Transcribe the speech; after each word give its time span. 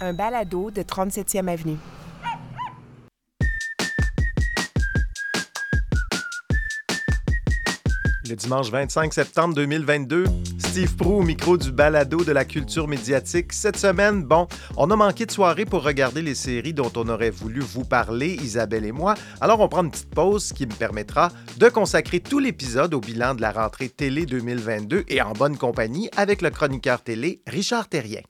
un 0.00 0.12
balado 0.12 0.70
de 0.70 0.82
37e 0.82 1.48
Avenue. 1.48 1.78
Le 8.26 8.36
dimanche 8.36 8.70
25 8.70 9.12
septembre 9.12 9.54
2022, 9.54 10.24
Steve 10.58 10.96
Prou 10.96 11.18
au 11.18 11.22
micro 11.22 11.58
du 11.58 11.70
balado 11.70 12.24
de 12.24 12.32
la 12.32 12.46
culture 12.46 12.88
médiatique. 12.88 13.52
Cette 13.52 13.76
semaine, 13.76 14.22
bon, 14.22 14.48
on 14.78 14.90
a 14.90 14.96
manqué 14.96 15.26
de 15.26 15.30
soirée 15.30 15.66
pour 15.66 15.82
regarder 15.82 16.22
les 16.22 16.34
séries 16.34 16.72
dont 16.72 16.90
on 16.96 17.06
aurait 17.08 17.30
voulu 17.30 17.60
vous 17.60 17.84
parler, 17.84 18.38
Isabelle 18.42 18.86
et 18.86 18.92
moi. 18.92 19.14
Alors 19.42 19.60
on 19.60 19.68
prend 19.68 19.84
une 19.84 19.90
petite 19.90 20.10
pause 20.10 20.54
qui 20.54 20.66
me 20.66 20.72
permettra 20.72 21.30
de 21.58 21.68
consacrer 21.68 22.20
tout 22.20 22.38
l'épisode 22.38 22.94
au 22.94 23.00
bilan 23.00 23.34
de 23.34 23.42
la 23.42 23.52
rentrée 23.52 23.90
télé 23.90 24.24
2022 24.24 25.04
et 25.06 25.20
en 25.20 25.32
bonne 25.34 25.58
compagnie 25.58 26.08
avec 26.16 26.40
le 26.40 26.48
chroniqueur 26.48 27.02
télé 27.02 27.42
Richard 27.46 27.88
Terrien. 27.88 28.22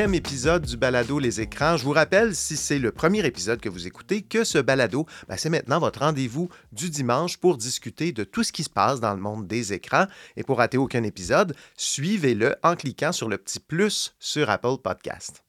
Épisode 0.00 0.64
du 0.64 0.78
balado 0.78 1.18
Les 1.18 1.42
écrans. 1.42 1.76
Je 1.76 1.84
vous 1.84 1.92
rappelle, 1.92 2.34
si 2.34 2.56
c'est 2.56 2.78
le 2.78 2.92
premier 2.92 3.24
épisode 3.26 3.60
que 3.60 3.68
vous 3.68 3.86
écoutez, 3.86 4.22
que 4.22 4.42
ce 4.42 4.58
balado, 4.58 5.06
ben, 5.28 5.36
c'est 5.36 5.50
maintenant 5.50 5.80
votre 5.80 6.00
rendez-vous 6.00 6.48
du 6.72 6.88
dimanche 6.88 7.36
pour 7.36 7.58
discuter 7.58 8.12
de 8.12 8.24
tout 8.24 8.42
ce 8.42 8.52
qui 8.52 8.64
se 8.64 8.70
passe 8.70 9.00
dans 9.00 9.14
le 9.14 9.20
monde 9.20 9.46
des 9.46 9.74
écrans. 9.74 10.06
Et 10.36 10.44
pour 10.44 10.58
rater 10.58 10.78
aucun 10.78 11.02
épisode, 11.02 11.54
suivez-le 11.76 12.56
en 12.62 12.74
cliquant 12.74 13.12
sur 13.12 13.28
le 13.28 13.36
petit 13.36 13.60
plus 13.60 14.14
sur 14.18 14.48
Apple 14.48 14.78
Podcast. 14.82 15.44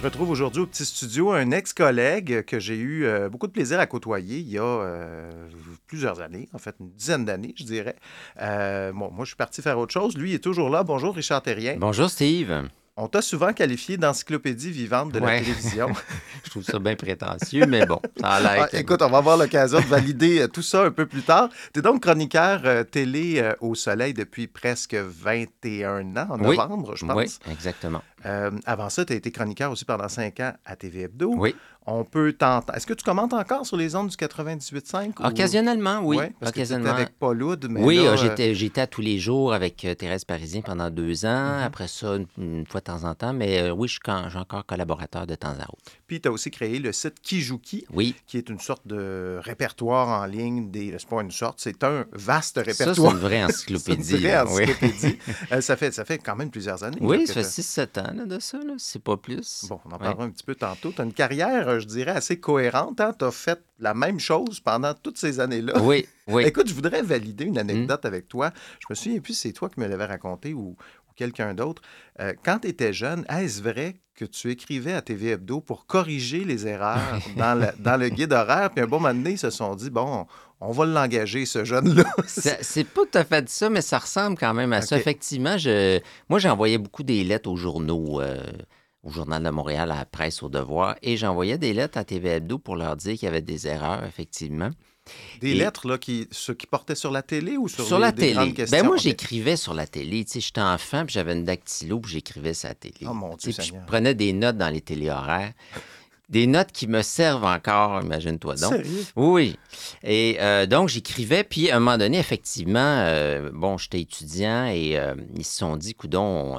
Je 0.00 0.06
retrouve 0.06 0.30
aujourd'hui 0.30 0.62
au 0.62 0.66
petit 0.66 0.86
studio 0.86 1.30
un 1.30 1.50
ex-collègue 1.50 2.46
que 2.46 2.58
j'ai 2.58 2.76
eu 2.76 3.04
euh, 3.04 3.28
beaucoup 3.28 3.46
de 3.46 3.52
plaisir 3.52 3.78
à 3.78 3.86
côtoyer 3.86 4.38
il 4.38 4.48
y 4.48 4.56
a 4.56 4.62
euh, 4.62 5.30
plusieurs 5.86 6.22
années, 6.22 6.48
en 6.54 6.58
fait 6.58 6.74
une 6.80 6.88
dizaine 6.92 7.26
d'années, 7.26 7.52
je 7.54 7.64
dirais. 7.64 7.96
Euh, 8.40 8.92
bon, 8.92 9.10
moi, 9.10 9.26
je 9.26 9.30
suis 9.30 9.36
parti 9.36 9.60
faire 9.60 9.78
autre 9.78 9.92
chose. 9.92 10.16
Lui 10.16 10.32
est 10.32 10.38
toujours 10.38 10.70
là. 10.70 10.84
Bonjour, 10.84 11.14
Richard 11.14 11.42
Terrien. 11.42 11.76
Bonjour, 11.78 12.08
Steve. 12.08 12.62
On 12.96 13.08
t'a 13.08 13.20
souvent 13.20 13.52
qualifié 13.52 13.98
d'encyclopédie 13.98 14.70
vivante 14.70 15.12
de 15.12 15.18
la 15.18 15.38
télévision. 15.38 15.88
je 16.44 16.50
trouve 16.50 16.64
ça 16.64 16.78
bien 16.78 16.96
prétentieux, 16.96 17.66
mais 17.66 17.84
bon, 17.84 18.00
ça 18.18 18.28
a 18.28 18.40
l'air. 18.40 18.68
Ah, 18.72 18.78
écoute, 18.78 19.02
on 19.02 19.10
va 19.10 19.18
avoir 19.18 19.36
l'occasion 19.36 19.80
de 19.80 19.86
valider 19.86 20.46
tout 20.50 20.62
ça 20.62 20.84
un 20.84 20.90
peu 20.90 21.04
plus 21.04 21.22
tard. 21.22 21.50
Tu 21.74 21.80
es 21.80 21.82
donc 21.82 22.02
chroniqueur 22.02 22.86
télé 22.90 23.52
au 23.60 23.74
Soleil 23.74 24.14
depuis 24.14 24.46
presque 24.46 24.94
21 24.94 26.16
ans, 26.16 26.26
en 26.30 26.38
novembre, 26.38 26.96
je 26.96 27.04
pense. 27.04 27.16
Oui, 27.16 27.52
exactement. 27.52 28.02
Euh, 28.26 28.50
avant 28.66 28.90
ça, 28.90 29.04
tu 29.04 29.12
as 29.12 29.16
été 29.16 29.30
chroniqueur 29.30 29.70
aussi 29.72 29.84
pendant 29.84 30.08
cinq 30.08 30.40
ans 30.40 30.52
à 30.64 30.76
TV 30.76 31.02
Hebdo. 31.02 31.34
Oui. 31.36 31.54
On 31.86 32.04
peut 32.04 32.32
t'entendre. 32.34 32.76
Est-ce 32.76 32.86
que 32.86 32.92
tu 32.92 33.02
commentes 33.02 33.32
encore 33.32 33.64
sur 33.64 33.76
les 33.76 33.96
ondes 33.96 34.08
du 34.08 34.16
98.5? 34.16 35.26
Occasionnellement, 35.26 36.00
oui. 36.04 36.18
parce 36.38 36.50
Occasionnellement. 36.50 36.92
avec 36.94 37.18
Paul 37.18 37.42
Oud, 37.42 37.66
mais 37.70 37.82
Oui, 37.82 37.96
là, 37.96 38.12
euh, 38.12 38.54
j'étais, 38.54 38.80
à 38.80 38.86
tous 38.86 39.00
les 39.00 39.18
jours 39.18 39.54
avec 39.54 39.84
euh, 39.84 39.94
Thérèse 39.94 40.24
Parisien 40.24 40.60
pendant 40.60 40.90
deux 40.90 41.24
ans. 41.24 41.56
Mhm. 41.56 41.62
Après 41.64 41.88
ça, 41.88 42.16
une, 42.36 42.66
fois 42.66 42.80
de 42.80 42.84
temps 42.84 43.04
en 43.04 43.14
temps. 43.14 43.32
Mais 43.32 43.70
oui, 43.70 43.88
je 43.88 43.94
suis 43.94 44.36
encore 44.38 44.66
collaborateur 44.66 45.26
de 45.26 45.34
temps 45.34 45.48
à 45.58 45.64
autre. 45.64 45.92
Puis, 46.10 46.20
tu 46.20 46.26
as 46.26 46.32
aussi 46.32 46.50
créé 46.50 46.80
le 46.80 46.90
site 46.90 47.20
Kijuki, 47.22 47.86
oui. 47.92 48.16
qui 48.26 48.36
est 48.36 48.48
une 48.48 48.58
sorte 48.58 48.84
de 48.84 49.38
répertoire 49.44 50.08
en 50.08 50.26
ligne. 50.26 50.68
Des... 50.68 50.92
C'est 50.98 51.08
pas 51.08 51.22
une 51.22 51.30
sorte, 51.30 51.60
c'est 51.60 51.84
un 51.84 52.04
vaste 52.10 52.56
répertoire. 52.56 52.96
Ça, 52.96 53.02
c'est 53.02 53.10
une 53.12 53.16
vraie 53.16 53.44
encyclopédie. 53.44 54.14
une 54.14 54.18
vraie 54.18 54.40
encyclopédie. 54.40 55.18
ça, 55.60 55.76
fait, 55.76 55.92
ça 55.92 56.04
fait 56.04 56.18
quand 56.18 56.34
même 56.34 56.50
plusieurs 56.50 56.82
années. 56.82 56.98
Oui, 57.00 57.28
ça 57.28 57.34
fait 57.34 57.42
6-7 57.42 58.00
ans 58.00 58.26
de 58.26 58.40
ça 58.40 58.58
c'est 58.78 59.00
pas 59.04 59.16
plus. 59.16 59.66
Bon, 59.68 59.78
on 59.84 59.92
en 59.92 59.98
parlera 59.98 60.24
un 60.24 60.30
petit 60.30 60.42
peu 60.42 60.56
tantôt. 60.56 60.90
Tu 60.90 61.00
as 61.00 61.04
une 61.04 61.12
carrière, 61.12 61.78
je 61.78 61.86
dirais, 61.86 62.10
assez 62.10 62.40
cohérente. 62.40 63.00
Hein? 63.00 63.14
Tu 63.16 63.24
as 63.24 63.30
fait 63.30 63.62
la 63.78 63.94
même 63.94 64.18
chose 64.18 64.58
pendant 64.58 64.94
toutes 64.94 65.16
ces 65.16 65.38
années-là. 65.40 65.80
Oui, 65.80 66.06
oui. 66.26 66.42
Écoute, 66.46 66.68
je 66.68 66.74
voudrais 66.74 67.02
valider 67.02 67.44
une 67.44 67.58
anecdote 67.58 68.04
avec 68.04 68.28
toi. 68.28 68.52
Je 68.80 68.86
me 68.90 68.94
souviens 68.94 69.20
plus 69.20 69.34
c'est 69.34 69.52
toi 69.52 69.68
qui 69.68 69.80
me 69.80 69.86
l'avais 69.86 70.04
raconté 70.04 70.54
ou, 70.54 70.76
quelqu'un 71.14 71.54
d'autre. 71.54 71.82
Euh, 72.20 72.32
quand 72.44 72.60
tu 72.60 72.68
étais 72.68 72.92
jeune, 72.92 73.24
est-ce 73.28 73.62
vrai 73.62 73.96
que 74.14 74.24
tu 74.24 74.50
écrivais 74.50 74.92
à 74.92 75.02
TV 75.02 75.30
Hebdo 75.30 75.60
pour 75.60 75.86
corriger 75.86 76.44
les 76.44 76.66
erreurs 76.66 77.20
dans, 77.36 77.70
dans 77.78 77.96
le 77.96 78.08
guide 78.10 78.32
horaire? 78.32 78.70
Puis 78.70 78.84
un 78.84 78.86
bon 78.86 79.00
moment 79.00 79.14
donné, 79.14 79.32
ils 79.32 79.38
se 79.38 79.50
sont 79.50 79.74
dit, 79.74 79.90
bon, 79.90 80.26
on 80.60 80.72
va 80.72 80.84
l'engager, 80.84 81.46
ce 81.46 81.64
jeune-là. 81.64 82.04
c'est 82.26 82.84
pas 82.84 83.02
tout 83.10 83.18
à 83.18 83.24
fait 83.24 83.48
ça, 83.48 83.70
mais 83.70 83.80
ça 83.80 83.98
ressemble 83.98 84.36
quand 84.36 84.52
même 84.52 84.72
à 84.72 84.82
ça. 84.82 84.96
Effectivement, 84.96 85.56
je, 85.56 86.00
moi, 86.28 86.38
j'envoyais 86.38 86.78
beaucoup 86.78 87.02
des 87.02 87.24
lettres 87.24 87.50
aux 87.50 87.56
journaux, 87.56 88.20
euh, 88.20 88.42
au 89.02 89.10
Journal 89.10 89.42
de 89.42 89.50
Montréal, 89.50 89.90
à 89.90 89.96
la 89.96 90.04
presse, 90.04 90.42
au 90.42 90.50
Devoir, 90.50 90.96
et 91.02 91.16
j'envoyais 91.16 91.56
des 91.56 91.72
lettres 91.72 91.96
à 91.96 92.04
TV 92.04 92.28
Hebdo 92.28 92.58
pour 92.58 92.76
leur 92.76 92.96
dire 92.96 93.14
qu'il 93.14 93.24
y 93.24 93.28
avait 93.28 93.40
des 93.40 93.66
erreurs, 93.66 94.04
effectivement. 94.04 94.70
Des 95.40 95.54
lettres, 95.54 95.88
là, 95.88 95.98
qui, 95.98 96.28
ceux 96.30 96.54
qui 96.54 96.66
portaient 96.66 96.94
sur 96.94 97.10
la 97.10 97.22
télé 97.22 97.56
ou 97.56 97.68
sur, 97.68 97.84
sur 97.86 97.98
les, 97.98 98.02
la 98.02 98.12
télé. 98.12 98.54
Ben 98.70 98.84
moi, 98.84 98.96
j'écrivais 98.96 99.56
sur 99.56 99.74
la 99.74 99.86
télé. 99.86 100.24
Tu 100.24 100.32
sais, 100.32 100.40
j'étais 100.40 100.60
enfant, 100.60 101.04
puis 101.04 101.14
j'avais 101.14 101.32
une 101.32 101.44
dactylo, 101.44 102.00
puis 102.00 102.12
j'écrivais 102.12 102.54
sur 102.54 102.68
la 102.68 102.74
télé. 102.74 102.98
Oh 103.08 103.14
mon 103.14 103.36
Dieu, 103.36 103.52
Je 103.52 103.72
prenais 103.86 104.14
des 104.14 104.32
notes 104.32 104.56
dans 104.56 104.68
les 104.68 104.80
téléhoraires. 104.80 105.52
Des 106.28 106.46
notes 106.46 106.70
qui 106.70 106.86
me 106.86 107.02
servent 107.02 107.44
encore, 107.44 108.02
imagine-toi 108.02 108.54
donc. 108.54 108.72
Sérieux? 108.74 109.04
Oui. 109.16 109.56
Et 110.04 110.36
euh, 110.38 110.64
donc, 110.64 110.88
j'écrivais, 110.88 111.42
puis 111.42 111.70
à 111.70 111.76
un 111.76 111.80
moment 111.80 111.98
donné, 111.98 112.20
effectivement, 112.20 112.78
euh, 112.78 113.50
bon, 113.52 113.78
j'étais 113.78 114.00
étudiant 114.00 114.66
et 114.66 114.96
euh, 114.96 115.16
ils 115.34 115.44
se 115.44 115.56
sont 115.56 115.76
dit, 115.76 115.92
coudon, 115.94 116.56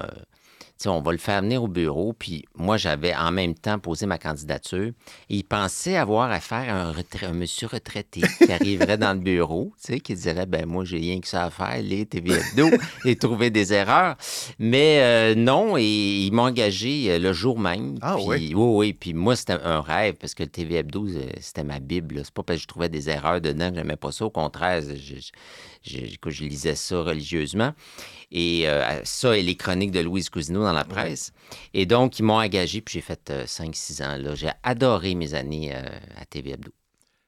on 0.87 1.01
va 1.01 1.11
le 1.11 1.17
faire 1.17 1.41
venir 1.41 1.63
au 1.63 1.67
bureau. 1.67 2.13
Puis 2.13 2.45
moi, 2.55 2.77
j'avais 2.77 3.15
en 3.15 3.31
même 3.31 3.55
temps 3.55 3.79
posé 3.79 4.05
ma 4.05 4.17
candidature. 4.17 4.91
Et 5.29 5.37
il 5.37 5.43
pensait 5.43 5.97
avoir 5.97 6.31
affaire 6.31 6.73
à 6.73 7.27
un, 7.27 7.33
monsieur 7.33 7.67
retraité 7.67 8.21
qui 8.37 8.51
arriverait 8.51 8.97
dans 8.97 9.13
le 9.13 9.19
bureau, 9.19 9.73
qui 10.03 10.15
dirait 10.15 10.45
ben 10.45 10.65
moi, 10.65 10.85
j'ai 10.85 10.97
rien 10.97 11.19
que 11.19 11.27
ça 11.27 11.45
à 11.45 11.49
faire, 11.49 11.81
les 11.81 12.05
TV 12.05 12.33
Hebdo, 12.33 12.69
et 13.05 13.15
trouver 13.15 13.49
des 13.49 13.73
erreurs. 13.73 14.15
Mais 14.59 14.99
euh, 15.01 15.35
non, 15.35 15.77
et 15.77 15.83
ils 15.83 16.31
m'ont 16.31 16.43
engagé 16.43 17.11
euh, 17.11 17.19
le 17.19 17.33
jour 17.33 17.59
même. 17.59 17.97
Ah 18.01 18.17
oui? 18.17 18.53
Oui, 18.55 18.73
oui. 18.75 18.93
Puis 18.93 19.13
moi, 19.13 19.35
c'était 19.35 19.53
un 19.63 19.81
rêve 19.81 20.15
parce 20.15 20.33
que 20.33 20.43
le 20.43 20.49
TV 20.49 20.75
Hebdo, 20.75 21.07
euh, 21.07 21.29
c'était 21.39 21.63
ma 21.63 21.79
Bible. 21.79 22.21
C'est 22.23 22.33
pas 22.33 22.43
parce 22.43 22.57
que 22.57 22.63
je 22.63 22.67
trouvais 22.67 22.89
des 22.89 23.09
erreurs 23.09 23.41
dedans 23.41 23.69
que 23.69 23.75
j'aimais 23.75 23.95
pas 23.95 24.11
ça. 24.11 24.25
Au 24.25 24.29
contraire, 24.29 24.81
je, 24.81 25.31
je 25.83 26.43
lisais 26.43 26.75
ça 26.75 27.01
religieusement. 27.01 27.73
Et 28.31 28.67
euh, 28.67 29.03
ça 29.03 29.37
et 29.37 29.43
les 29.43 29.55
chroniques 29.55 29.91
de 29.91 29.99
Louise 29.99 30.29
Cousineau 30.29 30.63
dans 30.63 30.73
la 30.73 30.85
presse. 30.85 31.33
Et 31.73 31.85
donc, 31.85 32.19
ils 32.19 32.23
m'ont 32.23 32.39
engagé, 32.39 32.81
puis 32.81 32.93
j'ai 32.93 33.01
fait 33.01 33.31
5-6 33.45 34.01
euh, 34.01 34.05
ans 34.05 34.17
là. 34.17 34.35
J'ai 34.35 34.51
adoré 34.63 35.15
mes 35.15 35.33
années 35.33 35.75
euh, 35.75 35.81
à 36.17 36.25
TV 36.25 36.51
Hebdo. 36.51 36.71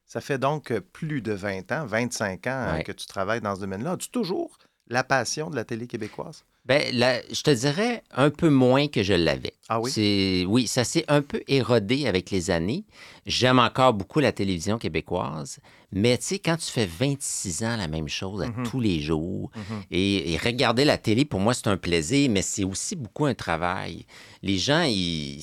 Ça 0.06 0.22
fait 0.22 0.38
donc 0.38 0.72
plus 0.94 1.22
de 1.22 1.34
20 1.34 1.72
ans, 1.72 1.86
25 1.86 2.48
ans 2.48 2.80
que 2.86 2.92
tu 2.92 3.08
travailles 3.08 3.42
dans 3.42 3.56
ce 3.56 3.62
domaine-là. 3.62 3.94
As-tu 3.94 4.10
toujours 4.10 4.60
la 4.88 5.04
passion 5.04 5.50
de 5.50 5.56
la 5.56 5.66
télé 5.66 5.88
québécoise? 5.88 6.46
Bien, 6.66 6.80
je 6.80 7.42
te 7.42 7.52
dirais 7.52 8.04
un 8.12 8.30
peu 8.30 8.50
moins 8.50 8.88
que 8.88 9.04
je 9.04 9.14
l'avais. 9.14 9.54
Ah 9.68 9.82
oui? 9.82 10.46
Oui, 10.48 10.68
ça 10.68 10.86
s'est 10.86 11.04
un 11.10 11.22
peu 11.22 11.42
érodé 11.48 12.08
avec 12.08 12.32
les 12.32 12.52
années. 12.52 12.86
J'aime 13.26 13.60
encore 13.60 13.94
beaucoup 13.94 14.22
la 14.22 14.32
télévision 14.32 14.78
québécoise, 14.78 15.60
mais 15.94 16.18
tu 16.18 16.26
sais, 16.26 16.40
quand 16.40 16.58
tu 16.58 16.72
fais 16.72 16.86
26 16.86 17.64
ans 17.64 17.78
la 17.78 17.88
même 17.88 18.08
chose 18.08 18.42
à 18.42 18.48
mm-hmm. 18.48 18.70
tous 18.70 18.80
les 18.80 19.00
jours, 19.00 19.52
mm-hmm. 19.56 19.84
et, 19.92 20.38
regarder 20.44 20.86
la 20.86 20.98
télé, 20.98 21.26
pour 21.26 21.40
moi, 21.40 21.54
c'est 21.54 21.68
un 21.68 21.78
plaisir, 21.78 22.30
mais 22.30 22.42
c'est 22.42 22.64
aussi 22.64 22.96
beaucoup 22.96 23.26
un 23.26 23.34
travail. 23.34 24.06
Les 24.42 24.58
gens, 24.58 24.84
ils, 24.84 25.42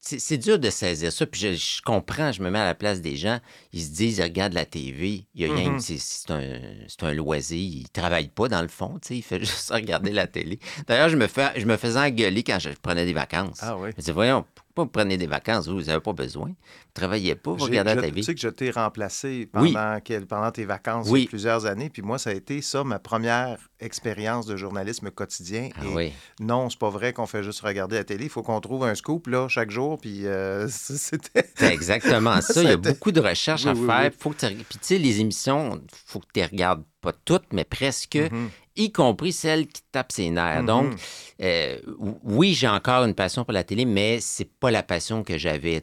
c'est 0.00 0.38
dur 0.38 0.58
de 0.58 0.70
saisir 0.70 1.12
ça. 1.12 1.26
Puis 1.26 1.56
je, 1.56 1.82
comprends, 1.82 2.32
je 2.32 2.42
me 2.42 2.50
mets 2.50 2.58
à 2.58 2.64
la 2.64 2.74
place 2.74 3.00
des 3.00 3.16
gens. 3.16 3.38
Ils 3.72 3.82
se 3.82 3.90
disent, 3.90 4.18
ils 4.18 4.22
regardent 4.22 4.54
la 4.54 4.64
TV. 4.64 5.26
Il 5.34 5.46
y 5.46 5.50
a 5.50 5.54
rien, 5.54 5.76
mm-hmm. 5.76 5.98
c'est 5.98 6.30
un, 6.30 7.08
un, 7.08 7.12
loisir. 7.12 7.58
Ils 7.58 7.82
ne 7.82 7.88
travaillent 7.92 8.28
pas 8.28 8.48
dans 8.48 8.62
le 8.62 8.68
fond. 8.68 8.98
Il 9.10 9.22
fait 9.22 9.40
juste 9.44 9.70
regarder 9.70 10.12
la 10.12 10.26
télé. 10.26 10.58
D'ailleurs, 10.86 11.08
je, 11.08 11.16
me 11.16 11.26
fais, 11.26 11.48
je 11.56 11.66
me 11.66 11.76
faisais 11.76 11.98
engueuler 11.98 12.42
quand 12.42 12.58
je 12.58 12.70
prenais 12.80 13.04
des 13.04 13.12
vacances. 13.12 13.58
Ah 13.60 13.76
oui. 13.76 13.90
Je 13.92 14.00
disais, 14.00 14.12
voyons, 14.12 14.44
vous 14.82 14.90
prenez 14.90 15.16
des 15.16 15.26
vacances, 15.26 15.68
vous 15.68 15.82
n'avez 15.82 16.00
pas 16.00 16.12
besoin. 16.12 16.46
Vous 16.46 16.52
ne 16.52 16.94
travaillez 16.94 17.34
pas, 17.34 17.52
vous 17.52 17.64
regardez 17.64 17.94
la 17.94 18.02
TV. 18.02 18.20
Tu 18.20 18.24
sais 18.24 18.34
que 18.34 18.40
je 18.40 18.48
t'ai 18.48 18.70
remplacé 18.70 19.46
pendant, 19.52 19.98
pendant 20.28 20.50
tes 20.50 20.64
vacances 20.64 21.08
il 21.10 21.22
y 21.22 21.24
a 21.24 21.28
plusieurs 21.28 21.66
années. 21.66 21.90
Puis 21.90 22.02
moi, 22.02 22.18
ça 22.18 22.30
a 22.30 22.32
été 22.32 22.62
ça, 22.62 22.84
ma 22.84 22.98
première 22.98 23.58
expérience 23.80 24.46
de 24.46 24.56
journalisme 24.56 25.10
quotidien. 25.10 25.68
Ah, 25.76 25.82
oui. 25.94 26.12
Non, 26.40 26.68
c'est 26.70 26.78
pas 26.78 26.90
vrai 26.90 27.12
qu'on 27.12 27.26
fait 27.26 27.42
juste 27.42 27.60
regarder 27.60 27.96
la 27.96 28.04
télé. 28.04 28.24
Il 28.24 28.30
faut 28.30 28.42
qu'on 28.42 28.60
trouve 28.60 28.84
un 28.84 28.94
scoop 28.94 29.26
là, 29.28 29.48
chaque 29.48 29.70
jour. 29.70 29.98
Puis 29.98 30.26
euh, 30.26 30.68
c'était. 30.70 31.48
C'est 31.54 31.72
exactement 31.72 32.40
ça. 32.40 32.62
Il 32.62 32.68
y 32.68 32.72
a 32.72 32.76
beaucoup 32.76 33.12
de 33.12 33.20
recherches 33.20 33.66
à 33.66 33.74
faire. 33.74 34.10
Faut 34.18 34.30
que 34.30 34.46
Puis 34.46 34.54
tu 34.54 34.78
sais, 34.82 34.98
les 34.98 35.20
émissions, 35.20 35.80
il 35.82 35.96
faut 36.06 36.20
que 36.20 36.26
tu 36.32 36.42
regardes 36.42 36.84
pas 37.00 37.12
toutes, 37.12 37.52
mais 37.52 37.64
presque. 37.64 38.16
Mm-hmm 38.16 38.48
y 38.78 38.90
compris 38.92 39.32
celles 39.32 39.66
qui 39.66 39.82
tapent 39.92 40.12
ses 40.12 40.30
nerfs. 40.30 40.64
Donc, 40.64 40.92
Mhm. 40.92 40.96
euh, 41.42 41.78
oui, 42.22 42.54
j'ai 42.54 42.68
encore 42.68 43.04
une 43.04 43.14
passion 43.14 43.44
pour 43.44 43.52
la 43.52 43.64
télé, 43.64 43.84
mais 43.84 44.20
c'est 44.20 44.50
pas 44.58 44.70
la 44.70 44.82
passion 44.82 45.22
que 45.22 45.36
j'avais. 45.36 45.82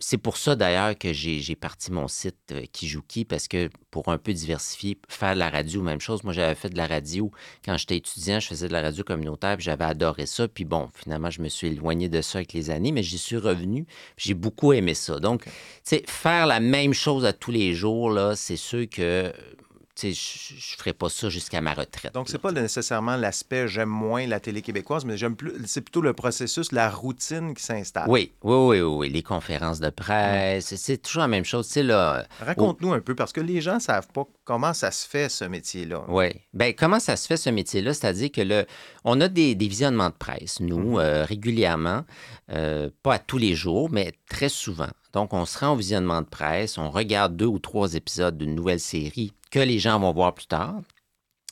C'est 0.00 0.18
pour 0.18 0.36
ça 0.36 0.56
d'ailleurs 0.56 0.98
que 0.98 1.12
j'ai 1.12 1.38
j'ai 1.40 1.54
parti 1.54 1.90
mon 1.92 2.08
site 2.08 2.36
euh, 2.50 2.64
Qui 2.72 2.88
joue 2.88 3.00
qui, 3.06 3.24
parce 3.24 3.46
que 3.48 3.70
pour 3.92 4.08
un 4.08 4.18
peu 4.18 4.32
diversifier, 4.32 4.98
faire 5.08 5.34
de 5.34 5.38
la 5.38 5.48
radio, 5.48 5.82
même 5.82 6.00
chose. 6.00 6.24
Moi, 6.24 6.32
j'avais 6.32 6.56
fait 6.56 6.68
de 6.68 6.76
la 6.76 6.86
radio 6.88 7.30
quand 7.64 7.76
j'étais 7.78 7.96
étudiant, 7.98 8.40
je 8.40 8.48
faisais 8.48 8.66
de 8.66 8.72
la 8.72 8.82
radio 8.82 9.04
communautaire, 9.04 9.56
puis 9.56 9.64
j'avais 9.64 9.84
adoré 9.84 10.26
ça. 10.26 10.48
Puis 10.48 10.64
bon, 10.64 10.90
finalement, 10.94 11.30
je 11.30 11.40
me 11.40 11.48
suis 11.48 11.68
éloigné 11.68 12.08
de 12.08 12.20
ça 12.22 12.38
avec 12.38 12.52
les 12.52 12.70
années, 12.70 12.90
mais 12.92 13.04
j'y 13.04 13.18
suis 13.18 13.36
revenu, 13.36 13.84
puis 14.16 14.26
j'ai 14.28 14.34
beaucoup 14.34 14.72
aimé 14.72 14.94
ça. 14.94 15.20
Donc, 15.20 15.44
tu 15.44 15.50
sais, 15.84 16.02
faire 16.08 16.46
la 16.46 16.58
même 16.60 16.92
chose 16.92 17.24
à 17.24 17.32
tous 17.32 17.52
les 17.52 17.72
jours, 17.72 18.10
là, 18.10 18.34
c'est 18.34 18.56
sûr 18.56 18.86
que, 18.90 19.32
je 20.02 20.08
je 20.12 20.76
ferais 20.76 20.92
pas 20.92 21.08
ça 21.08 21.28
jusqu'à 21.28 21.60
ma 21.60 21.72
retraite. 21.74 22.12
Donc, 22.14 22.28
c'est 22.28 22.38
pas 22.38 22.52
nécessairement 22.52 23.16
l'aspect 23.16 23.68
j'aime 23.68 23.88
moins 23.88 24.26
la 24.26 24.40
télé 24.40 24.60
québécoise, 24.62 25.04
mais 25.04 25.16
j'aime 25.16 25.36
plus. 25.36 25.52
C'est 25.66 25.80
plutôt 25.82 26.00
le 26.00 26.12
processus, 26.12 26.72
la 26.72 26.90
routine 26.90 27.54
qui 27.54 27.62
s'installe. 27.62 28.06
Oui, 28.08 28.32
oui, 28.42 28.56
oui, 28.56 28.80
oui, 28.80 29.08
les 29.10 29.22
conférences 29.22 29.80
de 29.80 29.90
presse, 29.90 30.66
c'est- 30.66 30.76
c'est 30.76 30.98
toujours 30.98 31.22
la 31.22 31.28
même 31.28 31.44
chose. 31.44 31.74
Là, 31.76 32.26
Raconte-nous 32.40 32.92
un 32.92 33.00
peu, 33.00 33.14
parce 33.14 33.32
que 33.32 33.40
les 33.40 33.60
gens 33.60 33.80
savent 33.80 34.08
pas 34.08 34.24
comment 34.44 34.74
ça 34.74 34.90
se 34.90 35.06
fait, 35.08 35.28
ce 35.28 35.44
métier-là. 35.44 36.04
Oui. 36.08 36.26
Ben, 36.52 36.74
comment 36.74 37.00
ça 37.00 37.16
se 37.16 37.26
fait, 37.26 37.36
ce 37.36 37.50
métier-là? 37.50 37.94
C'est-à-dire 37.94 38.30
que 38.32 38.40
le, 38.40 38.66
on 39.04 39.20
a 39.20 39.28
des, 39.28 39.54
des 39.54 39.68
visionnements 39.68 40.10
de 40.10 40.14
presse, 40.14 40.60
nous, 40.60 40.92
Mhm. 40.92 40.98
euh, 40.98 41.24
régulièrement, 41.24 42.04
euh, 42.50 42.90
pas 43.02 43.14
à 43.14 43.18
tous 43.18 43.38
les 43.38 43.54
jours, 43.54 43.90
mais 43.90 44.12
très 44.28 44.48
souvent. 44.48 44.90
Donc, 45.14 45.32
on 45.32 45.46
se 45.46 45.58
rend 45.58 45.72
au 45.72 45.76
visionnement 45.76 46.20
de 46.20 46.26
presse, 46.26 46.76
on 46.76 46.90
regarde 46.90 47.36
deux 47.36 47.46
ou 47.46 47.60
trois 47.60 47.94
épisodes 47.94 48.36
d'une 48.36 48.54
nouvelle 48.54 48.80
série 48.80 49.32
que 49.50 49.60
les 49.60 49.78
gens 49.78 50.00
vont 50.00 50.12
voir 50.12 50.34
plus 50.34 50.46
tard. 50.46 50.82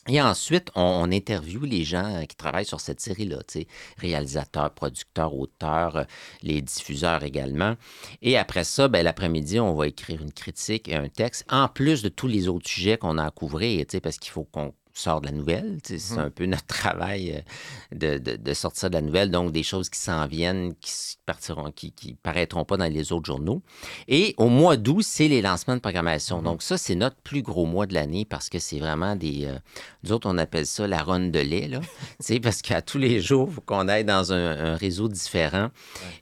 Et 0.09 0.21
ensuite, 0.21 0.69
on, 0.75 0.81
on 0.81 1.11
interviewe 1.13 1.65
les 1.65 1.85
gens 1.85 2.25
qui 2.27 2.35
travaillent 2.35 2.65
sur 2.65 2.81
cette 2.81 2.99
série-là, 2.99 3.37
réalisateurs, 3.97 4.71
producteurs, 4.71 5.33
auteurs, 5.33 5.95
euh, 5.95 6.03
les 6.41 6.61
diffuseurs 6.61 7.23
également. 7.23 7.75
Et 8.21 8.37
après 8.37 8.65
ça, 8.65 8.89
ben, 8.89 9.01
l'après-midi, 9.01 9.61
on 9.61 9.75
va 9.75 9.87
écrire 9.87 10.21
une 10.21 10.33
critique 10.33 10.89
et 10.89 10.95
un 10.95 11.07
texte, 11.07 11.45
en 11.49 11.69
plus 11.69 12.03
de 12.03 12.09
tous 12.09 12.27
les 12.27 12.49
autres 12.49 12.67
sujets 12.67 12.97
qu'on 12.97 13.17
a 13.17 13.25
à 13.25 13.31
couvrir, 13.31 13.85
parce 14.03 14.17
qu'il 14.17 14.31
faut 14.31 14.43
qu'on 14.43 14.73
sorte 14.93 15.23
de 15.23 15.29
la 15.29 15.33
nouvelle. 15.35 15.77
C'est 15.83 16.11
Mhm. 16.11 16.19
un 16.19 16.29
peu 16.29 16.45
notre 16.45 16.65
travail 16.67 17.43
euh, 17.93 18.17
de, 18.17 18.17
de- 18.17 18.35
de 18.35 18.53
sortir 18.53 18.89
de 18.89 18.95
la 18.95 19.01
nouvelle, 19.01 19.31
donc 19.31 19.51
des 19.51 19.63
choses 19.63 19.89
qui 19.89 19.99
s'en 19.99 20.27
viennent, 20.27 20.73
qui 20.81 20.91
partiront, 21.25 21.71
qui, 21.71 21.91
qui 21.91 22.13
paraîtront 22.15 22.65
pas 22.65 22.77
dans 22.77 22.91
les 22.91 23.11
autres 23.11 23.25
journaux. 23.25 23.61
Et 24.07 24.33
au 24.37 24.49
mois 24.49 24.77
d'août, 24.77 25.01
c'est 25.03 25.27
les 25.27 25.41
lancements 25.41 25.75
de 25.75 25.81
programmation. 25.81 26.39
Mhm. 26.39 26.43
Donc 26.43 26.61
ça, 26.63 26.77
c'est 26.77 26.95
notre 26.95 27.15
plus 27.17 27.41
gros 27.41 27.65
mois 27.65 27.85
de 27.85 27.93
l'année 27.93 28.25
parce 28.25 28.49
que 28.49 28.59
c'est 28.59 28.79
vraiment 28.79 29.15
des... 29.15 29.45
euh, 29.45 29.57
nous 30.03 30.11
autres, 30.11 30.29
on 30.29 30.37
appelle 30.37 30.65
ça 30.65 30.85
la 30.87 31.01
ronde 31.01 31.31
de 31.31 31.39
lait, 31.39 31.67
là. 31.67 31.79
parce 32.43 32.61
qu'à 32.61 32.81
tous 32.81 32.97
les 32.97 33.19
jours, 33.21 33.47
il 33.49 33.55
faut 33.55 33.61
qu'on 33.61 33.87
aille 33.87 34.05
dans 34.05 34.31
un, 34.33 34.73
un 34.73 34.75
réseau 34.75 35.07
différent. 35.07 35.69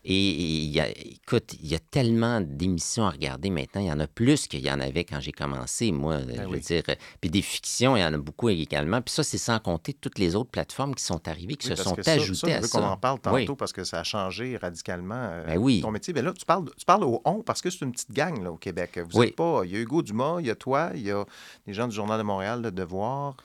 Et 0.06 0.12
et 0.32 0.44
il 0.64 0.72
y 0.72 0.80
a, 0.80 0.88
écoute, 0.90 1.56
il 1.62 1.68
y 1.68 1.76
a 1.76 1.80
tellement 1.80 2.42
d'émissions 2.42 3.06
à 3.06 3.10
regarder 3.10 3.50
maintenant. 3.50 3.82
Il 3.82 3.88
y 3.88 3.92
en 3.92 4.00
a 4.00 4.08
plus 4.08 4.48
qu'il 4.48 4.62
y 4.62 4.72
en 4.72 4.80
avait 4.80 5.04
quand 5.04 5.20
j'ai 5.20 5.32
commencé, 5.32 5.92
moi. 5.92 6.20
je 6.22 6.26
veux 6.26 6.34
Ben 6.38 6.48
oui. 6.50 6.60
dire. 6.60 6.84
Puis 7.20 7.30
des 7.30 7.42
fictions, 7.42 7.96
il 7.98 8.02
y 8.02 8.04
en 8.04 8.14
a 8.14 8.18
beaucoup 8.18 8.50
également. 8.50 8.61
Puis 8.68 9.14
ça, 9.14 9.24
c'est 9.24 9.38
sans 9.38 9.60
compter 9.60 9.94
toutes 9.94 10.20
les 10.20 10.36
autres 10.36 10.50
plateformes 10.50 10.96
qui 10.96 11.04
sont 11.04 11.28
arrivées, 11.28 11.56
qui 11.56 11.70
Oui, 11.70 11.76
se 11.78 11.84
sont 11.84 11.96
ça- 12.02 12.12
ajoutées 12.14 12.36
ça, 12.36 12.48
je 12.50 12.54
à 12.54 12.60
veux 12.62 12.68
ça. 12.68 12.80
qu'on 12.80 12.86
en 12.86 12.98
parle 12.98 13.20
tantôt 13.20 13.36
Oui. 13.36 13.48
parce 13.58 13.74
que 13.74 13.84
ça 13.84 14.00
a 14.00 14.04
changé 14.04 14.58
radicalement 14.58 15.16
euh, 15.16 15.46
Ben 15.46 15.58
oui. 15.58 15.82
ton 15.82 15.92
métier. 15.92 16.14
Mais 16.14 16.22
là, 16.22 16.34
tu 16.34 16.46
parles, 16.46 16.66
tu 16.78 16.86
parles 16.86 17.04
au 17.04 17.22
on 17.26 17.42
parce 17.42 17.62
que 17.62 17.70
c'est 17.70 17.84
une 17.86 17.92
petite 17.92 18.12
gang 18.12 18.42
là, 18.44 18.52
au 18.52 18.58
Québec. 18.58 19.00
Vous 19.10 19.22
êtes 19.24 19.36
pas. 19.36 19.62
Il 19.66 19.72
y 19.72 19.76
a 19.76 19.80
Hugo 19.80 20.02
Dumas, 20.02 20.38
il 20.40 20.48
y 20.48 20.50
a 20.50 20.56
toi, 20.56 20.92
il 20.96 21.02
y 21.02 21.12
a 21.12 21.26
des 21.68 21.74
gens 21.74 21.88
du 21.88 21.96
Journal 21.96 22.18
de 22.18 22.24
Montréal, 22.24 22.62
Le 22.62 22.72
Devoir. 22.72 23.36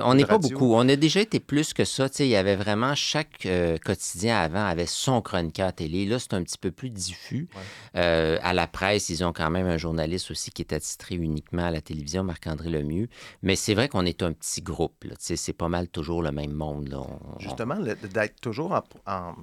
On 0.00 0.14
n'est 0.14 0.24
pas 0.24 0.38
beaucoup. 0.38 0.74
On 0.74 0.88
a 0.88 0.96
déjà 0.96 1.20
été 1.20 1.38
plus 1.40 1.74
que 1.74 1.84
ça. 1.84 2.08
Il 2.18 2.26
y 2.26 2.36
avait 2.36 2.56
vraiment 2.56 2.94
chaque 2.94 3.44
euh, 3.46 3.76
quotidien 3.78 4.38
avant 4.38 4.64
avait 4.64 4.86
son 4.86 5.20
chroniqueur 5.20 5.72
télé. 5.72 6.06
Là, 6.06 6.18
c'est 6.18 6.34
un 6.34 6.42
petit 6.42 6.58
peu 6.58 6.70
plus 6.70 6.90
diffus. 6.90 7.48
Euh, 7.96 8.38
à 8.42 8.52
la 8.54 8.66
presse, 8.66 9.08
ils 9.10 9.24
ont 9.24 9.32
quand 9.32 9.50
même 9.50 9.66
un 9.66 9.76
journaliste 9.76 10.30
aussi 10.30 10.50
qui 10.50 10.62
est 10.62 10.72
attitré 10.72 11.16
uniquement 11.16 11.64
à 11.66 11.70
la 11.70 11.80
télévision, 11.80 12.24
Marc-André 12.24 12.70
Lemieux. 12.70 13.08
Mais 13.42 13.56
c'est 13.56 13.74
vrai 13.74 13.88
qu'on 13.88 14.06
est 14.06 14.22
un 14.22 14.32
petit 14.32 14.62
groupe. 14.62 15.04
c'est 15.18 15.52
pas 15.52 15.68
mal 15.68 15.88
toujours 15.88 16.22
le 16.22 16.32
même 16.32 16.52
monde. 16.52 16.88
Là. 16.88 17.00
On- 17.00 17.38
Justement, 17.38 17.76
d'être 17.78 18.40
toujours 18.40 18.72
en, 18.72 18.82
en 19.06 19.34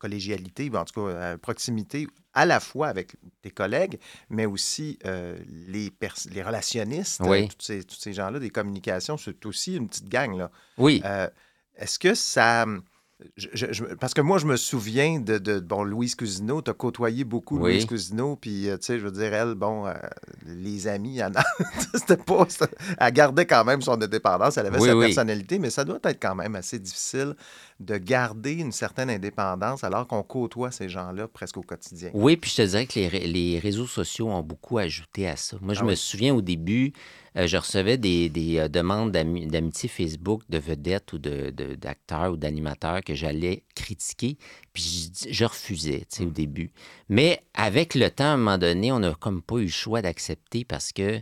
collégialité, 0.00 0.68
en 0.74 0.84
tout 0.84 1.06
cas 1.06 1.32
à 1.32 1.38
proximité, 1.38 2.08
à 2.34 2.46
la 2.46 2.58
fois 2.58 2.88
avec 2.88 3.14
tes 3.42 3.50
collègues, 3.50 3.98
mais 4.28 4.46
aussi 4.46 4.98
euh, 5.04 5.36
les, 5.68 5.92
relationnistes, 6.42 7.20
Oui. 7.24 7.44
euh, 7.44 7.46
tous 7.46 7.64
ces, 7.64 7.84
tous 7.84 7.96
ces 7.98 8.12
gens-là, 8.12 8.38
des 8.40 8.50
communications, 8.50 9.16
c'est 9.16 9.44
aussi 9.46 9.76
une 9.76 9.88
petite 9.88 10.08
gang. 10.08 10.36
Là. 10.36 10.50
Oui. 10.78 11.02
Euh, 11.04 11.28
Est-ce 11.76 11.98
que 11.98 12.14
ça. 12.14 12.66
je- 13.36 13.48
je- 13.52 13.72
je- 13.72 13.84
parce 13.96 14.14
que 14.14 14.20
moi, 14.22 14.38
je 14.38 14.46
me 14.46 14.56
souviens 14.56 15.20
de, 15.20 15.38
de 15.38 15.60
bon, 15.60 15.82
Louise 15.82 16.14
Cousineau. 16.14 16.62
Tu 16.62 16.70
as 16.70 16.74
côtoyé 16.74 17.24
beaucoup 17.24 17.58
Oui. 17.58 17.72
Louise 17.72 17.84
Cousineau. 17.86 18.36
Puis, 18.36 18.68
euh, 18.68 18.76
tu 18.78 18.86
sais, 18.86 18.98
je 18.98 19.04
veux 19.04 19.12
dire, 19.12 19.32
elle, 19.34 19.54
bon, 19.54 19.86
euh, 19.86 19.92
les 20.46 20.86
amis, 20.88 21.20
c'était 21.94 22.16
pas. 22.16 22.46
Elle 22.98 23.12
gardait 23.12 23.46
quand 23.46 23.64
même 23.64 23.82
son 23.82 24.00
indépendance. 24.00 24.56
Elle 24.56 24.66
avait 24.66 24.78
Oui, 24.80 24.88
sa 24.88 24.96
oui. 24.96 25.06
personnalité, 25.06 25.58
mais 25.58 25.70
ça 25.70 25.84
doit 25.84 25.98
être 26.04 26.20
quand 26.20 26.34
même 26.34 26.54
assez 26.54 26.78
difficile 26.78 27.34
de 27.80 27.96
garder 27.96 28.52
une 28.52 28.72
certaine 28.72 29.08
indépendance 29.08 29.84
alors 29.84 30.06
qu'on 30.06 30.22
côtoie 30.22 30.70
ces 30.70 30.88
gens-là 30.90 31.26
presque 31.28 31.56
au 31.56 31.62
quotidien. 31.62 32.10
Oui, 32.12 32.36
puis 32.36 32.50
je 32.50 32.56
te 32.56 32.62
dirais 32.62 32.86
que 32.86 32.98
les, 33.00 33.08
ré- 33.08 33.26
les 33.26 33.58
réseaux 33.58 33.86
sociaux 33.86 34.28
ont 34.28 34.42
beaucoup 34.42 34.76
ajouté 34.76 35.26
à 35.26 35.34
ça. 35.36 35.56
Moi, 35.62 35.72
je 35.72 35.80
Ah 35.80 35.84
me 35.84 35.90
oui. 35.90 35.96
souviens 35.96 36.34
au 36.34 36.42
début, 36.42 36.92
euh, 37.36 37.46
je 37.46 37.56
recevais 37.56 37.96
des, 37.96 38.28
des, 38.28 38.58
euh, 38.58 38.68
demandes 38.68 39.12
d'ami- 39.12 39.46
d'amitié 39.46 39.88
Facebook 39.88 40.42
de 40.50 40.58
vedettes 40.58 41.14
ou 41.14 41.18
de- 41.18 41.50
de- 41.56 41.74
d'acteurs 41.74 42.32
ou 42.32 42.36
d'animateurs 42.36 43.00
que 43.02 43.14
j'allais 43.14 43.64
critiquer, 43.74 44.36
puis 44.74 45.10
je, 45.30 45.44
refusais, 45.46 46.00
tu 46.00 46.16
sais, 46.18 46.24
Mm. 46.24 46.28
au 46.28 46.30
début. 46.32 46.70
Mais 47.08 47.40
avec 47.54 47.94
le 47.94 48.10
temps, 48.10 48.24
à 48.24 48.28
un 48.28 48.36
moment 48.36 48.58
donné, 48.58 48.92
on 48.92 48.98
n'a 48.98 49.14
comme 49.14 49.40
pas 49.40 49.56
eu 49.56 49.62
le 49.64 49.68
choix 49.68 50.02
d'accepter 50.02 50.64
parce 50.66 50.92
que 50.92 51.18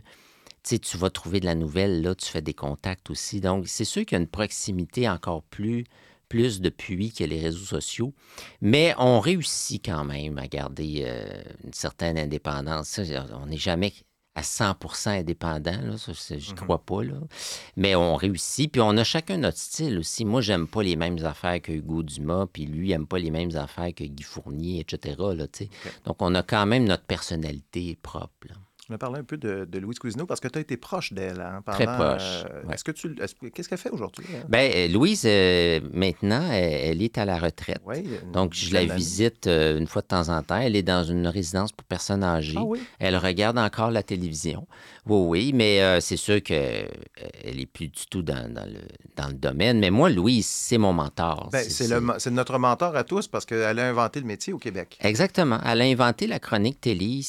tu 0.61 0.75
sais, 0.75 0.79
tu 0.79 0.97
vas 0.97 1.09
trouver 1.09 1.39
de 1.39 1.45
la 1.45 1.55
nouvelle, 1.55 2.01
là, 2.01 2.13
tu 2.15 2.25
fais 2.25 2.41
des 2.41 2.53
contacts 2.53 3.09
aussi. 3.09 3.39
Donc, 3.39 3.69
c'est 3.69 3.85
sûr 3.85 4.05
qu'il 4.05 4.17
y 4.17 4.19
a 4.19 4.21
une 4.21 4.27
proximité 4.27 5.07
encore 5.07 5.41
plus, 5.43 5.85
plus 6.29 6.61
depuis 6.61 7.11
que 7.11 7.23
les 7.23 7.39
réseaux 7.41 7.65
sociaux. 7.65 8.13
Mais 8.61 8.93
on 8.97 9.19
réussit 9.19 9.83
quand 9.83 10.05
même 10.05 10.37
à 10.37 10.47
garder 10.47 11.03
euh, 11.05 11.25
une 11.65 11.73
certaine 11.73 12.17
indépendance. 12.17 12.99
On 13.33 13.47
n'est 13.47 13.57
jamais 13.57 13.91
à 14.35 14.41
100% 14.41 15.09
indépendant, 15.19 15.71
là, 15.81 15.95
je 15.97 16.35
Mhm. 16.51 16.55
crois 16.55 16.85
pas. 16.85 17.03
Là. 17.03 17.15
Mais 17.75 17.95
on 17.95 18.15
réussit, 18.15 18.71
puis 18.71 18.79
on 18.79 18.95
a 18.95 19.03
chacun 19.03 19.37
notre 19.37 19.57
style 19.57 19.97
aussi. 19.97 20.23
Moi, 20.23 20.39
j'aime 20.39 20.67
pas 20.67 20.81
les 20.83 20.95
mêmes 20.95 21.17
affaires 21.25 21.61
que 21.61 21.73
Hugo 21.73 22.03
Dumas, 22.03 22.45
puis 22.53 22.65
lui, 22.65 22.89
il 22.89 22.91
aime 22.93 23.07
pas 23.07 23.19
les 23.19 23.31
mêmes 23.31 23.53
affaires 23.57 23.93
que 23.93 24.03
Guy 24.05 24.23
Fournier, 24.23 24.79
etc. 24.79 25.15
Là. 25.35 25.47
Donc, 26.05 26.21
on 26.21 26.35
a 26.35 26.43
quand 26.43 26.65
même 26.67 26.85
notre 26.85 27.03
personnalité 27.03 27.97
propre. 28.01 28.47
là. 28.47 28.55
On 28.91 28.95
a 28.95 28.97
parlé 28.97 29.19
un 29.19 29.23
peu 29.23 29.37
de, 29.37 29.65
de 29.65 29.79
Louise 29.79 29.99
Cousineau 29.99 30.25
parce 30.25 30.39
que 30.39 30.47
tu 30.47 30.57
as 30.57 30.61
été 30.61 30.75
proche 30.75 31.13
d'elle. 31.13 31.39
Hein, 31.41 31.61
Très 31.71 31.85
pendant, 31.85 31.97
proche, 32.15 32.43
euh, 32.51 32.63
ouais. 32.67 32.73
Est-ce 32.73 32.83
que 32.83 32.91
tu. 32.91 33.15
est-ce 33.21 33.35
que- 33.35 33.47
Qu'est-ce 33.47 33.69
qu'elle 33.69 33.77
fait 33.77 33.91
aujourd'hui? 33.91 34.25
hein? 34.35 34.45
Ben, 34.49 34.71
euh, 34.75 34.87
Louise, 34.87 35.23
euh, 35.25 35.79
maintenant, 35.93 36.49
elle, 36.51 36.73
elle 36.97 37.01
est 37.03 37.17
à 37.19 37.25
la 37.25 37.37
retraite. 37.37 37.79
Oui, 37.85 37.97
une 38.23 38.31
Donc, 38.31 38.53
je 38.55 38.73
la 38.73 38.85
visite 38.85 39.45
euh, 39.45 39.77
une 39.77 39.85
fois 39.85 40.01
de 40.01 40.07
temps 40.07 40.29
en 40.29 40.41
temps. 40.41 40.57
Elle 40.57 40.75
est 40.75 40.81
dans 40.83 41.03
une 41.03 41.27
résidence 41.27 41.71
pour 41.71 41.85
personnes 41.85 42.23
âgées. 42.23 42.55
Ah 42.57 42.63
oui? 42.63 42.79
Elle 42.97 43.15
regarde 43.17 43.59
encore 43.59 43.91
la 43.91 44.01
télévision. 44.01 44.67
Oui, 45.05 45.27
oui, 45.27 45.51
mais 45.53 46.01
c'est 46.01 46.17
sûr 46.17 46.41
qu'elle 46.41 46.89
n'est 47.45 47.65
plus 47.65 47.87
du 47.87 48.05
tout 48.09 48.21
dans, 48.23 48.51
dans 48.51 48.65
le, 48.65 48.79
dans 49.15 49.27
le 49.27 49.33
domaine. 49.33 49.79
Mais 49.79 49.89
moi, 49.91 50.09
Louise, 50.09 50.45
c'est 50.47 50.77
mon 50.77 50.93
mentor. 50.93 51.49
Ben, 51.51 51.63
c'est 51.67 51.87
le 51.87 52.01
mo- 52.01 52.13
c'est 52.17 52.31
notre 52.31 52.57
mentor 52.57 52.95
à 52.95 53.03
tous 53.03 53.27
parce 53.27 53.45
qu'elle 53.45 53.79
a 53.79 53.87
inventé 53.87 54.19
le 54.19 54.25
métier 54.25 54.51
au 54.53 54.57
Québec. 54.57 54.97
Exactement. 55.01 55.59
Elle 55.65 55.81
a 55.81 55.85
inventé 55.85 56.25
la 56.27 56.39
chronique 56.39 56.81
télé. 56.81 57.21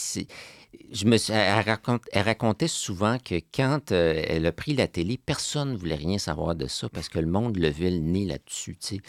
Je 0.93 1.05
me 1.05 1.17
elle, 1.31 2.23
racontait 2.25 2.69
souvent 2.69 3.19
que 3.19 3.41
quand 3.55 3.93
euh, 3.93 4.23
elle 4.27 4.47
a 4.47 4.53
pris 4.53 4.75
la 4.75 4.89
télé, 4.89 5.19
personne 5.19 5.73
ne 5.73 5.77
voulait 5.77 5.95
rien 5.97 6.19
savoir 6.19 6.55
de 6.55 6.67
ça 6.67 6.89
parce 6.89 7.09
que 7.09 7.19
le 7.19 7.27
monde 7.27 7.57
levait 7.57 7.91
le 7.91 7.99
nez 7.99 8.25
là-dessus. 8.25 8.77
C'est 8.81 9.01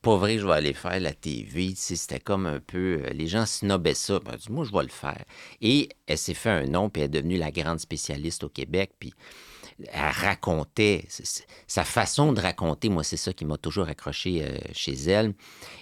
pas 0.00 0.16
vrai 0.16 0.38
je 0.38 0.46
vais 0.46 0.52
aller 0.54 0.72
faire 0.72 0.98
la 1.00 1.12
TV. 1.12 1.74
C'était 1.76 2.20
comme 2.20 2.46
un 2.46 2.60
peu. 2.60 3.02
euh, 3.04 3.10
Les 3.12 3.26
gens 3.26 3.46
snobbaient 3.46 3.94
ça. 3.94 4.18
Ben, 4.20 4.36
moi, 4.48 4.64
je 4.64 4.72
vais 4.72 4.82
le 4.82 4.88
faire. 4.88 5.24
Et 5.60 5.88
elle 6.06 6.18
s'est 6.18 6.34
fait 6.34 6.50
un 6.50 6.66
nom, 6.66 6.88
puis 6.90 7.02
elle 7.02 7.06
est 7.06 7.20
devenue 7.20 7.36
la 7.38 7.50
grande 7.50 7.80
spécialiste 7.80 8.44
au 8.44 8.48
Québec. 8.48 8.92
Puis 8.98 9.12
elle 9.92 10.10
racontait, 10.10 11.06
sa 11.66 11.84
façon 11.84 12.32
de 12.32 12.40
raconter, 12.40 12.88
moi, 12.88 13.02
c'est 13.04 13.16
ça 13.16 13.32
qui 13.32 13.44
m'a 13.44 13.56
toujours 13.56 13.88
accroché 13.88 14.44
euh, 14.44 14.58
chez 14.72 14.94
elle. 14.94 15.34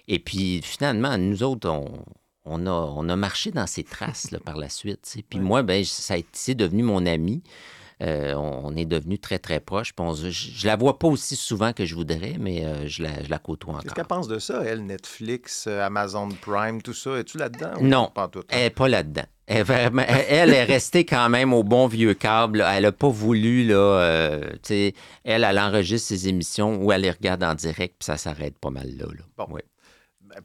Et 0.07 0.19
puis, 0.19 0.61
finalement, 0.63 1.17
nous 1.19 1.43
autres, 1.43 1.69
on, 1.69 2.05
on, 2.49 2.67
a, 2.67 2.71
on 2.71 3.09
a 3.09 3.17
marché 3.17 3.51
dans 3.51 3.67
ses 3.67 3.85
traces 3.85 4.31
là, 4.31 4.39
par 4.39 4.57
la 4.57 4.69
suite. 4.69 5.17
Puis 5.29 5.41
moi, 5.41 5.63
ben, 5.63 5.85
ça 5.85 6.15
a 6.15 6.17
été 6.17 6.29
c'est 6.33 6.55
devenu 6.55 6.83
mon 6.83 7.07
ami. 7.07 7.43
Euh, 8.01 8.35
on, 8.35 8.77
est 8.77 8.85
devenus 8.85 9.21
très, 9.21 9.41
très 9.41 9.59
proches. 9.59 9.93
On 9.99 10.15
je, 10.15 10.31
je 10.31 10.67
la 10.67 10.77
vois 10.77 11.01
pas 11.01 11.09
aussi 11.09 11.35
souvent 11.35 11.73
que 11.73 11.85
je 11.85 11.97
voudrais, 11.97 12.37
mais 12.39 12.65
euh, 12.65 12.87
je, 12.87 13.03
la, 13.03 13.25
je 13.25 13.29
la 13.29 13.41
côtoie 13.41 13.75
Qu'est-ce 13.75 13.87
encore. 13.87 13.95
qu'elle 13.97 14.07
pense 14.07 14.29
de 14.29 14.39
ça, 14.39 14.63
elle, 14.65 14.87
Netflix, 14.87 15.65
euh, 15.67 15.85
Amazon 15.85 16.29
Prime, 16.29 16.81
tout 16.81 16.95
ça? 16.95 17.19
Es-tu 17.19 17.39
là-dedans? 17.39 17.73
Non. 17.81 18.13
Pas 18.15 18.29
tout. 18.29 18.45
Elle 18.51 18.63
n'est 18.63 18.71
pas 18.71 18.89
là-dedans. 18.89 19.25
Elle, 19.49 20.53
est 20.53 20.65
restée 20.65 21.05
quand 21.05 21.29
même 21.29 21.53
au 21.53 21.65
bon 21.65 21.89
vieux 21.89 22.15
câble. 22.15 22.65
Elle 22.71 22.83
n'a 22.83 22.93
pas 22.93 23.09
voulu, 23.09 23.67
là, 23.67 23.75
euh, 23.75 24.53
elle, 24.69 24.93
elle 25.25 25.59
enregistre 25.59 26.09
ses 26.09 26.29
émissions 26.29 26.77
ou 26.77 26.93
elle 26.93 27.01
les 27.01 27.11
regarde 27.11 27.43
en 27.43 27.55
direct, 27.55 27.97
puis 27.99 28.05
ça 28.05 28.17
s'arrête 28.17 28.59
pas 28.59 28.71
mal 28.71 28.89
là. 28.97 29.07
là. 29.07 29.25
Bon. 29.39 29.55
Ouais. 29.55 29.65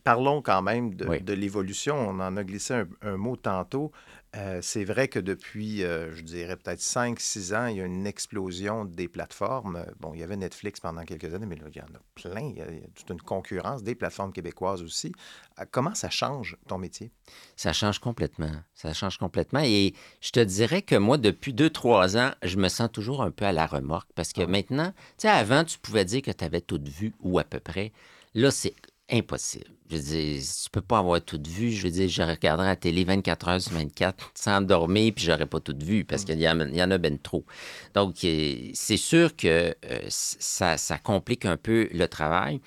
Parlons 0.04 0.42
quand 0.42 0.62
même 0.62 0.94
de, 0.96 1.06
Oui. 1.08 1.22
de 1.22 1.34
l'évolution. 1.34 1.96
On 1.96 2.20
en 2.20 2.38
a 2.38 2.44
glissé 2.44 2.74
un, 2.74 2.88
un 3.02 3.18
mot 3.18 3.36
tantôt. 3.36 3.92
Euh, 4.36 4.60
c'est 4.64 4.84
vrai 4.84 5.10
que 5.10 5.20
depuis, 5.20 5.84
euh, 5.84 6.12
je 6.16 6.22
dirais 6.24 6.56
peut-être 6.56 6.80
5-6 6.80 7.56
ans, 7.56 7.68
il 7.68 7.78
y 7.78 7.82
a 7.82 7.86
une 7.86 8.08
explosion 8.08 8.84
des 8.84 9.08
plateformes. 9.08 9.86
Bon, 10.00 10.16
il 10.16 10.22
y 10.22 10.24
avait 10.24 10.36
Netflix 10.38 10.80
pendant 10.80 11.04
quelques 11.04 11.32
années, 11.36 11.46
mais 11.46 11.56
là, 11.56 11.66
il 11.70 11.78
y 11.78 11.82
en 11.82 11.86
a 11.86 12.00
plein. 12.16 12.42
Il 12.50 12.58
y 12.58 12.62
a, 12.62 12.66
il 12.72 12.80
y 12.80 12.84
a 12.84 12.88
toute 12.96 13.10
une 13.12 13.22
concurrence 13.22 13.84
des 13.84 13.94
plateformes 13.94 14.34
québécoises 14.34 14.82
aussi. 14.82 15.12
Euh, 15.60 15.66
Comment 15.70 15.94
ça 15.94 16.10
change 16.10 16.58
ton 16.68 16.80
métier? 16.80 17.12
Ça 17.56 17.74
change 17.74 18.00
complètement. 18.00 18.52
Ça 18.74 18.92
change 18.94 19.20
complètement. 19.20 19.62
Et 19.64 19.94
je 20.20 20.32
te 20.32 20.40
dirais 20.40 20.82
que 20.82 20.96
moi, 20.96 21.20
depuis 21.20 21.54
deux, 21.54 21.70
trois 21.70 22.18
ans, 22.18 22.32
je 22.42 22.58
me 22.58 22.70
sens 22.70 22.90
toujours 22.92 23.22
un 23.22 23.30
peu 23.30 23.46
à 23.46 23.52
la 23.52 23.68
remorque. 23.68 24.10
Parce 24.16 24.34
que 24.34 24.42
maintenant, 24.42 24.94
tu 24.94 24.98
sais, 25.20 25.30
avant, 25.30 25.64
tu 25.64 25.78
pouvais 25.78 26.06
dire 26.06 26.24
que 26.24 26.32
tu 26.32 26.44
avais 26.44 26.62
tout 26.62 26.82
vu 26.84 27.14
ou 27.20 27.38
à 27.38 27.44
peu 27.44 27.60
près. 27.60 27.92
Là, 28.34 28.50
c'est 28.50 28.74
impossible. 29.12 29.66
Je 29.90 29.98
veux 29.98 30.02
dire, 30.02 30.42
tu 30.64 30.70
peux 30.72 30.82
pas 30.82 31.00
avoir 31.00 31.22
tout 31.22 31.42
vu. 31.46 31.72
Je 31.72 31.84
veux 31.84 31.92
dire, 31.92 32.10
je 32.10 32.24
regarderais 32.24 32.68
la 32.68 32.76
télé 32.76 33.04
24 33.04 33.48
heures 33.48 33.62
sur 33.62 33.74
24 33.74 34.32
sans 34.34 34.62
dormir, 34.62 35.14
puis 35.16 35.26
j'aurais 35.26 35.46
pas 35.46 35.60
tout 35.60 35.76
vu 35.80 36.04
parce 36.06 36.24
qu'il 36.26 36.40
y, 36.40 36.50
en- 36.50 36.60
il 36.62 36.76
y 36.76 36.82
en 36.82 36.90
a 36.90 36.98
ben 36.98 37.20
trop. 37.20 37.46
Donc, 37.94 38.24
euh, 38.24 38.70
c'est 38.74 38.98
sûr 38.98 39.36
que 39.36 39.76
euh, 39.86 40.00
ça, 40.10 40.78
ça 40.78 40.98
complique 40.98 41.46
un 41.46 41.58
peu 41.58 41.90
le 41.94 42.08
travail. 42.08 42.60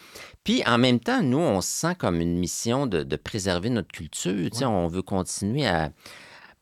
Puis, 0.44 0.62
en 0.66 0.78
même 0.78 1.00
temps, 1.00 1.22
nous, 1.22 1.38
on 1.38 1.60
se 1.60 1.68
sent 1.68 1.94
comme 1.98 2.20
une 2.20 2.38
mission 2.38 2.86
de, 2.86 3.02
de 3.02 3.16
préserver 3.16 3.70
notre 3.70 3.90
culture. 3.90 4.50
Tu 4.52 4.58
sais, 4.58 4.64
On 4.64 4.86
veut 4.86 5.02
continuer 5.02 5.66
à, 5.66 5.90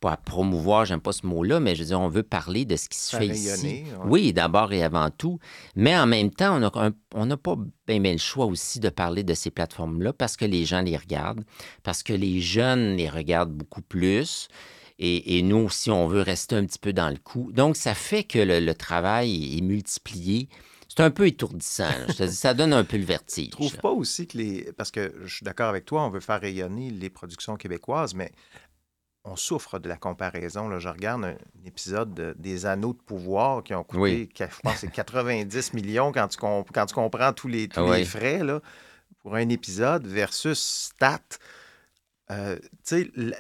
pas 0.05 0.13
à 0.13 0.17
promouvoir, 0.19 0.85
j'aime 0.85 1.01
pas 1.01 1.13
ce 1.13 1.27
mot-là, 1.27 1.61
mais 1.61 1.75
je 1.75 1.81
veux 1.81 1.87
dire, 1.87 1.99
on 2.01 2.09
veut 2.09 2.23
parler 2.23 2.67
de 2.67 2.77
ce 2.77 2.91
qui 2.91 2.99
se 2.99 3.17
fait 3.17 3.29
rayonner, 3.29 3.81
ici. 3.81 3.85
ouais. 3.91 4.05
Oui, 4.05 4.33
d'abord 4.35 4.71
et 4.75 4.83
avant 4.83 5.09
tout. 5.09 5.39
Mais 5.77 5.97
en 5.97 6.07
même 6.07 6.31
temps, 6.31 6.61
on 7.15 7.25
n'a 7.27 7.37
pas 7.39 7.57
bien 7.87 8.01
bien 8.01 8.13
le 8.13 8.19
choix 8.19 8.45
aussi 8.45 8.81
de 8.81 8.91
parler 8.91 9.23
de 9.23 9.33
ces 9.33 9.51
plateformes-là 9.51 10.13
parce 10.13 10.37
que 10.37 10.45
les 10.45 10.67
gens 10.67 10.83
les 10.83 10.99
regardent, 10.99 11.45
parce 11.83 12.03
que 12.03 12.13
les 12.13 12.43
jeunes 12.43 12.97
les 12.97 13.09
regardent 13.09 13.55
beaucoup 13.55 13.81
plus. 13.81 14.49
Et, 14.99 15.39
et 15.39 15.43
nous 15.43 15.57
aussi, 15.57 15.91
on 15.91 16.07
veut 16.07 16.21
rester 16.21 16.55
un 16.55 16.67
petit 16.67 16.79
peu 16.79 16.93
dans 16.93 17.09
le 17.09 17.17
coup. 17.17 17.51
Donc, 17.53 17.75
ça 17.75 17.95
fait 17.95 18.25
que 18.25 18.39
le, 18.39 18.61
le 18.61 18.75
travail 18.75 19.57
est 19.57 19.63
multiplié. 19.63 20.49
C'est 20.87 21.03
un 21.03 21.11
peu 21.11 21.27
étourdissant. 21.27 21.89
Je 22.09 22.13
te 22.13 22.23
dis, 22.23 22.37
ça 22.37 22.55
donne 22.55 22.73
un 22.73 22.85
peu 22.85 22.97
le 22.99 23.05
vertige. 23.05 23.47
Je 23.47 23.51
trouve 23.51 23.77
pas 23.79 23.91
aussi 23.91 24.29
que 24.29 24.39
les. 24.39 24.73
Parce 24.77 24.93
que 24.93 25.13
je 25.25 25.35
suis 25.35 25.45
d'accord 25.45 25.69
avec 25.69 25.87
toi, 25.87 26.07
on 26.07 26.11
veut 26.11 26.21
faire 26.21 26.41
rayonner 26.41 26.91
les 26.91 27.11
productions 27.11 27.57
québécoises, 27.57 28.15
mais 28.15 28.31
on 29.25 29.37
souffre 29.37 29.79
de 29.79 29.89
la 29.89 29.97
comparaison. 29.97 30.69
Là. 30.69 30.79
Je 30.79 30.89
regarde 30.89 31.25
un, 31.25 31.37
épisode 31.67 32.13
de- 32.15 32.35
des 32.39 32.67
Anneaux 32.67 32.93
de 32.93 32.99
pouvoir 33.03 33.63
qui 33.65 33.75
ont 33.75 33.83
coûté, 33.85 34.01
Oui. 34.03 34.29
que- 34.29 34.45
je 34.45 34.61
pense, 34.63 34.75
que 34.75 34.79
c'est 34.81 34.93
90 34.93 35.73
millions 35.73 36.13
quand 36.13 36.29
tu, 36.29 36.37
com- 36.37 36.65
quand 36.73 36.87
tu 36.87 36.95
comprends 36.95 37.33
tous 37.33 37.49
les, 37.49 37.69
tous 37.69 37.91
les 37.93 38.05
frais 38.05 38.45
là, 38.45 38.61
pour 39.23 39.35
un 39.35 39.49
épisode 39.49 40.07
versus 40.07 40.59
Stat. 40.61 41.21
Euh, 42.31 42.59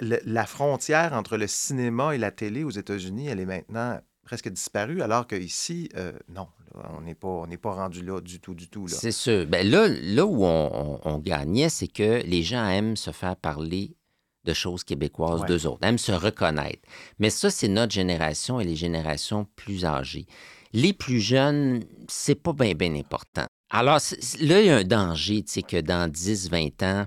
la 0.00 0.47
frontière 0.47 1.12
entre 1.14 1.37
le 1.37 1.47
cinéma 1.47 2.14
et 2.14 2.19
la 2.19 2.31
télé 2.31 2.64
aux 2.64 2.71
États-Unis, 2.71 3.29
elle 3.29 3.41
est 3.41 3.47
maintenant 3.47 3.99
presque 4.25 4.49
disparue, 4.49 5.03
alors 5.03 5.26
qu'ici, 5.26 5.88
euh, 5.97 6.12
non, 6.29 6.49
là, 6.75 6.91
on 6.97 7.03
n'est 7.03 7.14
pas, 7.14 7.29
on 7.29 7.47
pas 7.47 7.73
rendu 7.73 8.03
là 8.03 8.21
du 8.21 8.41
tout, 8.41 8.55
du 8.55 8.69
tout. 8.69 8.87
Là. 8.87 8.95
C'est 8.95 9.12
sûr. 9.12 9.47
Ben 9.47 9.69
là, 9.69 9.87
là 9.88 10.25
où 10.26 10.45
on, 10.45 10.71
on- 10.73 11.00
on 11.05 11.19
gagnait, 11.19 11.69
c'est 11.69 11.88
que 11.88 12.23
les 12.25 12.43
gens 12.43 12.67
aiment 12.69 12.97
se 12.97 13.11
faire 13.11 13.37
parler 13.37 13.95
de 14.44 14.52
choses 14.52 14.84
québécoises 14.84 15.40
Ouais. 15.42 15.48
d'eux 15.48 15.66
autres, 15.66 15.84
aiment 15.86 15.98
se 15.98 16.12
reconnaître. 16.12 16.82
Mais 17.18 17.30
ça, 17.30 17.50
c'est 17.50 17.68
notre 17.68 17.92
génération 17.92 18.60
et 18.60 18.64
les 18.64 18.76
générations 18.76 19.46
plus 19.56 19.84
âgées. 19.84 20.26
Les 20.72 20.92
plus 20.92 21.20
jeunes, 21.20 21.84
c'est 22.08 22.34
pas 22.34 22.52
bien, 22.52 22.74
bien 22.74 22.94
important. 22.94 23.46
Alors, 23.70 23.98
là, 24.40 24.60
il 24.60 24.66
y 24.66 24.70
a 24.70 24.76
un 24.76 24.84
danger, 24.84 25.42
tu 25.42 25.52
sais, 25.52 25.62
que 25.62 25.80
dans 25.80 26.10
10, 26.10 26.50
20 26.50 26.82
ans, 26.82 27.06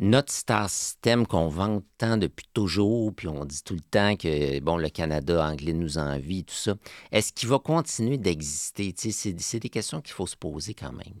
notre 0.00 0.32
star 0.32 0.68
system 0.68 1.26
qu'on 1.26 1.48
vante 1.48 1.84
tant 1.98 2.16
depuis 2.16 2.46
toujours, 2.52 3.12
puis 3.14 3.28
on 3.28 3.44
dit 3.44 3.62
tout 3.64 3.74
le 3.74 3.80
temps 3.80 4.16
que, 4.16 4.58
bon, 4.60 4.76
le 4.76 4.88
Canada 4.90 5.44
anglais 5.44 5.72
nous 5.72 5.98
envie, 5.98 6.44
tout 6.44 6.54
ça, 6.54 6.74
est-ce 7.12 7.32
qu'il 7.32 7.48
va 7.48 7.58
continuer 7.58 8.18
d'exister? 8.18 8.92
Tu 8.92 9.12
sais, 9.12 9.34
c'est 9.38 9.60
des 9.60 9.68
questions 9.68 10.00
qu'il 10.00 10.12
faut 10.12 10.26
se 10.26 10.36
poser 10.36 10.74
quand 10.74 10.92
même. 10.92 11.14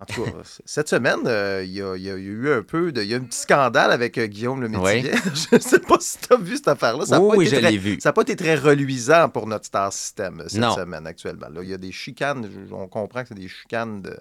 En 0.00 0.06
tout 0.06 0.24
cas, 0.24 0.30
cette 0.64 0.88
semaine, 0.88 1.20
euh, 1.26 1.62
il 1.64 1.70
y, 1.72 1.80
a, 1.80 1.94
il 1.96 2.02
y 2.02 2.10
a 2.10 2.14
eu 2.14 2.50
un 2.52 2.62
peu 2.62 2.90
de. 2.90 3.00
Il 3.02 3.08
y 3.08 3.14
a 3.14 3.16
un 3.16 3.20
petit 3.20 3.38
scandale 3.38 3.92
avec 3.92 4.18
euh, 4.18 4.26
Guillaume 4.26 4.60
le 4.60 4.68
Métivier. 4.68 5.12
Je 5.50 5.54
ne 5.54 5.60
sais 5.60 5.78
pas 5.78 5.98
si 6.00 6.18
tu 6.18 6.32
as 6.32 6.36
vu 6.36 6.56
cette 6.56 6.68
affaire-là. 6.68 7.06
Ça 7.06 7.18
n'a 7.18 7.24
oui, 7.24 7.46
je 7.46 7.56
l'ai 7.56 7.78
vu. 7.78 7.98
ça 8.00 8.08
a 8.08 8.12
pas 8.12 8.22
été 8.22 8.34
très 8.34 8.56
reluisant 8.56 9.28
pour 9.28 9.46
notre 9.46 9.66
star 9.66 9.92
system 9.92 10.40
euh, 10.40 10.44
cette 10.48 10.60
Non. 10.60 10.74
semaine 10.74 11.06
actuellement. 11.06 11.48
Là, 11.48 11.60
il 11.62 11.70
y 11.70 11.74
a 11.74 11.78
des 11.78 11.92
chicanes. 11.92 12.50
On 12.72 12.88
comprend 12.88 13.22
que 13.22 13.28
c'est 13.28 13.34
des 13.34 13.48
chicanes 13.48 14.02
de 14.02 14.18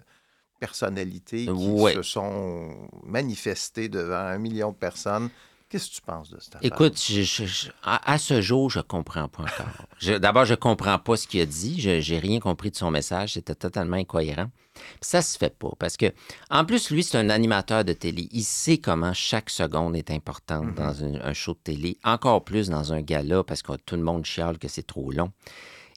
personnalités 0.59 1.47
qui 1.47 1.93
se 1.95 2.01
sont 2.03 2.87
manifestées 3.03 3.89
devant 3.89 4.15
un 4.15 4.37
million 4.37 4.71
de 4.71 4.77
personnes. 4.77 5.29
Qu'est-ce 5.73 5.89
que 5.89 5.95
tu 5.95 6.01
penses 6.03 6.29
de 6.29 6.39
cette 6.39 6.55
affaire? 6.57 6.71
Écoute, 6.71 7.01
je- 7.01 7.23
je- 7.23 7.45
je- 7.45 7.69
à, 7.81 8.13
à 8.13 8.19
ce 8.19 8.41
jour, 8.41 8.69
je 8.69 8.79
comprends 8.79 9.27
pas 9.27 9.41
encore. 9.43 10.19
D'abord, 10.19 10.45
je 10.45 10.53
comprends 10.53 10.99
pas 10.99 11.17
ce 11.17 11.25
qu'il 11.27 11.41
a 11.41 11.47
dit. 11.47 11.81
Je 11.81 11.99
j'ai 11.99 12.19
rien 12.19 12.39
compris 12.39 12.69
de 12.69 12.75
son 12.75 12.91
message. 12.91 13.33
C'était 13.33 13.55
totalement 13.55 13.95
incohérent. 13.97 14.51
Puis 14.75 14.83
ça 15.01 15.23
se 15.23 15.35
fait 15.35 15.57
pas 15.57 15.71
parce 15.79 15.97
que, 15.97 16.13
en 16.51 16.63
plus, 16.63 16.91
lui, 16.91 17.03
c'est 17.03 17.17
un 17.17 17.31
animateur 17.31 17.83
de 17.83 17.93
télé. 17.93 18.27
Il 18.31 18.43
sait 18.43 18.77
comment 18.77 19.13
chaque 19.15 19.49
seconde 19.49 19.95
est 19.95 20.11
importante 20.11 20.65
Mhm. 20.67 20.75
dans 20.75 21.03
un, 21.03 21.15
un 21.21 21.33
show 21.33 21.53
de 21.53 21.59
télé, 21.63 21.97
encore 22.03 22.43
plus 22.43 22.69
dans 22.69 22.93
un 22.93 23.01
gala 23.01 23.43
parce 23.43 23.63
que 23.63 23.75
tout 23.77 23.95
le 23.95 24.03
monde 24.03 24.25
chiale 24.25 24.59
que 24.59 24.67
c'est 24.67 24.85
trop 24.85 25.11
long. 25.11 25.31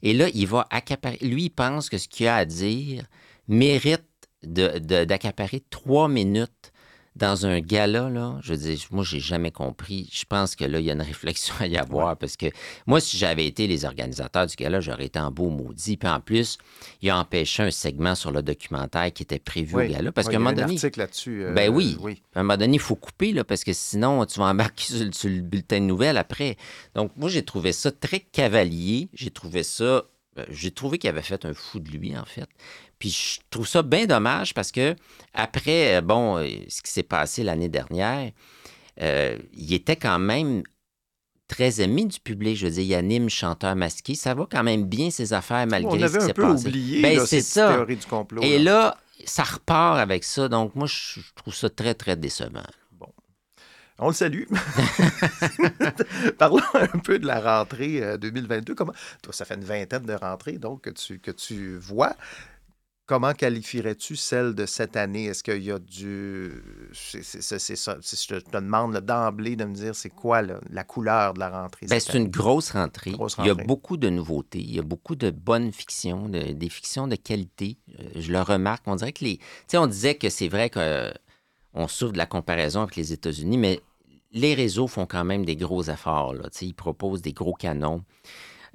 Et 0.01 0.15
là, 0.15 0.27
il 0.33 0.47
va 0.47 0.65
accaparer. 0.71 1.19
Lui, 1.21 1.43
il 1.45 1.49
pense 1.51 1.89
que 1.91 1.99
ce 1.99 2.07
qu'il 2.07 2.25
a 2.27 2.37
à 2.37 2.45
dire 2.45 3.03
mérite 3.47 4.03
de- 4.43 4.79
de- 4.79 5.05
d'accaparer 5.05 5.63
trois 5.69 6.07
minutes 6.07 6.71
dans 7.17 7.45
un 7.45 7.59
gala, 7.59 8.09
là, 8.09 8.37
je 8.41 8.53
veux 8.53 8.59
dire, 8.59 8.79
moi, 8.91 9.03
j'ai 9.03 9.19
jamais 9.19 9.51
compris. 9.51 10.09
Je 10.13 10.23
pense 10.25 10.55
que 10.55 10.63
là, 10.63 10.79
il 10.79 10.85
y 10.85 10.89
a 10.89 10.93
une 10.93 11.01
réflexion 11.01 11.53
à 11.59 11.67
y 11.67 11.75
avoir 11.77 12.15
parce 12.15 12.37
que 12.37 12.45
moi, 12.85 12.99
si 13.01 13.17
j'avais 13.17 13.45
été 13.45 13.67
les 13.67 13.83
organisateurs 13.85 14.45
du 14.47 14.55
gala, 14.55 14.79
j'aurais 14.79 15.05
été 15.05 15.19
en 15.19 15.31
beau 15.31 15.49
maudit. 15.49 15.97
Puis 15.97 16.07
en 16.07 16.19
plus, 16.21 16.57
il 17.01 17.09
a 17.09 17.17
empêché 17.19 17.63
un 17.63 17.71
segment 17.71 18.15
sur 18.15 18.31
le 18.31 18.41
documentaire 18.41 19.11
qui 19.11 19.23
était 19.23 19.39
prévu 19.39 19.75
Oui. 19.75 19.85
au 19.85 19.89
gala 19.91 20.11
parce 20.11 20.27
Oui, 20.27 20.33
qu'à 20.33 20.37
un 20.37 20.41
il 20.41 20.43
y 20.43 20.47
a 20.47 20.51
moment 20.51 20.61
un 20.61 20.65
donné. 20.67 20.75
article 20.75 20.99
là-dessus. 20.99 21.43
euh, 21.43 21.53
Ben 21.53 21.69
oui. 21.73 21.97
oui. 21.99 22.21
À 22.35 22.39
un 22.39 22.43
moment 22.43 22.57
donné, 22.57 22.75
il 22.75 22.79
faut 22.79 22.95
couper, 22.95 23.33
là, 23.33 23.43
parce 23.43 23.63
que 23.63 23.73
sinon, 23.73 24.25
tu 24.25 24.39
vas 24.39 24.45
embarquer 24.45 24.83
sur, 24.85 25.03
le- 25.05 25.11
sur 25.11 25.29
le 25.29 25.41
bulletin 25.41 25.79
de 25.79 25.85
nouvelles 25.85 26.17
après. 26.17 26.55
Donc, 26.95 27.11
moi, 27.17 27.29
j'ai 27.29 27.43
trouvé 27.43 27.71
ça 27.71 27.91
très 27.91 28.19
cavalier. 28.19 29.09
J'ai 29.13 29.31
trouvé 29.31 29.63
ça. 29.63 29.83
euh, 29.83 30.45
J'ai 30.51 30.69
trouvé 30.71 30.99
qu'il 30.99 31.09
avait 31.09 31.23
fait 31.23 31.45
un 31.45 31.53
fou 31.53 31.79
de 31.79 31.89
lui, 31.89 32.15
en 32.15 32.25
fait. 32.25 32.47
Puis 32.99 33.09
je 33.09 33.39
trouve 33.49 33.67
ça 33.67 33.83
bien 33.83 34.05
dommage 34.05 34.53
parce 34.53 34.71
que, 34.71 34.95
après, 35.33 35.97
euh, 35.97 36.01
bon, 36.01 36.37
euh, 36.37 36.47
ce 36.67 36.81
qui 36.81 36.91
s'est 36.91 37.03
passé 37.03 37.43
l'année 37.43 37.69
dernière, 37.69 38.31
euh, 39.01 39.37
il 39.53 39.73
était 39.73 39.95
quand 39.95 40.19
même 40.19 40.63
très 41.47 41.81
aimé 41.81 42.05
du 42.05 42.19
public. 42.19 42.57
Je 42.57 42.65
veux 42.65 42.73
dire, 42.73 42.83
il 42.83 42.95
anime 42.95 43.29
chanteur 43.29 43.75
masqué. 43.75 44.15
Ça 44.15 44.33
va 44.33 44.47
quand 44.49 44.63
même 44.63 44.85
bien, 44.85 45.11
ses 45.11 45.33
affaires, 45.33 45.67
malgré 45.67 46.03
On 46.03 46.07
ce 46.07 46.17
qui 46.17 46.25
s'est 46.25 46.33
passé. 46.33 46.67
oublié 46.67 47.01
Ben, 47.01 47.19
c'est 47.19 47.41
ces 47.41 47.59
ça. 47.59 47.73
théories 47.73 47.97
du 47.97 48.05
complot. 48.05 48.41
Et 48.41 48.57
là. 48.57 48.71
là, 48.71 48.97
ça 49.25 49.43
repart 49.43 49.99
avec 49.99 50.23
ça. 50.23 50.47
Donc, 50.47 50.75
moi, 50.75 50.87
je 50.87 51.19
trouve 51.35 51.53
ça 51.53 51.69
très, 51.69 51.93
très 51.93 52.15
décevant. 52.15 52.63
On 53.99 54.09
le 54.09 54.13
salue. 54.13 54.43
Parlons 56.37 56.61
un 56.75 56.99
peu 56.99 57.17
de 57.17 57.25
la 57.25 57.39
rentrée 57.39 58.03
euh, 58.03 58.17
2022. 58.17 58.75
Comment... 58.75 58.93
Toi, 59.23 59.33
ça 59.33 59.43
fait 59.43 59.55
une 59.55 59.63
vingtaine 59.63 60.03
de 60.05 60.13
rentrées 60.13 60.59
donc 60.59 60.81
que 60.81 60.91
tu, 60.91 61.19
que 61.19 61.31
tu 61.31 61.77
vois. 61.77 62.15
Comment 63.07 63.31
qualifierais-tu 63.31 64.17
celle 64.17 64.53
de 64.53 64.65
cette 64.65 64.97
année? 64.97 65.27
Est-ce 65.27 65.41
qu'il 65.41 65.63
y 65.63 65.71
a 65.71 65.79
du... 65.79 66.51
C'est 66.91 67.23
ça. 67.23 67.57
Si 68.01 68.27
je 68.29 68.35
te 68.39 68.57
demande 68.57 68.97
d'emblée 68.97 69.55
de 69.55 69.63
me 69.63 69.73
dire 69.73 69.95
c'est 69.95 70.09
quoi 70.09 70.41
là, 70.41 70.59
la 70.69 70.83
couleur 70.83 71.33
de 71.33 71.39
la 71.39 71.49
rentrée? 71.49 71.85
Ben, 71.87 72.01
c'est 72.01 72.17
une 72.17 72.27
grosse 72.27 72.71
rentrée. 72.71 73.11
Grosse 73.11 73.37
Il 73.39 73.45
y 73.45 73.49
a 73.49 73.53
beaucoup 73.53 73.95
de 73.95 74.09
nouveautés. 74.09 74.59
Il 74.59 74.75
y 74.75 74.79
a 74.79 74.81
beaucoup 74.83 75.15
de 75.15 75.29
bonnes 75.29 75.71
fictions, 75.71 76.27
de- 76.27 76.51
des 76.51 76.67
fictions 76.69 77.07
de 77.07 77.15
qualité. 77.15 77.77
Euh, 77.97 78.03
je 78.17 78.29
le 78.29 78.41
remarque. 78.41 78.83
On 78.87 78.97
dirait 78.97 79.13
que 79.13 79.23
les. 79.23 79.37
Tu 79.37 79.45
sais, 79.67 79.77
on 79.77 79.87
disait 79.87 80.15
que 80.15 80.29
c'est 80.29 80.49
vrai 80.49 80.69
qu'on 80.69 81.87
souffre 81.87 82.11
de 82.11 82.17
la 82.17 82.25
comparaison 82.25 82.81
avec 82.81 82.97
les 82.97 83.13
États-Unis, 83.13 83.57
mais 83.57 83.79
les 84.33 84.53
réseaux 84.53 84.87
font 84.87 85.05
quand 85.05 85.23
même 85.23 85.45
des 85.45 85.55
gros 85.55 85.83
efforts. 85.83 86.33
Là. 86.33 86.49
Ils 86.61 86.73
proposent 86.73 87.21
des 87.21 87.31
gros 87.31 87.53
canons. 87.53 88.03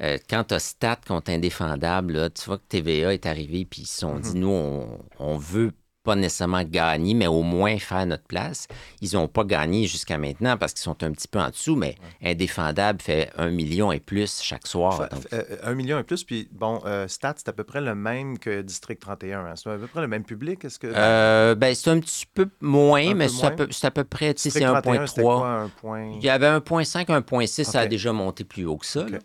Euh, 0.01 0.19
quand 0.29 0.45
tu 0.45 0.55
as 0.55 0.59
Stat 0.61 1.01
contre 1.07 1.31
Indéfendable, 1.31 2.15
là, 2.15 2.31
tu 2.31 2.45
vois 2.47 2.59
que 2.59 2.65
TVA 2.69 3.13
est 3.15 3.27
arrivé 3.27 3.65
puis 3.65 3.83
ils 3.83 3.87
se 3.87 4.01
sont 4.01 4.15
Mhm. 4.15 4.21
dit 4.23 4.35
nous, 4.37 4.49
on, 4.49 4.99
on 5.19 5.37
veut 5.37 5.73
pas 6.03 6.15
nécessairement 6.17 6.65
gagner, 6.65 7.15
mais 7.15 7.27
au 7.27 7.43
moins 7.43 7.79
faire 7.79 8.07
notre 8.07 8.25
place. 8.25 8.67
Ils 9.01 9.15
n'ont 9.15 9.29
pas 9.29 9.45
gagné 9.45 9.87
jusqu'à 9.87 10.19
maintenant 10.19 10.57
parce 10.57 10.73
qu'ils 10.73 10.83
sont 10.83 11.03
un 11.03 11.13
petit 11.13 11.29
peu 11.29 11.39
en 11.41 11.51
dessous, 11.51 11.77
mais 11.77 11.95
Indéfendable 12.23 13.01
fait 13.01 13.31
un 13.37 13.51
million 13.51 13.93
et 13.93 14.01
plus 14.01 14.41
chaque 14.43 14.67
soir. 14.67 15.09
Donc- 15.09 15.27
euh, 15.33 15.43
un 15.63 15.75
million 15.75 15.99
et 15.99 16.03
plus, 16.03 16.25
puis 16.25 16.49
bon, 16.53 16.81
euh, 16.87 17.07
Stats, 17.09 17.35
c'est 17.39 17.49
à 17.49 17.53
peu 17.53 17.65
près 17.65 17.81
le 17.81 17.95
même 17.95 18.39
que 18.39 18.63
District 18.63 19.01
31. 19.01 19.41
hein. 19.47 19.55
C'est 19.57 19.71
à 19.71 19.77
peu 19.77 19.87
près 19.87 20.01
le 20.01 20.09
même 20.09 20.25
public. 20.25 20.65
Est-ce 20.65 20.79
que. 20.79 20.89
Euh, 20.95 21.55
ben, 21.55 21.75
c'est 21.75 21.91
un 21.91 22.01
petit 22.01 22.27
peu 22.33 22.49
moins, 22.61 23.11
Un 23.11 23.15
mais 23.15 23.29
c'est 23.29 23.47
à, 23.47 23.51
peu, 23.51 23.69
c'est 23.71 23.87
à 23.87 23.91
peu 23.91 24.05
près, 24.05 24.35
tu 24.35 24.43
sais, 24.43 24.51
c'est 24.51 24.61
31, 24.65 25.07
c'était 25.07 25.23
quoi, 25.23 25.47
1.3. 25.47 25.65
un 25.65 25.69
point... 25.69 26.13
Il 26.17 26.25
y 26.25 26.29
avait 26.29 26.47
1.5, 26.49 27.07
1.6, 27.07 27.65
ça 27.65 27.81
a 27.81 27.87
déjà 27.87 28.13
monté 28.13 28.45
plus 28.45 28.65
haut 28.65 28.77
que 28.77 28.87
ça. 28.87 29.07
Là. 29.09 29.19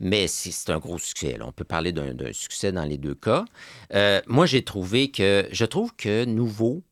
Mais 0.00 0.26
c'est 0.26 0.70
un 0.70 0.78
gros 0.78 0.98
succès. 0.98 1.36
là. 1.38 1.44
On 1.46 1.52
peut 1.52 1.64
parler 1.64 1.92
d'un 1.92 2.14
d'un 2.14 2.32
succès 2.32 2.72
dans 2.72 2.84
les 2.84 2.98
deux 2.98 3.14
cas. 3.14 3.44
Euh, 3.94 4.20
moi, 4.26 4.46
j'ai 4.46 4.62
trouvé 4.62 5.10
que. 5.10 5.46
Je 5.50 5.64
trouve 5.64 5.94
que 5.96 6.23
Nouveau, 6.24 6.82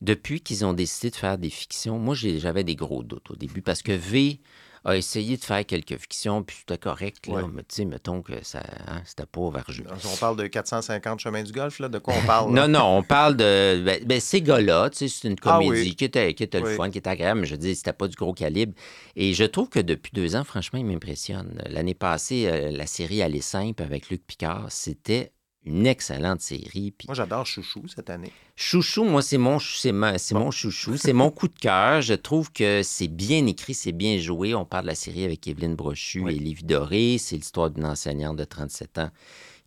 depuis 0.00 0.40
qu'ils 0.40 0.64
ont 0.64 0.72
décidé 0.74 1.10
de 1.10 1.16
faire 1.16 1.38
des 1.38 1.50
fictions, 1.50 1.98
moi, 1.98 2.14
j'avais 2.14 2.64
des 2.64 2.76
gros 2.76 3.02
doutes 3.02 3.30
au 3.30 3.36
début 3.36 3.62
parce 3.62 3.82
que 3.82 3.92
V 3.92 4.40
a 4.84 4.96
essayé 4.96 5.36
de 5.36 5.44
faire 5.44 5.66
quelques 5.66 5.96
fictions, 5.98 6.44
puis 6.44 6.58
c'était 6.60 6.78
correct. 6.78 7.26
Là, 7.26 7.34
Ouais. 7.34 7.42
mais 7.52 7.62
tu 7.62 7.74
sais, 7.74 7.84
mettons 7.84 8.22
que 8.22 8.32
ça, 8.44 8.62
hein, 8.86 9.02
c'était 9.04 9.26
pas 9.26 9.50
vergeux. 9.50 9.84
On 10.10 10.16
parle 10.16 10.36
de 10.36 10.46
450 10.46 11.18
chemins 11.18 11.42
du 11.42 11.50
Golfe, 11.50 11.80
là. 11.80 11.88
De 11.88 11.98
quoi 11.98 12.14
on 12.16 12.24
parle? 12.24 12.54
là? 12.54 12.68
Non, 12.68 12.78
non, 12.78 12.98
on 12.98 13.02
parle 13.02 13.36
de. 13.36 13.82
Ben, 13.84 14.02
ben, 14.06 14.20
ces 14.20 14.40
gars-là, 14.40 14.88
tu 14.90 14.98
sais, 14.98 15.08
c'est 15.08 15.28
une 15.28 15.36
Ah 15.42 15.58
comédie 15.58 15.88
oui. 15.88 15.96
qui 15.96 16.04
était, 16.04 16.32
qui 16.32 16.44
était 16.44 16.60
le 16.60 16.76
fun, 16.76 16.90
qui 16.90 16.98
était 16.98 17.10
agréable, 17.10 17.40
mais 17.40 17.46
je 17.46 17.56
dis, 17.56 17.74
c'était 17.74 17.92
pas 17.92 18.06
du 18.06 18.14
gros 18.14 18.32
calibre. 18.32 18.72
Et 19.16 19.34
je 19.34 19.44
trouve 19.44 19.68
que 19.68 19.80
depuis 19.80 20.12
deux 20.14 20.36
ans, 20.36 20.44
franchement, 20.44 20.78
il 20.78 20.86
m'impressionne. 20.86 21.60
L'année 21.68 21.94
passée, 21.94 22.46
euh, 22.46 22.70
la 22.70 22.86
série 22.86 23.20
Aller 23.20 23.40
simple 23.40 23.82
avec 23.82 24.08
Luc 24.10 24.24
Picard, 24.26 24.66
c'était 24.70 25.32
une 25.68 25.86
excellente 25.86 26.40
série. 26.40 26.92
Puis 26.96 27.06
Moi, 27.06 27.14
j'adore 27.14 27.46
Chouchou 27.46 27.86
cette 27.88 28.10
année. 28.10 28.32
Chouchou, 28.56 29.04
moi, 29.04 29.22
c'est 29.22 29.38
mon, 29.38 29.58
c'est 29.58 29.92
ma- 29.92 30.14
mon 30.32 30.50
chouchou. 30.50 30.96
C'est 30.96 31.12
mon 31.12 31.30
coup 31.30 31.46
de 31.48 31.58
cœur. 31.58 32.02
Je 32.02 32.14
trouve 32.14 32.50
que 32.52 32.82
c'est 32.82 33.06
bien 33.08 33.46
écrit, 33.46 33.74
c'est 33.74 33.92
bien 33.92 34.18
joué. 34.18 34.54
On 34.54 34.64
parle 34.64 34.84
de 34.84 34.88
la 34.88 34.94
série 34.94 35.24
avec 35.24 35.46
Evelyne 35.46 35.76
Brochu 35.76 36.20
Oui. 36.22 36.36
et 36.36 36.38
Lévi 36.40 36.64
Doré. 36.64 37.16
C'est 37.18 37.36
l'histoire 37.36 37.70
d'une 37.70 37.84
enseignante 37.86 38.36
de 38.36 38.44
37 38.44 38.98
ans 38.98 39.10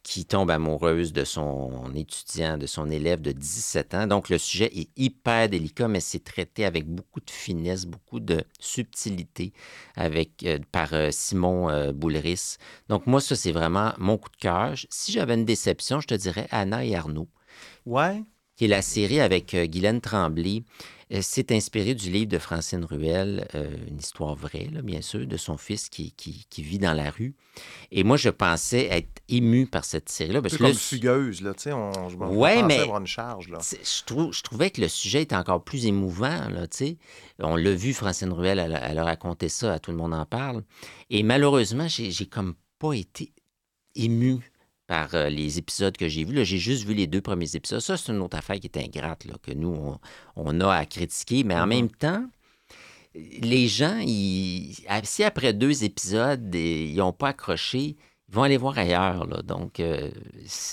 qui 0.03 0.25
tombe 0.25 0.49
amoureuse 0.49 1.13
de 1.13 1.23
son 1.23 1.91
étudiant, 1.95 2.57
de 2.57 2.65
son 2.65 2.89
élève 2.89 3.21
de 3.21 3.31
17 3.31 3.93
ans. 3.93 4.07
Donc, 4.07 4.29
le 4.29 4.37
sujet 4.37 4.71
est 4.75 4.89
hyper 4.97 5.47
délicat, 5.47 5.87
mais 5.87 5.99
c'est 5.99 6.23
traité 6.23 6.65
avec 6.65 6.87
beaucoup 6.87 7.19
de 7.19 7.29
finesse, 7.29 7.85
beaucoup 7.85 8.19
de 8.19 8.43
subtilité 8.59 9.53
avec, 9.95 10.43
euh, 10.43 10.59
par 10.71 10.93
euh, 10.93 11.09
Simon 11.11 11.69
euh, 11.69 11.91
Boulris. 11.91 12.57
Donc, 12.89 13.05
moi, 13.05 13.21
ça, 13.21 13.35
c'est 13.35 13.51
vraiment 13.51 13.93
mon 13.97 14.17
coup 14.17 14.29
de 14.29 14.37
cœur. 14.37 14.73
Si 14.89 15.11
j'avais 15.11 15.35
une 15.35 15.45
déception, 15.45 15.99
je 15.99 16.07
te 16.07 16.15
dirais 16.15 16.47
Anna 16.51 16.83
et 16.83 16.95
Arnaud 16.95 17.27
Ouais. 17.85 18.23
Qui 18.61 18.65
est 18.65 18.67
la 18.67 18.83
série 18.83 19.19
avec 19.19 19.55
euh, 19.55 19.65
Guylaine 19.65 20.01
Tremblay. 20.01 20.61
Euh, 21.11 21.17
c'est 21.23 21.51
inspiré 21.51 21.95
du 21.95 22.11
livre 22.11 22.27
de 22.29 22.37
Francine 22.37 22.85
Ruel, 22.85 23.47
euh, 23.55 23.75
une 23.87 23.97
histoire 23.97 24.35
vraie, 24.35 24.67
là, 24.71 24.83
bien 24.83 25.01
sûr, 25.01 25.25
de 25.25 25.35
son 25.35 25.57
fils 25.57 25.89
qui, 25.89 26.11
qui- 26.11 26.45
qui 26.47 26.61
vit 26.61 26.77
dans 26.77 26.93
la 26.93 27.09
rue. 27.09 27.33
Et 27.91 28.03
moi, 28.03 28.17
je 28.17 28.29
pensais 28.29 28.85
être 28.85 29.23
ému 29.29 29.65
par 29.65 29.83
cette 29.83 30.09
série-là. 30.09 30.41
C'est 30.47 30.57
comme 30.59 30.67
là, 30.67 30.73
fugueuse, 30.75 31.41
là. 31.41 31.55
Tu 31.55 31.63
sais, 31.63 31.73
on, 31.73 32.07
je, 32.09 32.15
Ouais, 32.17 32.61
mais- 32.61 32.81
avoir 32.81 32.99
une 33.01 33.07
charge, 33.07 33.49
là. 33.49 33.57
Je, 33.61 34.03
trou- 34.05 34.31
je 34.31 34.43
trouvais 34.43 34.69
que 34.69 34.79
le 34.79 34.87
sujet 34.89 35.23
était 35.23 35.35
encore 35.35 35.63
plus 35.63 35.87
émouvant. 35.87 36.47
Là, 36.49 36.67
tu 36.67 36.77
sais. 36.77 36.97
On 37.39 37.55
l'a 37.55 37.73
vu, 37.73 37.95
Francine 37.95 38.31
Ruel, 38.31 38.59
elle, 38.59 38.75
a- 38.75 38.87
elle 38.91 38.99
a 38.99 39.03
raconté 39.03 39.49
ça, 39.49 39.73
à 39.73 39.79
tout 39.79 39.89
le 39.89 39.97
monde 39.97 40.13
en 40.13 40.27
parle. 40.27 40.61
Et 41.09 41.23
malheureusement, 41.23 41.87
j'ai 41.87 42.11
comme 42.27 42.53
pas 42.77 42.93
été 42.93 43.33
ému 43.95 44.37
par 44.93 45.15
euh, 45.15 45.29
les 45.29 45.57
épisodes 45.61 45.95
que 46.01 46.07
j'ai 46.13 46.23
vus. 46.25 46.33
Là, 46.35 46.43
J'ai 46.43 46.57
juste 46.57 46.83
vu 46.87 46.93
les 47.01 47.07
deux 47.07 47.21
premiers 47.29 47.55
épisodes. 47.55 47.79
Ça, 47.81 47.95
c'est 47.97 48.11
une 48.11 48.19
autre 48.25 48.37
affaire 48.37 48.59
qui 48.59 48.67
est 48.67 48.77
ingrate, 48.77 49.25
là, 49.25 49.35
que 49.45 49.53
nous, 49.61 49.69
on, 49.69 49.99
on 50.35 50.59
a 50.61 50.69
à 50.83 50.85
critiquer. 50.85 51.43
Mais 51.45 51.55
en 51.55 51.67
Mhm. 51.67 51.69
même 51.75 51.89
temps, 51.91 52.25
les 53.15 53.67
gens, 53.67 53.97
ils, 53.99 54.75
si 55.03 55.23
après 55.23 55.53
deux 55.53 55.83
épisodes, 55.83 56.53
ils 56.55 56.95
n'ont 56.95 57.13
pas 57.13 57.29
accroché, 57.29 57.97
ils 58.29 58.35
vont 58.35 58.43
aller 58.43 58.57
voir 58.57 58.77
ailleurs. 58.77 59.25
Là. 59.25 59.41
Donc, 59.41 59.79
euh, 59.79 60.09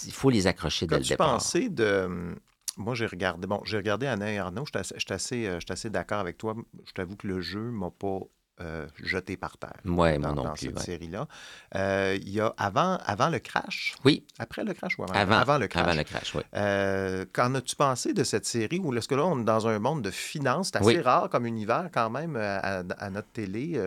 il 0.07 0.13
faut 0.13 0.31
les 0.31 0.47
accrocher 0.47 0.87
dès 0.87 0.99
le 0.99 1.05
départ. 1.05 1.33
pensé 1.35 1.69
de. 1.69 2.05
hum, 2.07 2.37
Moi, 2.77 2.95
j'ai 2.95 3.07
regardé. 3.07 3.47
Bon, 3.47 3.61
j'ai 3.65 3.77
regardé 3.77 4.07
Anna 4.07 4.33
et 4.33 4.39
Arnaud. 4.39 4.65
Assez, 4.75 4.95
j'étais 4.99 5.15
assez, 5.15 5.47
euh, 5.47 5.59
assez 5.69 5.91
d'accord 5.91 6.21
avec 6.21 6.39
toi. 6.39 6.55
Je 6.87 6.93
t'avoue 6.93 7.17
que 7.17 7.27
le 7.27 7.41
jeu 7.41 7.71
m'a 7.71 7.91
pas 7.91 8.21
euh, 8.61 8.87
jeté 9.03 9.37
par 9.37 9.57
terre. 9.59 9.73
Ouais, 9.85 10.19
dans, 10.19 10.29
moi 10.29 10.37
non 10.37 10.43
dans 10.45 10.53
plus. 10.55 10.67
cette 10.67 10.77
ouais. 10.79 10.83
série-là. 10.85 11.27
Euh, 11.75 12.17
Il 12.21 12.31
y 12.31 12.41
a 12.41 12.53
avant, 12.57 12.99
avant 13.05 13.29
le 13.29 13.39
crash? 13.39 13.95
Oui, 14.05 14.25
Après 14.39 14.65
le 14.65 14.75
crash 14.75 14.99
ou 14.99 15.05
avant, 15.05 15.15
avant, 15.15 15.59
le 15.59 15.67
crash? 15.69 15.87
Avant 15.87 15.97
le 15.97 16.05
crash, 16.05 16.35
oui. 16.35 16.43
Euh, 16.55 17.25
qu'en 17.33 17.55
as-tu 17.55 17.77
pensé 17.77 18.13
de 18.15 18.25
cette 18.25 18.47
série 18.47 18.79
où, 18.79 18.95
est-ce 18.95 19.09
que 19.09 19.15
là, 19.15 19.25
on 19.27 19.41
est 19.41 19.45
dans 19.45 19.67
un 19.69 19.79
monde 19.79 20.03
de 20.03 20.11
finances? 20.11 20.69
C'est 20.73 20.77
assez 20.79 20.87
Oui. 20.87 21.01
rare 21.01 21.29
comme 21.31 21.47
univers 21.47 21.89
quand 21.93 22.11
même 22.11 22.37
euh, 22.37 22.59
à, 22.63 22.83
à 22.99 23.11
notre 23.11 23.29
télé. 23.29 23.81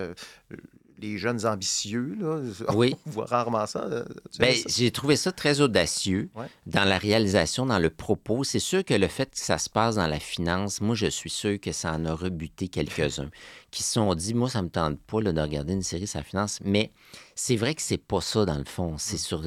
Les 1.01 1.17
jeunes 1.17 1.46
ambitieux, 1.46 2.15
là, 2.20 2.39
Oui. 2.75 2.96
on 3.08 3.10
voit 3.10 3.25
rarement 3.25 3.65
ça. 3.65 3.80
euh, 3.86 4.06
Ben, 4.39 4.54
ça? 4.56 4.69
j'ai 4.69 4.91
trouvé 4.91 5.15
ça 5.15 5.32
très 5.32 5.60
audacieux 5.62 6.30
Ouais. 6.36 6.45
dans 6.67 6.84
la 6.84 6.97
réalisation, 6.97 7.65
dans 7.65 7.80
le 7.80 7.89
propos. 7.89 8.43
C'est 8.43 8.60
sûr 8.60 8.86
que 8.86 8.93
le 8.93 9.08
fait 9.08 9.32
que 9.32 9.39
ça 9.39 9.58
se 9.58 9.69
passe 9.69 9.95
dans 9.95 10.08
la 10.08 10.19
finance, 10.19 10.80
moi, 10.82 10.95
je 10.95 11.08
suis 11.08 11.30
sûr 11.30 11.60
que 11.60 11.71
ça 11.71 11.93
en 11.93 12.06
a 12.06 12.13
rebuté 12.13 12.67
quelques-uns 12.67 13.30
qui 13.71 13.84
se 13.84 13.93
sont 13.93 14.13
dit, 14.15 14.34
moi, 14.34 14.49
ça 14.49 14.62
me 14.62 14.69
tente 14.69 14.99
pas 15.02 15.21
là, 15.21 15.34
de 15.34 15.41
regarder 15.41 15.73
une 15.73 15.84
série 15.84 16.08
sur 16.08 16.19
la 16.19 16.23
finance. 16.23 16.60
Mais 16.63 16.91
c'est 17.36 17.56
vrai 17.56 17.73
que 17.76 17.82
c'est 17.82 17.97
pas 17.97 18.21
ça, 18.21 18.45
dans 18.45 18.58
le 18.58 18.65
fond. 18.65 18.95
C'est 18.97 19.17
sur, 19.17 19.43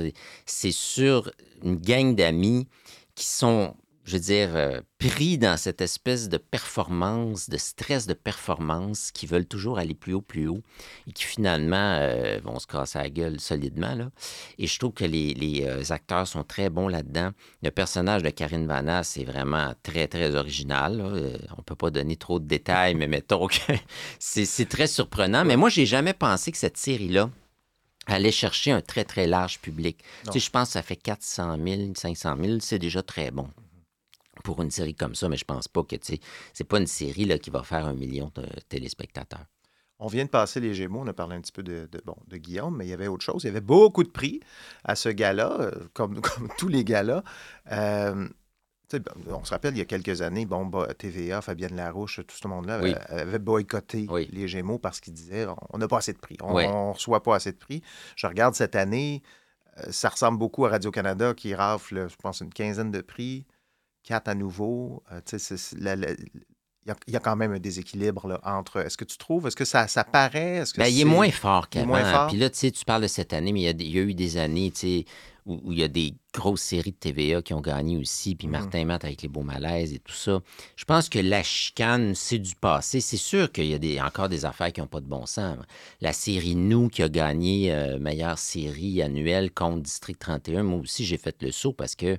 c'est 0.47 0.73
sur 0.73 1.31
une 1.63 1.77
gang 1.77 2.15
d'amis 2.17 2.67
qui 3.15 3.27
sont, 3.27 3.77
je 4.05 4.13
veux 4.13 4.21
dire, 4.21 4.51
euh, 4.55 4.81
pris 4.99 5.39
dans 5.39 5.57
cette 5.57 5.81
espèce 5.81 6.29
de 6.29 6.37
performance, 6.37 7.49
de 7.49 7.57
stress 7.57 8.07
de 8.07 8.13
performance, 8.13 9.11
qui 9.11 9.27
veulent 9.27 9.47
toujours 9.47 9.79
aller 9.79 9.95
plus 9.95 10.13
haut, 10.13 10.21
plus 10.21 10.47
haut, 10.47 10.61
et 11.07 11.13
qui 11.13 11.25
finalement 11.25 11.97
euh, 11.99 12.39
vont 12.45 12.59
se 12.59 12.67
casser 12.67 12.99
la 12.99 13.09
gueule 13.09 13.41
solidement. 13.41 13.95
Là. 13.95 14.11
Et 14.59 14.67
je 14.67 14.79
trouve 14.79 14.93
que 14.93 15.07
les, 15.07 15.33
les, 15.33 15.65
euh, 15.65 15.83
acteurs 15.89 16.27
sont 16.27 16.45
très 16.45 16.69
bons 16.69 16.89
là-dedans. 16.89 17.31
Le 17.63 17.71
personnage 17.71 18.23
de 18.23 18.29
Karine 18.29 18.67
Vanasse 18.67 19.09
c'est 19.09 19.25
vraiment 19.25 19.73
très, 19.83 20.07
très 20.07 20.35
original. 20.35 20.99
là. 20.99 21.39
On 21.57 21.63
peut 21.63 21.75
pas 21.75 21.91
donner 21.91 22.17
trop 22.17 22.39
de 22.39 22.47
détails, 22.47 22.95
mais 22.95 23.07
mettons 23.07 23.47
que 23.47 23.57
c'est 24.19 24.45
c'est 24.45 24.69
très 24.69 24.87
surprenant. 24.87 25.45
Mais 25.45 25.57
moi, 25.57 25.71
j'ai 25.71 25.87
jamais 25.87 26.13
pensé 26.13 26.53
que 26.53 26.59
cette 26.59 26.77
série-là 26.77 27.31
allait 28.07 28.33
chercher 28.33 28.71
un 28.71 28.83
très, 28.83 29.05
très 29.05 29.27
large 29.27 29.61
public. 29.61 29.99
Tu 30.27 30.33
sais, 30.33 30.41
je 30.41 30.51
pense 30.51 30.69
que 30.69 30.73
ça 30.75 30.83
fait 30.83 30.97
400 30.97 31.57
000, 31.65 31.81
500 31.95 32.37
000, 32.43 32.59
c'est 32.61 32.79
déjà 32.79 33.03
très 33.03 33.31
bon 33.31 33.49
pour 34.43 34.63
une 34.63 34.71
série 34.71 34.95
comme 34.95 35.15
ça, 35.15 35.29
mais 35.29 35.37
je 35.37 35.45
pense 35.45 35.69
pas 35.69 35.83
que, 35.83 35.97
tu 35.97 36.15
sais, 36.15 36.21
c'est 36.53 36.65
pas 36.65 36.79
une 36.79 36.87
série 36.87 37.25
là, 37.25 37.39
qui 37.39 37.51
va 37.51 37.63
faire 37.63 37.87
un 37.87 37.95
million 37.95 38.31
de 38.35 38.47
téléspectateurs. 38.69 39.47
On 40.01 40.09
vient 40.09 40.25
de 40.25 40.31
passer 40.31 40.59
les 40.61 40.75
Gémeaux, 40.75 41.01
on 41.03 41.07
a 41.07 41.13
parlé 41.13 41.37
un 41.37 41.41
petit 41.41 41.53
peu 41.53 41.63
de, 41.63 41.89
de, 41.91 42.03
bon, 42.05 42.17
de 42.27 42.37
Guillaume, 42.37 42.77
mais 42.77 42.85
il 42.87 42.91
y 42.91 42.93
avait 42.93 43.07
autre 43.07 43.25
chose. 43.25 43.45
Il 43.45 43.47
y 43.47 43.51
avait 43.51 43.61
beaucoup 43.61 44.03
de 44.03 44.09
prix 44.09 44.41
à 44.83 44.97
ce 44.97 45.09
gala, 45.09 45.53
euh, 45.61 45.71
comme, 45.95 46.21
comme 46.21 46.49
tous 46.59 46.69
les 46.69 46.85
galas. 46.85 47.23
Euh, 47.71 48.29
on 49.29 49.45
se 49.45 49.51
rappelle, 49.51 49.75
il 49.75 49.79
y 49.79 49.83
a 49.83 49.87
quelques 49.87 50.21
années, 50.23 50.47
bon, 50.47 50.67
bah, 50.67 50.89
TVA, 50.95 51.41
Fabienne 51.41 51.75
Larouche, 51.77 52.21
tout 52.27 52.37
ce 52.37 52.47
monde-là 52.47 52.81
Oui. 52.83 52.95
avait, 53.09 53.39
boycotté 53.39 54.07
Oui. 54.11 54.29
les 54.33 54.47
Gémeaux 54.47 54.79
parce 54.79 55.01
qu'ils 55.01 55.15
disaient 55.15 55.47
on 55.71 55.79
n'a 55.79 55.89
pas 55.89 55.99
assez 55.99 56.13
de 56.13 56.19
prix, 56.19 56.37
on 56.43 56.55
ne 56.55 56.93
reçoit 56.93 57.23
pas 57.23 57.37
assez 57.37 57.53
de 57.53 57.57
prix. 57.57 57.83
Je 58.17 58.27
regarde 58.27 58.55
cette 58.55 58.77
année, 58.77 59.23
euh, 59.79 59.91
ça 59.91 60.09
ressemble 60.11 60.39
beaucoup 60.39 60.67
à 60.67 60.71
Radio-Canada 60.71 61.35
qui 61.35 61.55
rafle, 61.55 62.09
je 62.09 62.17
pense, 62.17 62.41
une 62.41 62.53
quinzaine 62.53 62.91
de 62.91 63.01
prix, 63.01 63.47
quatre 64.05 64.29
à 64.29 64.35
nouveau. 64.37 65.03
Il 66.87 66.89
y, 66.89 66.91
a, 66.91 66.97
il 67.07 67.15
y 67.15 67.17
a 67.17 67.21
quand 67.21 67.35
même 67.35 67.53
un 67.53 67.59
déséquilibre 67.59 68.29
là, 68.29 68.41
entre. 68.45 68.77
Est-ce 68.81 68.99
que 68.99 69.05
tu 69.07 69.17
trouves, 69.17 69.47
est-ce 69.47 69.57
que 69.57 69.65
ça, 69.65 69.89
ça 69.89 70.05
paraît? 70.05 70.57
Est-ce 70.59 70.75
que 70.75 70.81
Ben, 70.83 70.89
il 70.89 71.01
est 71.01 71.05
moins 71.07 71.31
fort 71.31 71.71
qu'avant. 71.71 72.27
Puis 72.29 72.37
là, 72.37 72.51
tu 72.51 72.59
sais, 72.59 72.71
tu 72.71 72.85
parles 72.85 73.01
de 73.03 73.07
cette 73.09 73.33
année, 73.33 73.53
mais 73.53 73.61
il 73.61 73.65
y 73.65 73.69
a, 73.69 73.73
des- 73.73 73.85
il 73.87 73.95
y 73.97 73.99
a 73.99 74.03
eu 74.03 74.13
des 74.15 74.37
années, 74.37 74.71
tu 74.71 74.81
sais, 74.81 75.05
où, 75.47 75.59
où 75.65 75.73
il 75.73 75.79
y 75.79 75.83
a 75.83 75.89
des 75.89 76.15
grosses 76.35 76.61
séries 76.61 76.91
de 76.93 76.97
TVA 76.97 77.41
qui 77.41 77.55
ont 77.55 77.63
gagné 77.63 77.97
aussi, 77.97 78.35
puis 78.35 78.47
Mhm. 78.49 78.53
Martin 78.53 78.79
et 78.81 78.85
Matt 78.85 79.03
avec 79.07 79.23
les 79.23 79.29
beaux 79.29 79.43
malaises 79.43 79.95
et 79.95 79.99
tout 79.99 80.13
ça. 80.13 80.43
Je 80.77 80.85
pense 80.85 81.09
que 81.09 81.19
la 81.19 81.43
chicane, 81.43 82.15
c'est 82.15 82.39
du 82.39 82.55
passé. 82.55 83.01
C'est 83.01 83.17
sûr 83.17 83.51
qu'il 83.51 83.67
y 83.67 83.75
a 83.75 83.79
des, 83.79 83.99
encore 84.03 84.29
des 84.29 84.45
affaires 84.45 84.71
qui 84.71 84.83
n'ont 84.83 84.87
pas 84.87 85.01
de 85.01 85.07
bon 85.09 85.25
sens. 85.25 85.57
La 86.03 86.13
série 86.13 86.55
Nous 86.55 86.91
qui 86.91 87.03
a 87.03 87.09
gagné 87.09 87.73
euh, 87.73 87.99
meilleure 87.99 88.39
série 88.39 89.01
annuelle 89.01 89.51
contre 89.51 89.81
District 89.85 90.19
31, 90.19 90.65
moi 90.65 90.81
aussi, 90.81 91.07
j'ai 91.07 91.17
fait 91.19 91.41
le 91.43 91.51
saut 91.51 91.73
parce 91.73 91.95
que 91.95 92.19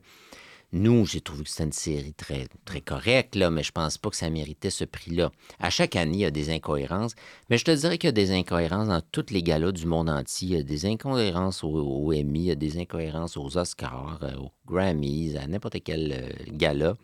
nous, 0.75 1.05
j'ai 1.05 1.21
trouvé 1.21 1.43
que 1.45 1.49
c'était 1.49 1.63
une 1.63 1.71
série 1.71 2.13
très, 2.13 2.47
très 2.65 2.81
correcte, 2.81 3.35
là, 3.35 3.49
mais 3.49 3.63
je 3.63 3.71
pense 3.71 3.97
pas 3.97 4.09
que 4.09 4.17
ça 4.17 4.29
méritait 4.29 4.69
ce 4.69 4.83
prix-là. 4.83 5.31
À 5.59 5.69
chaque 5.69 5.95
année, 5.95 6.17
il 6.17 6.19
y 6.19 6.25
a 6.25 6.31
des 6.31 6.49
incohérences, 6.49 7.15
mais 7.49 7.57
je 7.57 7.63
te 7.63 7.71
dirais 7.71 7.97
qu'il 7.97 8.09
y 8.09 8.09
a 8.09 8.11
des 8.11 8.31
incohérences 8.31 8.89
dans 8.89 9.01
tous 9.11 9.27
les 9.31 9.41
galas 9.41 9.71
du 9.71 9.85
monde 9.85 10.09
entier. 10.09 10.49
Il 10.49 10.53
y 10.57 10.59
a 10.59 10.63
des 10.63 10.85
incohérences 10.85 11.63
au, 11.63 11.69
au 11.69 12.11
Emmy, 12.13 12.39
il 12.39 12.45
y 12.47 12.51
a 12.51 12.55
des 12.55 12.77
incohérences 12.77 13.38
aux 13.38 13.57
Oscars, 13.57 14.19
euh, 14.23 14.35
aux 14.35 14.51
Grammys, 14.67 15.38
à 15.38 15.47
n'importe 15.47 15.77
quel 15.81 16.11
euh, 16.11 16.51
gala. 16.51 16.95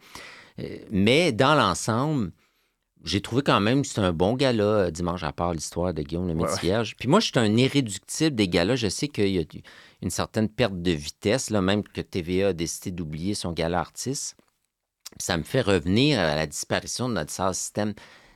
Euh, 0.60 0.78
mais 0.92 1.32
dans 1.32 1.56
l'ensemble, 1.56 2.34
j'ai 3.04 3.22
trouvé 3.22 3.42
quand 3.42 3.60
même 3.60 3.82
que 3.82 3.88
c'était 3.88 4.02
un 4.02 4.14
bon 4.14 4.34
gala 4.36 4.64
euh, 4.64 4.92
dimanche, 4.92 5.24
à 5.24 5.32
part 5.32 5.54
l'histoire 5.54 5.94
de 5.94 6.02
Guillaume 6.04 6.28
le 6.28 6.34
ouais. 6.34 6.44
Métis-Vierge. 6.44 6.96
Puis 6.98 7.08
moi, 7.08 7.20
je 7.20 7.28
suis 7.28 7.40
un 7.40 7.58
irréductible 7.58 8.36
des 8.36 8.48
galas. 8.48 8.76
Je 8.76 8.88
sais 8.90 9.08
qu'il 9.08 9.30
y 9.30 9.40
a 9.40 9.44
une 10.02 10.10
certaine 10.10 10.50
perte 10.50 10.82
de 10.82 10.92
vitesse, 10.92 11.50
là, 11.50 11.62
même 11.62 11.84
que 11.84 12.02
TVA 12.02 12.50
a 12.50 12.54
décidé 12.54 12.92
d'oublier 12.92 13.34
son 13.36 13.52
gala 13.52 13.80
artiste. 13.80 14.36
ça 15.18 15.38
me 15.38 15.44
fait 15.44 15.62
revenir 15.62 16.20
à 16.20 16.36
la 16.36 16.48
disparition 16.48 17.10
de 17.10 17.16
notre 17.16 17.32
star 17.32 17.54
système. 17.56 17.94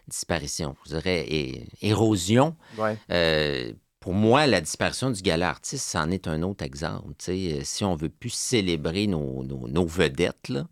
Disparition, 0.08 0.76
je 0.86 0.90
dirais, 0.96 1.26
et, 1.28 1.68
érosion. 1.82 2.56
Ouais. 2.78 2.96
Euh, 3.12 3.74
pour 4.00 4.14
moi, 4.14 4.46
la 4.46 4.62
disparition 4.62 5.10
du 5.10 5.22
gala 5.24 5.50
artiste, 5.50 5.88
c'en 5.88 6.12
est 6.12 6.28
un 6.28 6.44
autre 6.44 6.64
exemple. 6.64 7.14
Si 7.18 7.84
on 7.84 7.96
veut 7.96 8.10
plus 8.10 8.30
célébrer 8.30 9.08
nos, 9.08 9.44
nos- 9.44 9.68
nos 9.68 9.86
vedettes, 9.88 10.50
là, 10.50 10.68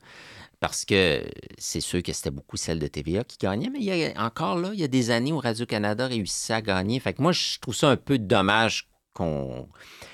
parce 0.63 0.85
que 0.85 1.21
c'est 1.57 1.81
sûr 1.81 2.01
que 2.01 2.13
c'était 2.13 2.31
beaucoup 2.31 2.55
celle 2.55 2.79
de 2.79 2.87
TVA 2.87 3.25
qui 3.25 3.37
gagnait, 3.37 3.69
mais 3.69 3.79
il 3.79 3.83
y 3.85 4.05
a 4.05 4.25
encore 4.25 4.57
là, 4.57 4.69
il 4.73 4.79
y 4.79 4.83
a 4.85 4.87
des 4.87 5.11
années 5.11 5.33
où 5.33 5.37
Radio-Canada 5.37 6.07
réussissait 6.07 6.53
à 6.53 6.61
gagner. 6.61 7.01
Fait 7.01 7.11
que 7.13 7.21
moi, 7.21 7.33
je 7.33 7.59
trouve 7.59 7.75
ça 7.75 7.89
un 7.89 7.97
peu 7.97 8.17
dommage 8.17 8.87
qu'on 9.13 9.67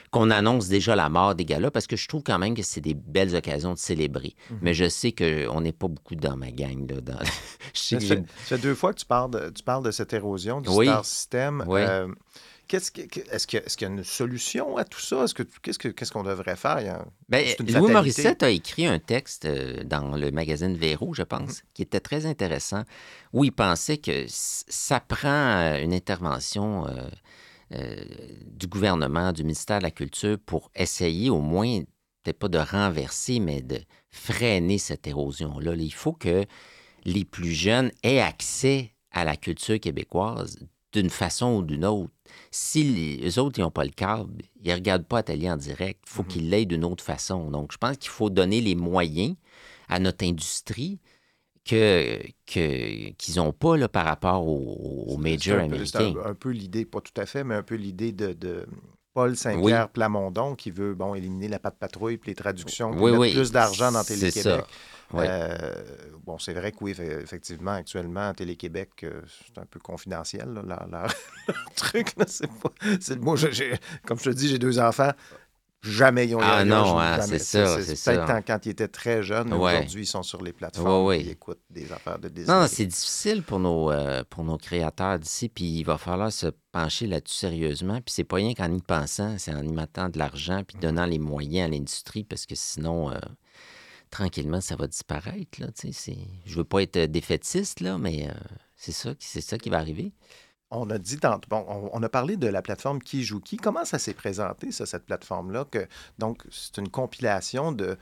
qu'on 0.09 0.31
annonce 0.31 0.67
déjà 0.69 0.95
la 0.95 1.07
mort 1.07 1.35
des 1.35 1.45
galas 1.45 1.69
parce 1.69 1.85
que 1.85 1.95
je 1.95 2.07
trouve 2.07 2.23
quand 2.23 2.39
même 2.39 2.55
que 2.55 2.63
c'est 2.63 2.81
des 2.81 2.95
belles 2.95 3.35
occasions 3.35 3.73
de 3.73 3.77
célébrer. 3.77 4.33
Mais 4.63 4.73
je 4.73 4.89
sais 4.89 5.11
qu'on 5.11 5.61
n'est 5.61 5.71
pas 5.71 5.87
beaucoup 5.87 6.15
dans 6.15 6.35
ma 6.35 6.49
gang. 6.49 6.89
Là, 6.89 6.99
dans... 6.99 7.19
je 7.75 7.79
sais 7.79 7.95
Ça 7.95 7.99
que 7.99 8.05
fait, 8.07 8.15
j'ai- 8.15 8.15
ça 8.39 8.55
fait 8.55 8.57
deux 8.57 8.73
fois 8.73 8.91
que 8.91 8.99
tu 8.99 9.05
parles 9.05 9.29
de, 9.29 9.49
tu 9.51 9.61
parles 9.61 9.83
de 9.85 9.91
cette 9.91 10.11
érosion 10.13 10.61
du 10.61 10.69
Oui. 10.69 10.87
star 10.87 11.05
system. 11.05 11.63
Oui. 11.67 11.81
Euh, 11.81 12.07
qu'est-ce 12.69 12.91
que- 12.91 13.01
que- 13.01 13.19
est-ce, 13.31 13.45
qu'il 13.45 13.59
y 13.59 13.85
a- 13.85 13.87
y 13.89 13.91
une 13.91 14.03
solution 14.05 14.77
à 14.77 14.85
tout 14.85 15.01
ça? 15.01 15.25
Est-ce 15.25 15.33
que, 15.33 15.43
tu- 15.43 15.59
qu'est-ce, 15.61 15.77
que, 15.79 15.89
qu'est-ce 15.89 16.11
qu'on 16.13 16.23
devrait 16.23 16.55
faire? 16.55 16.77
Une 17.33 17.73
Louis. 17.73 17.91
Morissette 17.91 18.43
a 18.43 18.49
écrit 18.49 18.85
un 18.85 18.99
texte 18.99 19.43
euh, 19.45 19.83
dans 19.83 20.15
le 20.15 20.31
magazine 20.31 20.77
Véro, 20.77 21.13
je 21.13 21.23
pense, 21.23 21.39
Mm-hmm. 21.57 21.63
qui 21.73 21.81
était 21.81 21.99
très 21.99 22.25
intéressant, 22.25 22.83
où 23.33 23.43
il 23.43 23.51
pensait 23.51 23.97
que 23.97 24.25
ça 24.29 25.01
prend 25.01 25.27
euh, 25.57 25.83
une 25.83 25.93
intervention 25.93 26.87
euh, 26.87 27.09
euh, 27.73 27.95
du 28.45 28.67
gouvernement, 28.67 29.33
du 29.33 29.43
ministère 29.43 29.79
de 29.79 29.83
la 29.83 29.91
Culture, 29.91 30.37
pour 30.45 30.71
essayer 30.75 31.29
au 31.29 31.41
moins, 31.41 31.81
peut-être 32.23 32.39
pas 32.39 32.47
de 32.47 32.57
renverser, 32.59 33.39
mais 33.39 33.61
de 33.61 33.79
freiner 34.11 34.77
cette 34.77 35.05
érosion-là. 35.07 35.73
Il 35.75 35.93
faut 35.93 36.13
que 36.13 36.45
les 37.05 37.25
plus 37.25 37.51
jeunes 37.51 37.91
aient 38.03 38.19
accès 38.21 38.93
à 39.11 39.23
la 39.23 39.35
culture 39.35 39.79
québécoise 39.79 40.57
d'une 40.93 41.09
façon 41.09 41.57
ou 41.57 41.63
d'une 41.63 41.85
autre. 41.85 42.11
Si 42.51 42.83
les 42.83 43.29
eux 43.29 43.41
autres, 43.41 43.59
n'ont 43.59 43.71
pas 43.71 43.83
le 43.83 43.91
câble, 43.91 44.43
ils 44.61 44.69
ne 44.69 44.75
regardent 44.75 45.05
pas 45.05 45.19
Atelier 45.19 45.49
en 45.49 45.57
direct, 45.57 46.01
il 46.05 46.09
faut 46.09 46.23
qu'ils 46.23 46.49
l'aient 46.49 46.65
d'une 46.65 46.85
autre 46.85 47.03
façon. 47.03 47.51
Donc, 47.51 47.71
je 47.71 47.77
pense 47.77 47.97
qu'il 47.97 48.09
faut 48.09 48.29
donner 48.29 48.61
les 48.61 48.75
moyens 48.75 49.35
à 49.87 49.99
notre 49.99 50.25
industrie 50.25 50.99
que, 51.65 52.19
que, 52.45 53.09
qu'ils 53.11 53.35
n'ont 53.35 53.51
pas 53.51 53.77
là, 53.77 53.87
par 53.87 54.05
rapport 54.05 54.47
aux, 54.47 55.17
majors 55.17 55.59
américains. 55.59 56.15
un, 56.23 56.31
un 56.31 56.33
peu 56.33 56.49
l'idée, 56.49 56.85
pas 56.85 57.01
tout 57.01 57.19
à 57.19 57.25
fait, 57.25 57.43
mais 57.43 57.55
un 57.55 57.63
peu 57.63 57.75
l'idée 57.75 58.11
de, 58.11 58.33
de 58.33 58.65
Paul 59.13 59.35
Saint-Pierre 59.35 59.89
Plamondon 59.89 60.55
qui 60.55 60.71
veut 60.71 60.93
bon, 60.93 61.15
éliminer 61.15 61.47
la 61.47 61.59
patte 61.59 61.77
patrouille 61.77 62.17
puis 62.17 62.31
les 62.31 62.35
traductions, 62.35 62.91
puis 62.91 63.01
Oui, 63.01 63.11
mettre 63.11 63.21
oui, 63.21 63.33
plus 63.33 63.51
d'argent 63.51 63.91
dans 63.91 64.03
Télé-Québec. 64.03 64.63
Ouais. 65.13 65.25
Euh, 65.27 65.73
bon, 66.25 66.37
c'est 66.37 66.53
vrai 66.53 66.71
que 66.71 66.77
oui, 66.81 66.91
effectivement, 66.99 67.71
actuellement, 67.71 68.33
Télé-Québec, 68.33 68.89
euh, 69.03 69.21
c'est 69.47 69.59
un 69.59 69.65
peu 69.65 69.79
confidentiel, 69.79 70.49
là, 70.53 70.61
leur, 70.61 70.87
leur- 70.87 71.13
truc. 71.75 72.13
Là, 72.17 72.25
c'est 72.27 72.47
pas, 72.47 72.69
c'est, 73.01 73.19
moi, 73.19 73.35
je- 73.35 73.49
j'ai- 73.51 73.73
comme 74.05 74.19
je 74.19 74.25
te 74.25 74.29
dis, 74.35 74.47
j'ai 74.47 74.59
deux 74.59 74.79
enfants. 74.79 75.11
Jamais 75.81 76.27
ils 76.27 76.35
ont 76.35 76.39
Ah 76.41 76.65
non, 76.65 76.99
hein, 76.99 77.21
c'est 77.21 77.39
ça, 77.39 77.77
c'est 77.81 77.85
peut-être 77.93 77.97
ça. 77.97 78.25
quand, 78.27 78.41
quand 78.45 78.65
ils 78.65 78.69
étaient 78.71 78.89
très 78.89 79.23
jeunes, 79.23 79.53
Ouais. 79.53 79.75
aujourd'hui, 79.77 80.03
ils 80.03 80.05
sont 80.05 80.23
sur 80.23 80.43
les 80.43 80.51
plateformes 80.51 81.05
Ouais, 81.07 81.21
ils 81.21 81.29
écoutent 81.29 81.61
des 81.69 81.89
affaires 81.93 82.19
de 82.19 82.27
Disney. 82.27 82.53
Non, 82.53 82.67
c'est 82.67 82.85
difficile 82.85 83.43
pour 83.43 83.59
nos, 83.59 83.89
euh, 83.89 84.25
pour 84.29 84.43
nos 84.43 84.57
créateurs 84.57 85.17
d'ici, 85.17 85.47
puis 85.47 85.63
il 85.79 85.83
va 85.85 85.97
falloir 85.97 86.33
se 86.33 86.47
pencher 86.73 87.07
là-dessus 87.07 87.33
sérieusement. 87.37 88.01
Puis 88.01 88.13
c'est 88.13 88.25
pas 88.25 88.35
rien 88.35 88.53
qu'en 88.53 88.69
y 88.73 88.81
pensant, 88.81 89.37
c'est 89.37 89.53
en 89.53 89.63
y 89.63 89.71
mettant 89.71 90.09
de 90.09 90.19
l'argent, 90.19 90.63
puis 90.67 90.77
donnant 90.81 91.05
les 91.05 91.17
moyens 91.17 91.69
à 91.69 91.71
l'industrie, 91.71 92.25
parce 92.25 92.45
que 92.45 92.55
sinon, 92.55 93.11
tranquillement, 94.09 94.61
ça 94.61 94.75
va 94.75 94.87
disparaître. 94.87 95.59
Là, 95.59 95.67
c'est- 95.75 95.93
je 96.45 96.55
veux 96.55 96.63
pas 96.63 96.81
être 96.81 96.99
défaitiste, 97.05 97.79
là, 97.81 97.97
mais 97.97 98.27
euh, 98.29 98.33
c'est 98.75 98.91
ça, 98.91 99.13
qui- 99.15 99.27
c'est 99.27 99.41
ça 99.41 99.57
qui 99.57 99.69
va 99.69 99.77
arriver. 99.77 100.13
On 100.71 100.89
a 100.91 100.97
dit 100.99 101.17
bon, 101.49 101.65
on, 101.67 101.89
on 101.93 102.03
a 102.03 102.09
parlé 102.09 102.37
de 102.37 102.47
la 102.47 102.61
plateforme 102.61 103.01
Qui 103.01 103.23
joue 103.23 103.39
qui. 103.39 103.57
Comment 103.57 103.85
ça 103.85 103.97
s'est 103.97 104.13
présenté, 104.13 104.71
ça, 104.71 104.85
cette 104.85 105.05
plateforme-là? 105.05 105.65
Que, 105.65 105.87
donc, 106.19 106.43
c'est 106.51 106.77
une 106.77 106.89
compilation 106.89 107.71
de 107.71 107.97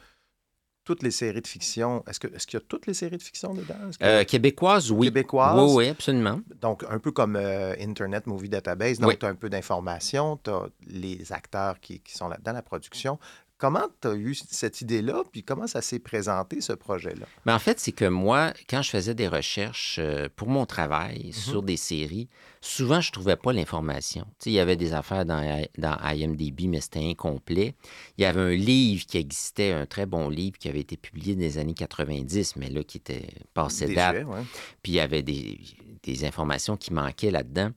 toutes 0.84 1.02
les 1.04 1.12
séries 1.12 1.41
de 1.41 1.48
fiction? 1.48 2.04
Est-ce, 2.08 2.20
que, 2.20 2.28
est-ce 2.28 2.46
qu'il 2.48 2.60
y 2.60 2.62
a 2.62 2.65
toutes 2.67 2.86
les 2.88 2.93
séries 2.93 3.17
de 3.17 3.24
fiction 3.24 3.54
dedans? 3.54 3.76
Que- 3.98 4.04
Euh, 4.06 4.24
québécoise, 4.26 4.91
oui. 4.91 5.08
Québécoise? 5.08 5.56
Oui, 5.58 5.76
oui, 5.86 5.88
absolument. 5.89 6.41
Donc, 6.62 6.84
un 6.89 7.00
peu 7.00 7.12
comme 7.12 7.38
euh, 7.38 7.74
Internet 7.80 8.28
Movie 8.28 8.50
Database. 8.50 9.00
Donc, 9.00 9.12
Oui. 9.12 9.17
tu 9.17 9.26
as 9.26 9.30
un 9.30 9.36
peu 9.36 9.50
d'informations, 9.50 10.36
tu 10.43 10.50
as 10.50 10.67
les 10.88 11.32
acteurs 11.32 11.80
qui, 11.80 12.02
qui 12.02 12.13
sont 12.17 12.28
là-dedans, 12.28 12.52
la 12.54 12.62
production. 12.62 13.17
Comment 13.58 13.88
tu 14.02 14.08
as 14.08 14.13
eu 14.15 14.36
cette 14.36 14.82
idée-là, 14.82 15.24
puis 15.32 15.43
comment 15.43 15.67
ça 15.67 15.82
s'est 15.82 16.00
présenté, 16.00 16.62
ce 16.62 16.74
projet-là? 16.74 17.26
Mais 17.46 17.54
en 17.54 17.60
fait, 17.60 17.80
c'est 17.80 17.91
que 17.91 18.06
moi, 18.06 18.54
quand 18.70 18.82
je 18.82 18.89
faisais 18.89 19.15
des 19.15 19.28
recherches 19.28 19.98
euh, 20.00 20.28
pour 20.36 20.48
mon 20.48 20.65
travail 20.65 21.08
Mm-hmm. 21.17 21.34
sur 21.34 21.63
des 21.63 21.78
séries, 21.78 22.28
souvent, 22.62 23.02
je 23.02 23.10
ne 23.10 23.13
trouvais 23.13 23.36
pas 23.36 23.54
l'information. 23.54 24.26
Il 24.46 24.52
y 24.52 24.60
avait 24.60 24.76
des 24.76 24.93
affaires 24.93 25.26
dans, 25.26 25.65
dans 25.78 25.98
IMDB, 26.04 26.67
mais 26.67 26.82
c'était 26.82 27.04
incomplet. 27.04 27.76
Il 28.17 28.22
y 28.22 28.26
avait 28.26 28.41
un 28.41 28.56
livre 28.56 29.06
qui 29.06 29.17
existait, 29.17 29.72
un 29.74 29.86
très 29.86 30.06
bon 30.06 30.30
livre 30.30 30.58
qui 30.58 30.70
avait 30.70 30.80
été 30.82 30.98
publié 30.98 31.36
dans 31.36 31.41
les 31.41 31.58
années 31.58 31.74
90, 31.74 32.56
mais 32.58 32.70
là, 32.70 32.84
qui 32.84 32.98
était 32.98 33.28
passé 33.54 33.93
date. 33.93 34.26
ouais. 34.26 34.41
Puis 34.84 34.93
il 34.93 34.96
y 34.96 35.00
avait 35.00 35.24
des, 35.24 35.60
des 36.04 36.26
informations 36.26 36.78
qui 36.78 36.93
manquaient 36.93 37.32
là-dedans. 37.32 37.72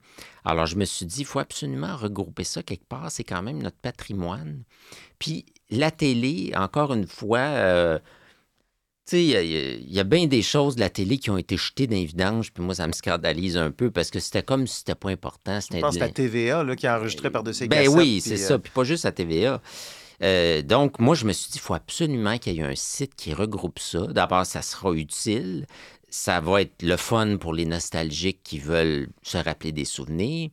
Alors, 0.45 0.65
je 0.65 0.75
me 0.75 0.85
suis 0.85 1.05
dit, 1.05 1.21
il 1.21 1.25
faut 1.25 1.39
absolument 1.39 1.95
regrouper 1.95 2.43
ça 2.43 2.63
quelque 2.63 2.85
part. 2.87 3.11
C'est 3.11 3.23
quand 3.23 3.41
même 3.41 3.61
notre 3.61 3.77
patrimoine. 3.77 4.63
Puis 5.19 5.45
la 5.71 5.91
télé, 5.91 6.51
encore 6.55 6.93
une 6.93 7.07
fois, 7.07 7.39
euh, 7.39 7.99
tu 9.07 9.17
sais, 9.17 9.23
il 9.23 9.29
y 9.91 9.97
a- 9.97 10.01
y, 10.01 10.03
bien 10.03 10.27
des 10.27 10.41
choses 10.41 10.75
de 10.75 10.81
la 10.81 10.89
télé 10.89 11.17
qui 11.17 11.29
ont 11.29 11.37
été 11.37 11.57
jetées 11.57 11.87
dans 11.87 11.95
les 11.95 12.05
vidanges, 12.05 12.53
puis 12.53 12.63
moi, 12.63 12.75
ça 12.75 12.87
me 12.87 12.91
scandalise 12.93 13.57
un 13.57 13.71
peu 13.71 13.89
parce 13.89 14.09
que 14.11 14.19
c'était 14.19 14.43
comme 14.43 14.67
si 14.67 14.79
c'était 14.79 14.95
pas 14.95 15.09
important. 15.09 15.59
Je 15.59 15.79
pense 15.79 15.95
de 15.95 15.99
la 15.99 16.09
TVA 16.09 16.63
là, 16.63 16.75
qui 16.75 16.87
a 16.87 16.97
enregistré 16.97 17.29
par-dessus 17.31 17.59
ses 17.59 17.67
ben 17.67 17.83
cassettes, 17.83 17.97
oui, 17.97 18.21
c'est 18.21 18.33
euh, 18.33 18.47
ça. 18.47 18.59
Puis 18.59 18.71
pas 18.73 18.83
juste 18.83 19.05
à 19.05 19.11
TVA. 19.11 19.61
Euh, 20.23 20.61
donc, 20.61 20.99
moi, 20.99 21.15
je 21.15 21.25
me 21.25 21.33
suis 21.33 21.49
dit, 21.51 21.57
il 21.57 21.61
faut 21.61 21.73
absolument 21.73 22.37
qu'il 22.37 22.53
y 22.53 22.59
ait 22.59 22.63
un 22.63 22.75
site 22.75 23.15
qui 23.15 23.33
regroupe 23.33 23.79
ça. 23.79 24.05
D'abord, 24.07 24.45
ça 24.45 24.61
sera 24.61 24.93
utile. 24.93 25.65
Ça 26.13 26.41
va 26.41 26.61
être 26.61 26.83
le 26.83 26.97
fun 26.97 27.37
pour 27.37 27.53
les 27.53 27.65
nostalgiques 27.65 28.41
qui 28.43 28.59
veulent 28.59 29.07
se 29.23 29.37
rappeler 29.37 29.71
des 29.71 29.85
souvenirs. 29.85 30.49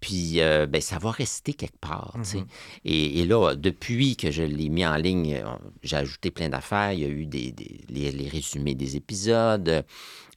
Puis, 0.00 0.40
euh, 0.40 0.66
ben, 0.66 0.80
ça 0.80 0.98
va 0.98 1.10
rester 1.10 1.54
quelque 1.54 1.78
part. 1.80 2.14
tu 2.22 2.30
sais. 2.30 2.44
et, 2.84 3.20
et 3.20 3.26
là, 3.26 3.54
depuis 3.56 4.16
que 4.16 4.30
je 4.30 4.42
l'ai 4.42 4.68
mis 4.68 4.84
en 4.86 4.96
ligne, 4.96 5.34
euh, 5.34 5.44
j'ai 5.82 5.96
ajouté 5.96 6.30
plein 6.30 6.48
d'affaires. 6.48 6.92
Il 6.92 7.00
y 7.00 7.04
a 7.04 7.08
eu 7.08 7.26
des, 7.26 7.50
des- 7.52 7.80
les, 7.88 8.10
les 8.12 8.28
résumés 8.28 8.74
des 8.76 8.96
épisodes. 8.96 9.84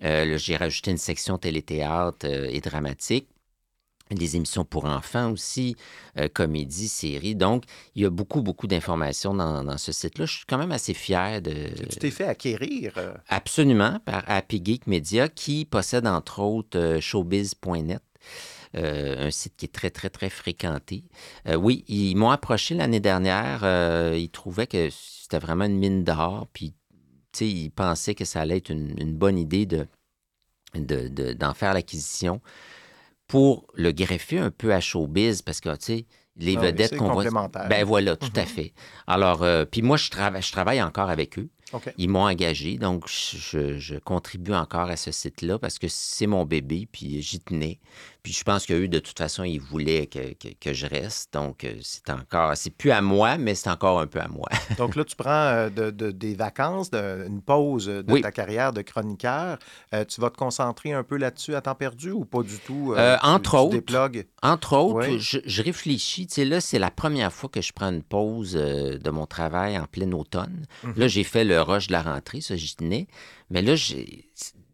Euh, 0.03 0.37
j'ai 0.37 0.57
rajouté 0.57 0.91
une 0.91 0.97
section 0.97 1.37
téléthéâtre 1.37 2.25
et 2.25 2.59
dramatique 2.61 3.27
des 4.15 4.35
émissions 4.35 4.65
pour 4.65 4.85
enfants 4.85 5.31
aussi, 5.31 5.75
euh, 6.17 6.27
comédie, 6.27 6.87
série. 6.87 7.35
Donc, 7.35 7.63
il 7.95 8.01
y 8.03 8.05
a 8.05 8.09
beaucoup, 8.09 8.41
beaucoup 8.41 8.67
d'informations 8.67 9.33
dans, 9.33 9.63
dans 9.63 9.77
ce 9.77 9.91
site-là. 9.91 10.25
Je 10.25 10.37
suis 10.37 10.45
quand 10.47 10.57
même 10.57 10.71
assez 10.71 10.93
fier 10.93 11.41
de... 11.41 11.51
Tu 11.89 11.97
t'es 11.99 12.11
fait 12.11 12.25
acquérir. 12.27 12.93
euh, 12.97 13.13
Absolument, 13.27 13.99
par 14.05 14.23
Happy 14.27 14.61
Geek 14.63 14.87
Media, 14.87 15.27
qui 15.29 15.65
possède 15.65 16.05
entre 16.07 16.39
autres 16.39 16.77
euh, 16.77 16.99
showbiz.net. 17.01 18.01
euh, 18.75 19.27
un 19.27 19.31
site 19.31 19.55
qui 19.57 19.65
est 19.65 19.73
très, 19.73 19.89
très, 19.89 20.09
très 20.09 20.29
fréquenté. 20.29 21.03
Oui, 21.57 21.83
ils 21.87 22.15
m'ont 22.15 22.29
approché 22.31 22.75
l'année 22.75 22.99
dernière. 22.99 23.61
ils 24.15 24.29
trouvaient 24.29 24.67
que 24.67 24.89
c'était 24.91 25.39
vraiment 25.39 25.65
une 25.65 25.77
mine 25.77 26.03
d'or. 26.03 26.47
Puis, 26.53 26.73
tu 27.33 27.39
sais, 27.39 27.47
ils 27.49 27.69
pensaient 27.69 28.15
que 28.15 28.25
ça 28.25 28.41
allait 28.41 28.57
être 28.57 28.69
une, 28.69 28.93
une 28.97 29.15
bonne 29.15 29.37
idée 29.37 29.65
de, 29.65 29.87
de- 30.75 31.07
de- 31.09 31.33
d'en 31.33 31.53
faire 31.53 31.73
l'acquisition 31.73 32.41
pour 33.31 33.65
le 33.75 33.91
greffer 33.91 34.37
un 34.39 34.51
peu 34.51 34.73
à 34.73 34.79
showbiz 34.79 35.41
parce 35.41 35.59
que, 35.61 35.69
tu 35.77 35.77
sais, 35.85 36.05
les 36.37 36.55
Ah 36.57 36.61
vedettes 36.61 36.91
qu'on 36.97 37.05
voit. 37.13 37.23
Ben 37.69 37.83
voilà, 37.85 38.15
tout 38.15 38.31
à 38.35 38.41
Mhm. 38.41 38.47
fait. 38.47 38.73
Alors, 39.07 39.43
euh, 39.43 39.65
puis 39.65 39.81
moi, 39.81 39.97
je, 39.97 40.09
trava- 40.09 40.41
je 40.41 40.51
travaille 40.51 40.81
encore 40.81 41.09
avec 41.09 41.37
eux. 41.39 41.49
Ils 41.97 42.09
m'ont 42.09 42.25
engagé, 42.25 42.77
donc 42.77 43.07
je, 43.07 43.37
je- 43.37 43.77
je 43.79 43.95
contribue 43.95 44.53
encore 44.53 44.89
à 44.89 44.97
ce 44.97 45.11
site-là 45.11 45.57
parce 45.57 45.79
que 45.79 45.87
c'est 45.87 46.27
mon 46.27 46.43
bébé, 46.45 46.87
puis 46.91 47.21
j'y 47.21 47.39
tenais. 47.39 47.79
Puis 48.23 48.33
je 48.33 48.43
pense 48.43 48.67
qu'eux, 48.67 48.87
de 48.87 48.99
toute 48.99 49.17
façon, 49.17 49.43
ils 49.43 49.59
voulaient 49.59 50.05
que, 50.05 50.33
que- 50.33 50.53
que 50.59 50.73
je 50.73 50.85
reste. 50.85 51.33
Donc, 51.33 51.63
euh, 51.63 51.73
c'est 51.81 52.07
encore, 52.11 52.55
c'est 52.55 52.69
plus 52.69 52.91
à 52.91 53.01
moi, 53.01 53.39
mais 53.39 53.55
c'est 53.55 53.69
encore 53.71 53.99
un 53.99 54.05
peu 54.05 54.19
à 54.21 54.27
moi. 54.27 54.47
Donc 54.77 54.95
là, 54.95 55.03
tu 55.03 55.15
prends 55.15 55.29
euh, 55.31 55.69
de- 55.71 55.89
de- 55.89 56.11
des 56.11 56.35
vacances, 56.35 56.91
de- 56.91 57.25
une 57.27 57.41
pause 57.41 57.87
de 57.87 58.05
Oui. 58.07 58.21
ta 58.21 58.31
carrière 58.31 58.73
de 58.73 58.83
chroniqueur. 58.83 59.57
Euh, 59.95 60.05
tu 60.05 60.21
vas 60.21 60.29
te 60.29 60.37
concentrer 60.37 60.93
un 60.93 61.03
peu 61.03 61.17
là-dessus 61.17 61.55
à 61.55 61.61
temps 61.61 61.73
perdu 61.73 62.11
ou 62.11 62.23
pas 62.25 62.43
du 62.43 62.57
tout? 62.59 62.93
Euh, 62.95 63.17
tu- 63.19 63.25
entre 63.25 63.51
tu 63.51 63.57
autres. 63.57 64.25
Entre 64.43 64.77
autres, 64.77 65.07
Oui. 65.09 65.19
je, 65.19 65.39
je 65.43 65.63
réfléchis, 65.63 66.27
tu 66.27 66.35
sais, 66.35 66.45
là, 66.45 66.61
c'est 66.61 66.77
la 66.79 66.91
première 66.91 67.33
fois 67.33 67.49
que 67.49 67.61
je 67.61 67.73
prends 67.73 67.89
une 67.91 68.03
pause 68.03 68.55
euh, 68.55 68.99
de 68.99 69.09
mon 69.09 69.25
travail 69.25 69.79
en 69.79 69.85
plein 69.85 70.11
automne. 70.11 70.65
Mhm. 70.83 70.93
Là, 70.95 71.07
j'ai 71.07 71.23
fait 71.23 71.43
le 71.43 71.59
rush 71.61 71.87
de 71.87 71.93
la 71.93 72.03
rentrée, 72.03 72.41
ça, 72.41 72.55
j'y 72.55 72.75
tenais. 72.75 73.07
Mais 73.49 73.63
là, 73.63 73.75
j'ai- 73.75 74.29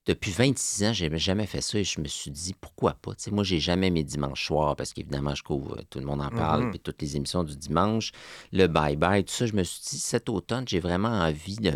depuis 0.07 0.31
26 0.31 0.85
ans, 0.85 0.93
j'ai 0.93 1.15
jamais 1.17 1.45
fait 1.45 1.59
ça 1.61 1.77
et 1.77 1.83
je 1.83 1.99
me 1.99 2.07
suis 2.07 2.31
dit, 2.31 2.55
pourquoi 2.59 2.93
pas? 2.93 3.13
Tu 3.15 3.23
sais, 3.25 3.31
moi, 3.31 3.43
j'ai 3.43 3.59
jamais 3.59 3.89
mes 3.89 4.03
dimanches 4.03 4.45
soirs 4.45 4.75
parce 4.77 4.93
qu'évidemment, 4.93 5.35
je 5.35 5.43
couvre, 5.43 5.77
euh, 5.77 5.83
tout 5.89 5.99
le 5.99 6.05
monde 6.05 6.21
en 6.21 6.29
parle, 6.29 6.63
Mhm. 6.63 6.69
puis 6.71 6.79
toutes 6.79 7.01
les 7.01 7.17
émissions 7.17 7.43
du 7.43 7.55
dimanche, 7.57 8.11
le 8.53 8.67
bye-bye, 8.67 9.23
tout 9.25 9.33
ça. 9.33 9.45
Je 9.45 9.53
me 9.53 9.63
suis 9.63 9.81
dit, 9.89 9.99
cet 9.99 10.29
automne, 10.29 10.65
j'ai 10.67 10.79
vraiment 10.79 11.09
envie 11.09 11.57
de, 11.57 11.73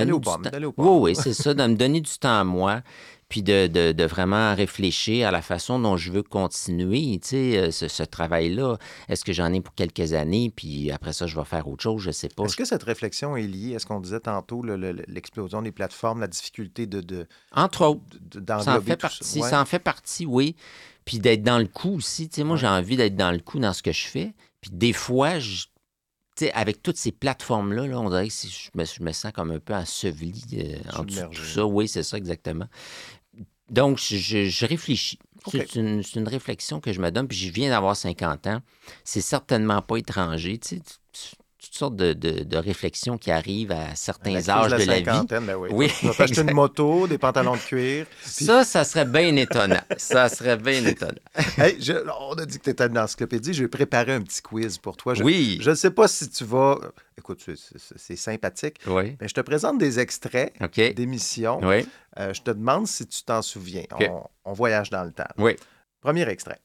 donner 0.00 0.12
temps-. 0.20 0.40
Oui, 0.76 1.10
oui, 1.10 1.16
c'est 1.16 1.34
ça, 1.34 1.54
de 1.54 1.62
me 1.66 1.74
donner 1.74 2.00
du 2.00 2.10
temps 2.18 2.40
à 2.40 2.44
moi, 2.44 2.82
puis 3.28 3.42
de, 3.42 3.66
de- 3.66 3.90
de 3.92 4.04
vraiment 4.04 4.54
réfléchir 4.54 5.26
à 5.26 5.30
la 5.32 5.42
façon 5.42 5.78
dont 5.80 5.96
je 5.96 6.12
veux 6.12 6.22
continuer, 6.22 7.18
tu 7.20 7.28
sais, 7.28 7.56
euh, 7.58 7.70
ce, 7.72 7.88
ce 7.88 8.02
travail-là. 8.04 8.76
Est-ce 9.08 9.24
que 9.24 9.32
j'en 9.32 9.52
ai 9.52 9.60
pour 9.60 9.74
quelques 9.74 10.12
années, 10.12 10.52
puis 10.54 10.90
après 10.92 11.12
ça, 11.12 11.26
je 11.26 11.36
vais 11.36 11.44
faire 11.44 11.66
autre 11.66 11.82
chose, 11.82 12.02
je 12.02 12.12
sais 12.12 12.28
pas. 12.28 12.44
Est-ce 12.44 12.56
que 12.56 12.64
cette 12.64 12.84
réflexion 12.84 13.36
est 13.36 13.42
liée 13.46 13.74
à 13.74 13.78
ce 13.80 13.86
qu'on 13.86 14.00
disait 14.00 14.20
tantôt, 14.20 14.62
le- 14.62 14.76
le- 14.76 15.02
l'explosion 15.08 15.60
des 15.62 15.72
plateformes, 15.72 16.20
la 16.20 16.28
difficulté 16.28 16.86
de, 16.86 17.00
de, 17.00 17.26
Entre 17.52 17.84
autres, 17.84 18.00
ça 18.62 18.76
en 18.78 18.80
fait 18.80 18.96
partie, 18.96 19.40
Ouais. 19.40 19.48
ça 19.50 19.60
en 19.60 19.64
fait 19.64 19.78
partie, 19.80 20.24
oui. 20.26 20.54
Puis 21.04 21.18
d'être 21.18 21.42
dans 21.42 21.58
le 21.58 21.66
coup 21.66 21.96
aussi, 21.96 22.28
tu 22.28 22.36
sais, 22.36 22.44
moi, 22.44 22.56
j'ai 22.56 22.66
envie 22.68 22.96
d'être 22.96 23.16
dans 23.16 23.30
le 23.30 23.38
coup 23.38 23.58
dans 23.58 23.72
ce 23.72 23.82
que 23.82 23.92
je 23.92 24.06
fais. 24.06 24.34
Puis 24.60 24.70
des 24.72 24.92
fois, 24.92 25.38
je- 25.38 25.66
avec 26.52 26.82
toutes 26.82 26.96
ces 26.96 27.12
plateformes-là, 27.12 27.86
là, 27.86 28.00
on 28.00 28.10
dirait 28.10 28.28
que 28.28 28.34
je 28.34 28.70
me, 28.74 28.84
je 28.84 29.02
me 29.02 29.12
sens 29.12 29.32
comme 29.32 29.50
un 29.50 29.58
peu 29.58 29.74
enseveli 29.74 30.42
euh, 30.54 30.98
en 30.98 31.04
dessous 31.04 31.28
de 31.28 31.34
tout 31.34 31.44
ça. 31.44 31.66
Oui, 31.66 31.88
c'est 31.88 32.02
ça, 32.02 32.16
exactement. 32.16 32.66
Donc, 33.70 33.98
je, 33.98 34.66
réfléchis. 34.66 35.18
C'est 35.50 35.76
une, 35.76 36.28
réflexion 36.28 36.80
que 36.80 36.92
je 36.92 37.00
me 37.00 37.10
donne, 37.10 37.28
puis 37.28 37.38
je 37.38 37.50
viens 37.50 37.70
d'avoir 37.70 37.96
50 37.96 38.46
ans. 38.48 38.60
C'est 39.04 39.20
certainement 39.20 39.80
pas 39.80 39.96
étranger, 39.96 40.58
tu 40.58 40.76
sais, 40.76 40.82
toutes 41.66 41.78
sortes 41.78 41.96
de, 41.96 42.12
de- 42.12 42.44
de 42.44 42.56
réflexions 42.56 43.18
qui 43.18 43.30
arrivent 43.30 43.72
à 43.72 43.94
certains 43.94 44.32
la 44.32 44.38
âges 44.58 44.72
de 44.72 44.84
la 44.84 45.00
vie. 45.00 45.26
ben 45.28 45.54
oui. 45.56 45.68
Oui, 45.72 45.92
Tu 46.00 46.06
vas 46.06 46.14
t'acheter 46.14 46.40
une 46.42 46.52
moto, 46.52 47.06
des 47.06 47.18
pantalons 47.18 47.54
de 47.54 47.60
cuir. 47.60 48.06
puis- 48.22 48.44
Ça, 48.44 48.64
ça 48.64 48.84
serait 48.84 49.04
bien 49.04 49.34
étonnant. 49.36 49.80
Ça 49.96 50.28
serait 50.28 50.56
bien 50.56 50.84
étonnant. 50.84 51.12
Hey, 51.58 51.76
je- 51.80 51.92
on 52.20 52.34
a 52.34 52.44
dit 52.46 52.58
que 52.58 52.64
tu 52.64 52.70
étais 52.70 52.86
une 52.86 52.98
encyclopédie. 52.98 53.54
J'ai 53.54 53.68
préparé 53.68 54.12
un 54.12 54.22
petit 54.22 54.42
quiz 54.42 54.78
pour 54.78 54.96
toi. 54.96 55.14
Je, 55.14 55.22
Oui. 55.22 55.58
Je 55.60 55.70
ne 55.70 55.74
sais 55.74 55.90
pas 55.90 56.08
si 56.08 56.28
tu 56.28 56.44
vas. 56.44 56.78
Écoute, 57.18 57.42
c'est- 57.44 58.16
sympathique. 58.16 58.78
Oui. 58.86 59.16
Mais 59.20 59.28
je 59.28 59.34
te 59.34 59.40
présente 59.40 59.78
des 59.78 59.98
extraits 60.00 60.52
d'émissions. 60.94 61.60
Oui. 61.62 61.86
Euh, 62.18 62.32
je 62.32 62.42
te 62.42 62.50
demande 62.50 62.86
si 62.86 63.06
tu 63.06 63.22
t'en 63.22 63.42
souviens. 63.42 63.84
On, 64.00 64.22
on 64.44 64.52
voyage 64.52 64.90
dans 64.90 65.04
le 65.04 65.12
temps. 65.12 65.24
Oui. 65.38 65.56
Premier 66.00 66.28
extrait. 66.28 66.58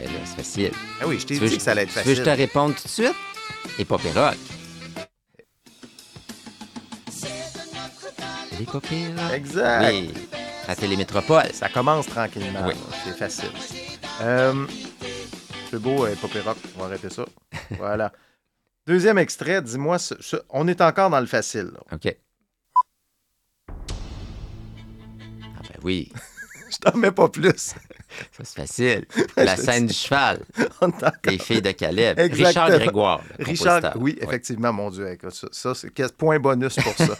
Ben 0.00 0.12
là, 0.12 0.18
c'est 0.24 0.36
facile. 0.36 0.72
Ah 1.00 1.06
oui, 1.06 1.18
je 1.18 1.26
t'ai 1.26 1.38
veux, 1.38 1.48
dit 1.48 1.56
que 1.56 1.62
ça 1.62 1.72
allait 1.72 1.82
être 1.82 1.88
tu 1.92 1.98
veux 1.98 2.02
que 2.04 2.10
je 2.10 2.14
facile. 2.22 2.24
te 2.24 2.38
réponde 2.38 2.74
tout 2.76 2.82
de 2.84 2.88
suite? 2.88 3.14
Et 3.78 3.84
Rock. 3.88 4.00
Rock. 4.14 4.36
Exact. 9.32 9.88
Oui. 9.90 10.12
La 10.66 10.76
Télémétropole. 10.76 11.52
Ça 11.52 11.68
commence 11.68 12.06
tranquillement. 12.06 12.66
Oui. 12.66 12.74
C'est 13.04 13.16
facile. 13.16 13.50
Euh, 14.20 14.66
c'est 15.70 15.78
beau, 15.80 16.04
euh, 16.06 16.14
Pop 16.20 16.34
et 16.34 16.40
Rock. 16.40 16.56
On 16.76 16.80
va 16.80 16.86
arrêter 16.86 17.10
ça. 17.10 17.24
voilà. 17.78 18.12
Deuxième 18.86 19.18
extrait, 19.18 19.62
dis-moi, 19.62 19.98
ce- 19.98 20.14
ce- 20.20 20.36
on 20.50 20.66
est 20.66 20.80
encore 20.80 21.10
dans 21.10 21.20
le 21.20 21.26
facile. 21.26 21.70
là. 21.74 21.80
OK. 21.92 22.16
Ah 23.68 23.74
ben 25.68 25.78
oui, 25.84 26.10
Je 26.72 26.76
t'en 26.78 26.96
mets 26.98 27.10
pas 27.12 27.28
plus. 27.28 27.52
ça 27.56 27.76
c'est 28.42 28.54
facile. 28.54 29.06
La 29.36 29.56
scène 29.56 29.86
du 29.86 29.92
cheval, 29.94 30.44
les 31.24 31.38
filles 31.38 31.62
de 31.62 31.70
Caleb. 31.72 32.18
Exactement. 32.18 32.48
Richard 32.66 32.70
Grégoire, 32.78 33.22
Richard, 33.38 33.92
oui, 33.96 34.16
effectivement, 34.20 34.72
mon 34.72 34.90
Dieu, 34.90 35.10
écoute, 35.10 35.32
ça, 35.32 35.48
ça, 35.52 35.74
c'est 35.74 36.16
point 36.16 36.38
bonus 36.38 36.76
pour 36.76 36.94
ça. 36.96 37.16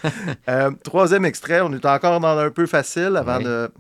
Euh, 0.49 0.71
troisième 0.83 1.25
extrait, 1.25 1.61
on 1.61 1.73
est 1.73 1.85
encore 1.87 2.21
dans 2.21 2.37
un 2.39 2.51
peu 2.51 2.67
facile 2.67 3.17
avant 3.17 3.39
Oui. 3.39 3.45
de. 3.45 3.71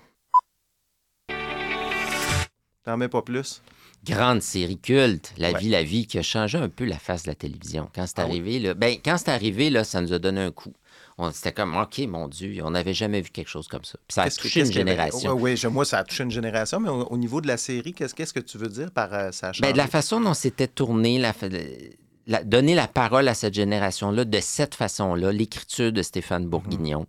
T'en 2.84 2.96
mets 2.96 3.08
pas 3.08 3.22
plus. 3.22 3.62
Grande 4.04 4.40
série 4.40 4.78
culte, 4.78 5.34
La 5.36 5.50
Ouais. 5.52 5.58
vie, 5.58 5.68
la 5.68 5.82
vie, 5.82 6.06
qui 6.06 6.18
a 6.18 6.22
changé 6.22 6.56
un 6.56 6.68
peu 6.68 6.84
la 6.84 6.98
face 6.98 7.24
de 7.24 7.28
la 7.30 7.34
télévision. 7.34 7.90
Quand 7.94 8.06
c'est 8.06 8.20
Ah 8.20 8.24
oui? 8.24 8.30
arrivé, 8.30 8.58
là, 8.60 8.74
ben, 8.74 8.96
quand 9.04 9.18
c'est 9.18 9.30
arrivé, 9.30 9.70
là, 9.70 9.84
ça 9.84 10.00
nous 10.00 10.12
a 10.12 10.18
donné 10.18 10.40
un 10.40 10.50
coup. 10.52 10.72
On- 11.18 11.32
C'était 11.32 11.52
comme, 11.52 11.76
OK, 11.76 11.98
mon 12.08 12.28
Dieu, 12.28 12.60
on 12.64 12.70
n'avait 12.70 12.94
jamais 12.94 13.20
vu 13.20 13.30
quelque 13.30 13.48
chose 13.48 13.66
comme 13.68 13.84
ça. 13.84 13.98
Puis 14.06 14.14
ça 14.14 14.22
a 14.22 14.30
que- 14.30 14.34
touché 14.36 14.60
une 14.60 14.72
génération. 14.72 15.32
Oui, 15.34 15.56
moi, 15.70 15.84
ça 15.84 15.98
a 15.98 16.04
touché 16.04 16.22
une 16.24 16.30
génération, 16.30 16.78
mais 16.80 16.88
au, 16.88 17.02
au 17.08 17.16
niveau 17.18 17.40
de 17.40 17.46
la 17.48 17.56
série, 17.56 17.92
qu'est-ce 17.92 18.14
que 18.32 18.40
tu 18.40 18.56
veux 18.58 18.68
dire 18.68 18.90
par 18.92 19.12
euh, 19.12 19.32
ça? 19.32 19.50
Ben, 19.60 19.72
de 19.72 19.76
la 19.76 19.88
façon 19.88 20.20
dont 20.20 20.34
c'était 20.34 20.68
tourné, 20.68 21.18
la, 21.18 22.44
donner 22.44 22.74
la 22.74 22.86
parole 22.88 23.26
à 23.28 23.34
cette 23.34 23.54
génération-là 23.54 24.24
de 24.24 24.40
cette 24.40 24.74
façon-là, 24.74 25.32
l'écriture 25.32 25.92
de 25.92 26.02
Stéphane 26.02 26.44
Mhm. 26.44 26.50
Bourguignon. 26.50 27.06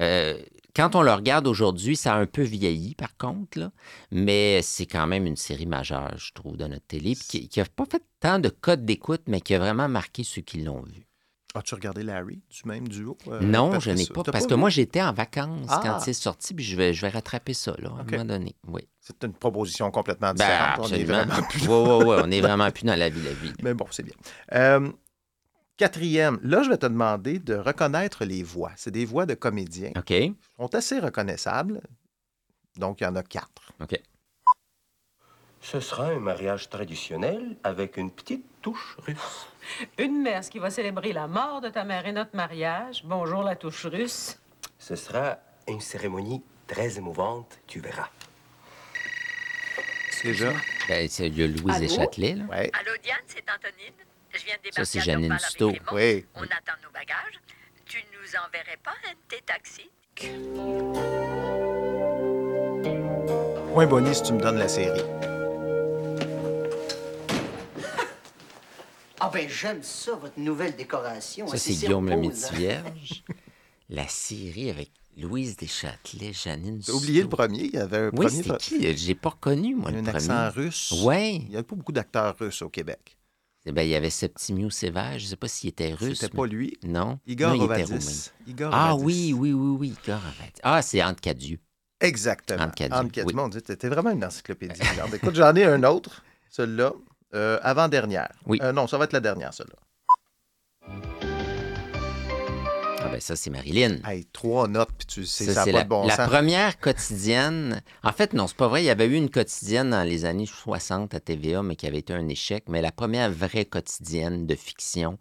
Euh, 0.00 0.38
quand 0.74 0.94
on 0.94 1.02
le 1.02 1.12
regarde 1.12 1.48
aujourd'hui, 1.48 1.96
ça 1.96 2.14
a 2.14 2.18
un 2.18 2.26
peu 2.26 2.42
vieilli, 2.42 2.94
par 2.94 3.16
contre, 3.16 3.58
là, 3.58 3.72
mais 4.12 4.60
c'est 4.62 4.86
quand 4.86 5.06
même 5.08 5.26
une 5.26 5.36
série 5.36 5.66
majeure, 5.66 6.14
je 6.16 6.32
trouve, 6.32 6.56
de 6.56 6.64
notre 6.66 6.86
télé, 6.86 7.16
qui 7.16 7.50
n'a 7.56 7.64
pas 7.64 7.84
fait 7.90 8.02
tant 8.20 8.38
de 8.38 8.48
codes 8.48 8.84
d'écoute, 8.84 9.22
mais 9.26 9.40
qui 9.40 9.54
a 9.54 9.58
vraiment 9.58 9.88
marqué 9.88 10.22
ceux 10.22 10.42
qui 10.42 10.62
l'ont 10.62 10.82
vu. 10.82 11.06
As-tu 11.54 11.74
regardé 11.74 12.04
Larry 12.04 12.40
du 12.48 12.60
même 12.68 12.86
duo? 12.86 13.18
euh, 13.26 13.40
non, 13.40 13.80
je 13.80 13.90
n'ai 13.90 14.06
pas, 14.06 14.22
parce 14.22 14.46
que 14.46 14.54
moi, 14.54 14.70
j'étais 14.70 15.02
en 15.02 15.12
vacances 15.12 15.66
Ah. 15.68 15.80
quand 15.82 15.98
c'est 15.98 16.12
sorti, 16.12 16.54
puis 16.54 16.64
je 16.64 16.76
vais, 16.76 16.94
je 16.94 17.02
vais 17.02 17.08
rattraper 17.08 17.54
ça, 17.54 17.74
là, 17.78 17.90
à 17.90 18.00
un 18.02 18.04
moment 18.04 18.24
donné. 18.24 18.54
Oui. 18.68 18.86
C'est 19.00 19.24
une 19.24 19.32
proposition 19.32 19.90
complètement 19.90 20.32
Ben, 20.32 20.44
différente. 20.44 20.78
on 20.92 20.94
est 20.94 21.02
vraiment 21.04 21.42
plus 21.48 21.66
Oui, 21.66 21.74
oui, 21.88 22.04
oui, 22.06 22.16
on 22.24 22.30
est 22.30 22.40
vraiment 22.40 22.70
plus 22.70 22.84
dans 22.84 22.94
la 22.96 23.08
vie, 23.08 23.22
la 23.22 23.32
vie. 23.32 23.52
Mais 23.64 23.74
bon, 23.74 23.86
c'est 23.90 24.04
bien. 24.04 24.14
Euh, 24.52 24.92
quatrième, 25.76 26.38
là, 26.44 26.62
je 26.62 26.68
vais 26.70 26.76
te 26.78 26.86
demander 26.86 27.40
de 27.40 27.54
reconnaître 27.56 28.24
les 28.24 28.44
voix. 28.44 28.70
C'est 28.76 28.92
des 28.92 29.04
voix 29.04 29.26
de 29.26 29.34
comédiens. 29.34 29.90
OK, 29.96 30.10
Elles 30.12 30.34
sont 30.56 30.72
assez 30.74 31.00
reconnaissables. 31.00 31.80
Donc, 32.76 33.00
il 33.00 33.04
y 33.04 33.06
en 33.08 33.16
a 33.16 33.22
quatre. 33.24 33.72
OK. 33.82 34.00
Ce 35.70 35.78
sera 35.78 36.06
un 36.06 36.18
mariage 36.18 36.68
traditionnel 36.68 37.56
avec 37.62 37.96
une 37.96 38.10
petite 38.10 38.44
touche 38.60 38.96
russe. 39.06 39.46
Une 39.98 40.20
messe 40.20 40.48
qui 40.48 40.58
va 40.58 40.68
célébrer 40.68 41.12
la 41.12 41.28
mort 41.28 41.60
de 41.60 41.68
ta 41.68 41.84
mère 41.84 42.06
et 42.06 42.12
notre 42.12 42.34
mariage. 42.34 43.02
Bonjour 43.04 43.44
la 43.44 43.54
touche 43.54 43.86
russe. 43.86 44.36
Ce 44.80 44.96
sera 44.96 45.38
une 45.68 45.80
cérémonie 45.80 46.42
très 46.66 46.98
émouvante, 46.98 47.60
tu 47.68 47.78
verras. 47.78 48.08
Déjà. 50.24 50.52
Ben, 50.88 51.08
c'est 51.08 51.26
a 51.26 51.28
Louise 51.28 51.62
Allô? 51.68 51.78
Deschâtelet, 51.78 52.34
là. 52.34 52.44
Ouais. 52.46 52.70
Allô, 52.72 52.90
Diane, 53.00 53.18
c'est 53.28 53.44
Antonine. 53.48 53.94
Je 54.32 54.44
viens 54.44 54.56
de 54.56 54.62
débarquer 54.62 54.72
Ça, 54.72 54.84
c'est 54.84 54.98
à 54.98 55.02
Janine 55.02 55.28
Dorval 55.28 55.38
avec 55.38 55.50
Dusteau. 55.50 55.68
Raymond. 55.68 55.92
Oui. 55.92 56.26
On 56.34 56.42
attend 56.42 56.78
nos 56.82 56.90
bagages. 56.90 57.40
Tu 57.86 57.98
nous 58.12 58.40
enverrais 58.44 58.78
pas 58.82 58.94
un 59.08 59.12
de 59.12 59.18
tes 59.28 59.42
taxis? 59.42 59.90
Point 63.72 63.86
Bonnie 63.86 64.16
si 64.16 64.24
tu 64.24 64.32
me 64.32 64.40
donnes 64.40 64.58
la 64.58 64.66
série. 64.66 65.29
Ah 69.20 69.30
ben 69.32 69.48
j'aime 69.48 69.82
ça, 69.82 70.12
votre 70.16 70.38
nouvelle 70.38 70.74
décoration. 70.76 71.46
Ça, 71.48 71.54
assez 71.54 71.74
c'est 71.74 71.86
Guillaume 71.86 72.06
le 72.08 72.12
hein. 72.14 72.16
Métivierge. 72.16 73.22
La 73.90 74.06
série 74.08 74.70
avec 74.70 74.90
Louise 75.16 75.56
Deschâtelet, 75.56 76.32
Janine 76.32 76.80
T'as 76.84 76.92
oublié 76.92 77.22
le 77.22 77.28
premier. 77.28 77.64
Il 77.64 77.74
y 77.74 77.78
avait 77.78 77.98
un 77.98 78.10
Oui, 78.12 78.26
premier. 78.26 78.30
c'était 78.42 78.56
qui? 78.56 78.96
J'ai 78.96 79.14
pas 79.16 79.30
reconnu, 79.30 79.74
moi, 79.74 79.90
Il 79.90 79.96
y 79.96 79.98
a 79.98 80.02
le 80.02 80.08
un 80.08 80.12
premier. 80.12 80.30
accent 80.30 80.50
russe. 80.56 80.94
Oui. 81.04 81.42
Il 81.46 81.50
n'y 81.50 81.56
a 81.56 81.62
pas 81.64 81.74
beaucoup 81.76 81.92
d'acteurs 81.92 82.36
russes 82.38 82.62
au 82.62 82.68
Québec. 82.68 83.16
Ben, 83.66 83.82
il 83.82 83.88
y 83.90 83.94
avait 83.94 84.08
Septimius 84.10 84.74
Sévère. 84.74 85.18
Je 85.18 85.26
sais 85.26 85.36
pas 85.36 85.48
s'il 85.48 85.68
était 85.70 85.92
russe. 85.92 86.20
C'était 86.20 86.32
mais- 86.32 86.38
pas 86.40 86.46
lui. 86.46 86.78
Non. 86.84 87.18
Igor 87.26 87.54
non, 87.54 87.68
il 87.76 87.80
était. 87.82 87.94
Igor 88.46 88.70
Ah 88.72 88.94
oui, 88.96 89.34
oui, 89.36 89.52
oui, 89.52 89.76
oui, 89.78 89.88
Igor 90.02 90.16
Rovadis. 90.18 90.60
Ah, 90.62 90.80
c'est 90.82 91.00
Anne 91.00 91.16
Cadieux. 91.16 91.58
Exactement. 92.00 92.62
Anne 92.62 92.72
Cadieux, 92.74 92.94
Anne 92.96 93.10
Cadieux. 93.10 93.26
oui. 93.26 93.34
Mon 93.34 93.48
Dieu, 93.48 93.60
t'es 93.60 93.76
t'es 93.76 93.88
vraiment 93.88 94.10
une 94.10 94.24
encyclopédie. 94.24 94.80
Regarde, 94.80 95.14
Écoute, 95.14 95.34
j'en 95.34 95.54
ai 95.56 95.64
un 95.64 95.82
autre, 95.82 96.24
celui-là. 96.48 96.94
Euh, 97.34 97.58
avant-dernière. 97.62 98.32
Oui. 98.46 98.58
Euh, 98.62 98.72
non, 98.72 98.86
ça 98.86 98.98
va 98.98 99.04
être 99.04 99.12
la 99.12 99.20
dernière, 99.20 99.54
celle-là. 99.54 99.76
Ah 103.02 103.08
ben 103.10 103.20
ça, 103.20 103.34
c'est 103.34 103.48
Marilyn. 103.48 103.96
Hey, 104.06 104.26
trois 104.26 104.68
notes, 104.68 104.90
puis 104.98 105.06
tu 105.06 105.24
sais, 105.24 105.46
ça 105.54 105.64
pas 105.64 105.72
la, 105.72 105.84
de 105.84 105.88
bon 105.88 106.06
la 106.06 106.16
sens. 106.16 106.28
première 106.28 106.78
quotidienne. 106.78 107.80
En 108.02 108.12
fait, 108.12 108.34
non, 108.34 108.46
c'est 108.46 108.56
pas 108.56 108.68
vrai. 108.68 108.82
Il 108.82 108.86
y 108.86 108.90
avait 108.90 109.06
eu 109.06 109.14
une 109.14 109.30
quotidienne 109.30 109.90
dans 109.90 110.02
les 110.06 110.26
années 110.26 110.44
60 110.46 111.14
à 111.14 111.20
TVA, 111.20 111.62
mais 111.62 111.76
qui 111.76 111.86
avait 111.86 111.98
été 112.00 112.12
un 112.12 112.28
échec. 112.28 112.64
Mais 112.68 112.82
la 112.82 112.92
première 112.92 113.30
vraie 113.30 113.64
quotidienne 113.64 114.46
de 114.46 114.54
fiction, 114.54 115.18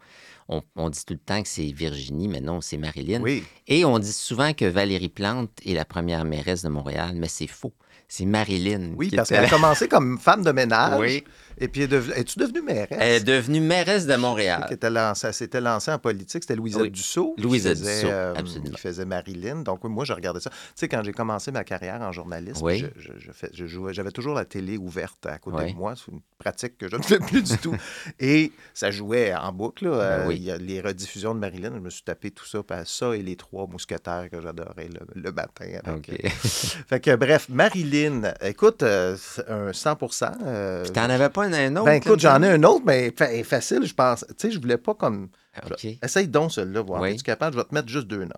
on, 0.49 0.61
on 0.75 0.89
dit 0.89 1.05
tout 1.05 1.13
le 1.13 1.19
temps 1.19 1.41
que 1.41 1.47
c'est 1.47 1.71
Virginie, 1.71 2.27
mais 2.27 2.41
non, 2.41 2.59
c'est 2.59 2.77
Marilyn. 2.77 3.21
Oui. 3.21 3.45
Et 3.67 3.85
on 3.85 3.97
dit 3.97 4.11
souvent 4.11 4.51
que 4.53 4.65
Valérie 4.65 5.07
Plante 5.09 5.51
est 5.65 5.73
la 5.73 5.85
première 5.85 6.25
mairesse 6.25 6.63
de 6.63 6.69
Montréal, 6.69 7.11
mais 7.15 7.29
c'est 7.29 7.47
faux. 7.47 7.73
C'est 8.09 8.25
Marilyn. 8.25 8.93
Oui, 8.97 9.09
qui 9.09 9.15
parce 9.15 9.29
qu'elle 9.29 9.45
a 9.45 9.49
commencé 9.49 9.87
comme 9.87 10.17
femme 10.17 10.43
de 10.43 10.51
ménage. 10.51 10.99
Oui. 10.99 11.23
Et 11.59 11.67
puis, 11.67 11.81
elle 11.83 11.93
es-tu 12.15 12.39
devenue 12.39 12.61
mairesse? 12.61 12.97
Elle 12.99 13.13
est 13.21 13.23
devenue 13.23 13.59
mairesse 13.59 14.05
de 14.05 14.15
Montréal. 14.15 14.65
Qui 14.67 14.73
était 14.75 14.89
lancée- 14.89 15.27
elle 15.27 15.33
s'était 15.33 15.61
lancée 15.61 15.91
en 15.91 15.99
politique, 15.99 16.43
c'était 16.43 16.55
Louisette 16.55 16.81
Oui. 16.83 16.91
Dussault. 16.91 17.33
qui 17.37 17.43
Louisette 17.43 17.77
faisait, 17.77 17.95
Dussault, 17.95 18.07
euh, 18.11 18.33
absolument. 18.35 18.69
Qui 18.75 18.81
faisait 18.81 19.05
Marilyn. 19.05 19.55
Donc, 19.63 19.83
moi, 19.83 20.05
je 20.05 20.13
regardais 20.13 20.39
ça. 20.39 20.49
Tu 20.49 20.55
sais, 20.75 20.87
quand 20.87 21.03
j'ai 21.03 21.11
commencé 21.13 21.51
ma 21.51 21.63
carrière 21.63 22.01
en 22.01 22.11
journalisme, 22.11 22.63
Oui. 22.63 22.79
je, 22.79 23.01
je- 23.01 23.19
je 23.19 23.31
fais- 23.31 23.49
je 23.53 23.65
jouais- 23.65 23.93
j'avais 23.93 24.11
toujours 24.11 24.33
la 24.35 24.45
télé 24.45 24.77
ouverte 24.77 25.25
à 25.25 25.37
côté 25.37 25.63
Oui. 25.65 25.73
de 25.73 25.77
moi. 25.77 25.93
C'est 25.95 26.11
une 26.11 26.21
pratique 26.37 26.77
que 26.77 26.87
je 26.87 26.95
ne 26.95 27.01
fais 27.03 27.19
plus 27.19 27.43
du 27.43 27.57
tout. 27.57 27.75
Et 28.19 28.51
ça 28.73 28.91
jouait 28.91 29.33
en 29.35 29.51
boucle. 29.51 29.85
là. 29.89 29.91
Ben 29.97 29.99
Euh, 30.23 30.27
oui. 30.27 30.35
Il 30.37 30.43
y 30.43 30.51
a 30.51 30.57
les 30.57 30.79
rediffusions 30.81 31.33
de 31.35 31.39
Marilyn. 31.39 31.71
Je 31.75 31.79
me 31.79 31.89
suis 31.89 32.03
tapé 32.03 32.31
tout 32.31 32.45
ça. 32.45 32.59
ça 32.85 33.15
et 33.15 33.21
les 33.21 33.35
trois 33.35 33.67
mousquetaires 33.67 34.27
que 34.31 34.39
j'adorais 34.41 34.87
le, 34.87 35.21
le 35.21 35.31
matin. 35.31 35.65
euh, 35.87 35.97
fait 36.87 36.99
que 36.99 37.15
bref, 37.15 37.47
Marilyn. 37.49 38.33
Écoute, 38.41 38.83
euh, 38.83 39.17
un 39.47 39.73
100 39.73 39.97
euh, 40.45 40.83
Puis 40.83 40.91
t'en 40.93 41.09
avais 41.09 41.29
pas 41.29 41.48
un, 41.53 41.71
un 41.71 41.75
autre? 41.77 41.85
Ben 41.85 41.93
écoute, 41.95 42.19
j'en 42.19 42.41
ai 42.43 42.49
un 42.49 42.63
autre, 42.63 42.83
mais 42.85 43.13
fa- 43.17 43.43
facile, 43.43 43.85
je 43.85 43.93
pense. 43.93 44.25
Tu 44.29 44.33
sais, 44.37 44.51
je 44.51 44.59
voulais 44.59 44.77
pas 44.77 44.93
comme. 44.95 45.29
OK. 45.69 45.85
Essaye 46.03 46.27
donc 46.27 46.51
celui-là, 46.51 46.81
voir. 46.81 47.01
Oui. 47.01 47.11
Es-tu 47.11 47.23
capable? 47.23 47.55
Je 47.55 47.61
vais 47.61 47.67
te 47.67 47.73
mettre 47.73 47.87
juste 47.89 48.07
deux 48.07 48.25
notes. 48.25 48.35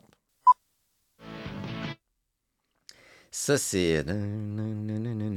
Ça, 3.33 3.57
c'est... 3.57 4.03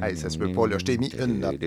Hey, 0.02 0.16
ça 0.16 0.28
se 0.28 0.37
peut 0.37 0.50
pas, 0.52 0.66
là. 0.66 0.78
Je 0.78 0.84
t'ai 0.84 0.98
mis 0.98 1.10
une 1.14 1.38
note, 1.38 1.60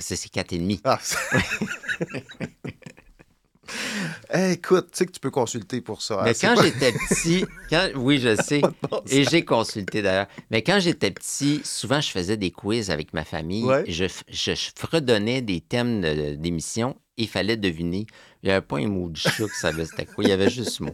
Ça, 0.00 0.16
c'est 0.16 0.32
4,5. 0.32 0.80
Ah, 0.84 0.98
écoute, 4.38 4.88
tu 4.92 4.98
sais 4.98 5.06
que 5.06 5.12
tu 5.12 5.20
peux 5.20 5.30
consulter 5.30 5.80
pour 5.80 6.02
ça. 6.02 6.20
hein, 6.20 6.24
Mais 6.24 6.34
quand 6.34 6.54
pas- 6.54 6.62
j'étais 6.62 6.92
petit, 6.92 7.44
quand, 7.70 7.88
oui, 7.96 8.18
je 8.18 8.34
sais, 8.42 8.62
et 9.10 9.24
j'ai 9.24 9.44
consulté 9.44 10.02
d'ailleurs, 10.02 10.26
mais 10.50 10.62
quand 10.62 10.78
j'étais 10.80 11.10
petit, 11.10 11.60
souvent 11.64 12.00
je 12.00 12.10
faisais 12.10 12.36
des 12.36 12.50
quiz 12.50 12.90
avec 12.90 13.12
ma 13.14 13.24
famille. 13.24 13.64
Ouais. 13.64 13.84
Je, 13.88 14.04
f- 14.04 14.22
je, 14.28 14.54
je 14.54 14.70
fredonnais 14.76 15.42
des 15.42 15.60
thèmes 15.60 16.00
de- 16.00 16.34
d'émission 16.34 16.96
et 17.18 17.22
il 17.22 17.28
fallait 17.28 17.56
deviner. 17.56 18.06
Il 18.42 18.46
n'y 18.48 18.52
avait 18.52 18.64
pas 18.66 18.78
un 18.78 18.86
mot 18.88 19.08
de 19.08 19.16
chat 19.16 19.30
qui 19.48 19.58
savait 19.58 19.84
c'était 19.86 20.06
quoi, 20.06 20.22
il 20.24 20.28
y 20.30 20.32
avait 20.32 20.50
juste 20.50 20.80
moi. 20.80 20.92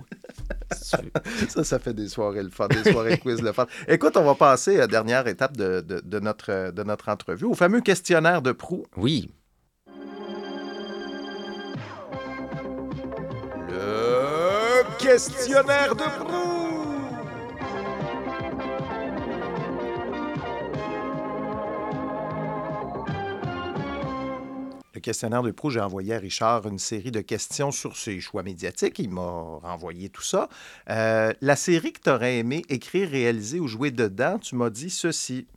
Ça, 1.49 1.65
ça 1.65 1.79
fait 1.79 1.93
des 1.95 2.09
soirées 2.09 2.43
le 2.43 2.51
fun, 2.51 2.69
des 2.69 2.91
soirées 2.91 3.19
quiz 3.19 3.43
le 3.43 3.53
fun. 3.53 3.67
Écoute, 3.89 4.17
on 4.17 4.25
va 4.25 4.35
passer 4.35 4.77
à 4.77 4.81
la 4.81 4.87
dernière 4.87 5.27
étape 5.29 5.57
de, 5.57 5.81
de- 5.81 6.01
de 6.05 6.21
notre, 6.21 6.71
de 6.73 6.83
notre 6.83 7.09
entrevue, 7.09 7.45
au 7.45 7.55
fameux 7.55 7.81
questionnaire 7.81 8.41
de 8.43 8.53
proue. 8.53 8.85
Oui, 8.97 9.31
questionnaire 15.03 15.97
de 15.97 16.05
proue! 16.25 16.63
Le 24.95 25.01
questionnaire 25.01 25.43
de 25.43 25.51
proue, 25.51 25.71
j'ai 25.71 25.81
envoyé 25.81 26.15
à 26.15 26.19
Richard 26.19 26.69
une 26.69 26.79
série 26.79 27.11
de 27.11 27.21
questions 27.21 27.73
sur 27.73 27.97
ses 27.97 28.21
choix 28.21 28.45
médiatiques. 28.45 29.01
Il 29.01 29.11
m'a 29.11 29.59
renvoyé 29.63 30.09
tout 30.09 30.23
ça. 30.23 30.49
Euh, 30.89 31.33
la 31.41 31.57
série 31.57 31.93
que 31.93 32.01
tu 32.01 32.11
aurais 32.11 32.39
aimé 32.39 32.63
écrire, 32.69 33.11
réaliser 33.11 33.59
ou 33.59 33.67
jouer 33.67 33.91
dedans, 33.91 34.39
tu 34.39 34.55
m'as 34.55 34.71
dit 34.71 34.91
ceci. 34.91 35.49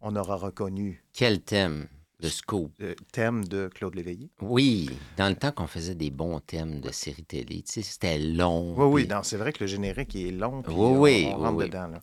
On 0.00 0.16
aura 0.16 0.36
reconnu 0.36 1.04
quel 1.12 1.42
thème? 1.42 1.86
De 2.20 2.28
scoop. 2.28 2.72
le 2.78 2.94
thème 3.12 3.44
de 3.44 3.68
Claude 3.74 3.94
Léveillé. 3.94 4.28
Oui, 4.40 4.90
dans 5.16 5.28
le 5.28 5.34
temps 5.34 5.52
qu'on 5.52 5.66
faisait 5.66 5.94
des 5.94 6.10
bons 6.10 6.40
thèmes 6.40 6.80
de 6.80 6.90
séries 6.92 7.24
télé, 7.24 7.62
tu 7.62 7.72
sais, 7.72 7.82
c'était 7.82 8.18
long. 8.18 8.74
Oui, 8.76 8.84
oui, 8.86 9.04
puis- 9.06 9.16
c'est 9.22 9.36
vrai 9.36 9.52
que 9.52 9.64
le 9.64 9.66
générique 9.66 10.14
est 10.16 10.30
long. 10.30 10.62
puis 10.62 10.72
Oui, 10.74 10.80
on- 10.80 11.00
oui, 11.00 11.28
on, 11.32 11.36
oui, 11.38 11.42
rentre 11.44 11.56
oui. 11.56 11.64
dedans. 11.66 11.86
là. 11.88 12.00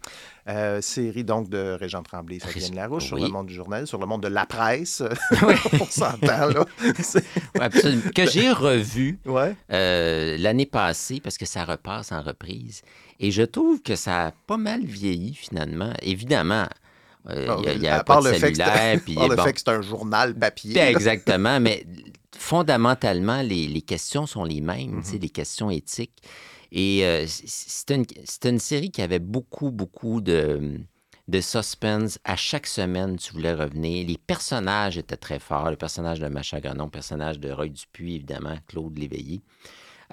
Euh, 0.49 0.81
série 0.81 1.23
donc 1.25 1.49
de 1.49 1.75
Régent 1.79 2.03
Tremblay, 2.03 2.39
Fabienne 2.39 2.75
Larouche, 2.75 3.05
sur 3.07 3.17
oui. 3.17 3.23
le 3.23 3.27
monde 3.29 3.47
du 3.47 3.53
journal, 3.53 3.85
sur 3.85 3.99
le 3.99 4.05
monde 4.05 4.23
de 4.23 4.27
la 4.29 4.45
presse. 4.45 5.03
Oui. 5.45 5.53
on 5.81 5.85
s'entend, 5.85 6.47
là. 6.47 6.65
Ouais, 7.15 7.61
absolument. 7.61 8.01
que 8.15 8.25
j'ai 8.29 8.51
revu 8.51 9.19
ouais. 9.25 9.55
euh, 9.71 10.37
l'année 10.37 10.65
passée 10.65 11.19
parce 11.21 11.37
que 11.37 11.45
ça 11.45 11.65
repasse 11.65 12.11
en 12.11 12.21
reprise. 12.21 12.81
Et 13.19 13.31
je 13.31 13.43
trouve 13.43 13.81
que 13.81 13.95
ça 13.95 14.27
a 14.27 14.31
pas 14.31 14.57
mal 14.57 14.83
vieilli 14.85 15.33
finalement. 15.33 15.91
Évidemment, 16.01 16.63
euh, 16.63 16.67
il 17.35 17.43
y 17.65 17.67
a- 17.69 17.73
il 17.73 17.81
y 17.81 17.87
a, 17.87 17.95
à 17.95 18.03
pas 18.03 18.15
part 18.15 18.23
de 18.23 18.29
le 18.29 18.33
fait 18.35 18.51
que 18.51 18.57
c'est- 18.57 18.63
cellulaire. 18.65 19.01
puis 19.05 19.15
par 19.15 19.27
le 19.27 19.37
fait 19.37 19.53
que 19.53 19.59
c'est 19.59 19.69
un 19.69 19.81
journal 19.81 20.33
papier. 20.35 20.73
Ben. 20.73 20.87
Exactement, 20.95 21.59
mais 21.59 21.85
fondamentalement, 22.37 23.41
les, 23.41 23.67
les 23.67 23.81
questions 23.81 24.25
sont 24.25 24.43
les 24.43 24.61
mêmes, 24.61 25.01
Mm-hmm. 25.01 25.19
les 25.21 25.29
questions 25.29 25.69
éthiques. 25.69 26.21
Et 26.71 27.05
euh, 27.05 27.25
c'est 27.27 27.91
une, 28.49 28.59
série 28.59 28.91
qui 28.91 29.01
avait 29.01 29.19
beaucoup, 29.19 29.71
beaucoup 29.71 30.19
de, 30.21 30.79
de 31.27 31.41
suspense. 31.41 32.19
À 32.25 32.35
chaque 32.35 32.67
semaine, 32.67 33.15
tu 33.17 33.31
voulais 33.33 33.53
revenir. 33.53 34.05
Les 34.07 34.17
personnages 34.17 34.97
étaient 34.97 35.15
très 35.17 35.39
forts. 35.39 35.69
Le 35.69 35.77
personnage 35.77 36.19
de 36.19 36.27
Macha 36.27 36.59
Grenon, 36.59 36.85
le 36.85 36.89
personnage 36.91 37.39
de 37.39 37.51
Roy 37.51 37.69
Dupuis, 37.69 38.15
évidemment, 38.15 38.55
Claude 38.67 38.97
Léveillé. 38.97 39.41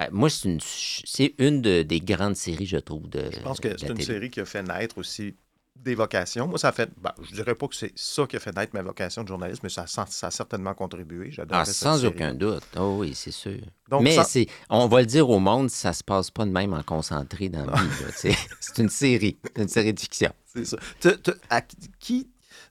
Euh, 0.01 0.07
moi, 0.13 0.29
c'est 0.31 0.49
une, 0.49 0.61
c'est 0.61 1.35
une 1.39 1.61
de- 1.63 1.83
des 1.83 2.01
grandes 2.01 2.37
séries, 2.37 2.67
je 2.67 2.79
trouve, 2.79 3.09
de 3.09 3.25
Je 3.33 3.41
pense 3.41 3.59
que 3.61 3.77
c'est 3.79 3.89
une 3.89 4.01
série 4.01 4.31
qui 4.31 4.41
a 4.41 4.45
fait 4.45 4.63
naître 4.63 4.99
aussi 4.99 5.35
des 5.77 5.95
vocations. 5.95 6.47
Moi, 6.47 6.59
ça 6.59 6.69
a 6.69 6.73
fait. 6.73 6.91
ben, 7.01 7.13
je 7.23 7.35
dirais 7.35 7.55
pas 7.55 7.67
que 7.69 7.75
c'est 7.75 7.93
ça 7.97 8.27
qui 8.27 8.37
a 8.37 8.41
fait 8.41 8.55
naître 8.57 8.75
ma 8.75 8.83
vocation 8.83 9.23
de 9.23 9.29
journaliste, 9.29 9.63
mais 9.63 9.69
ça, 9.69 9.83
a- 9.83 10.07
ça 10.07 10.27
a 10.29 10.31
certainement 10.31 10.73
contribué. 10.75 11.31
Ah, 11.51 11.65
sans 11.65 12.05
aucun 12.07 12.33
doute. 12.35 12.63
Oh 12.77 12.97
oui, 13.01 13.15
c'est 13.15 13.31
sûr. 13.33 13.59
Donc, 13.91 14.03
Mais 14.03 14.15
ça- 14.15 14.25
c'est, 14.25 14.47
on 14.71 14.87
va 14.87 15.01
le 15.01 15.07
dire 15.07 15.29
au 15.29 15.39
monde, 15.41 15.69
ça 15.71 15.93
se 15.93 16.03
passe 16.05 16.31
pas 16.31 16.47
de 16.47 16.51
même 16.51 16.73
en 16.73 16.83
concentré 16.83 17.49
dans 17.49 17.67
la 17.67 17.75
vie. 17.83 17.89
c'est 18.61 18.79
une 18.79 18.89
série, 18.89 19.37
c'est 19.57 19.63
une 19.63 19.69
série 19.69 19.93
de 19.93 20.01
fiction. 20.01 20.33
C'est 20.47 20.65
ça. 20.65 20.77
À 21.51 21.61
qui. 21.61 22.29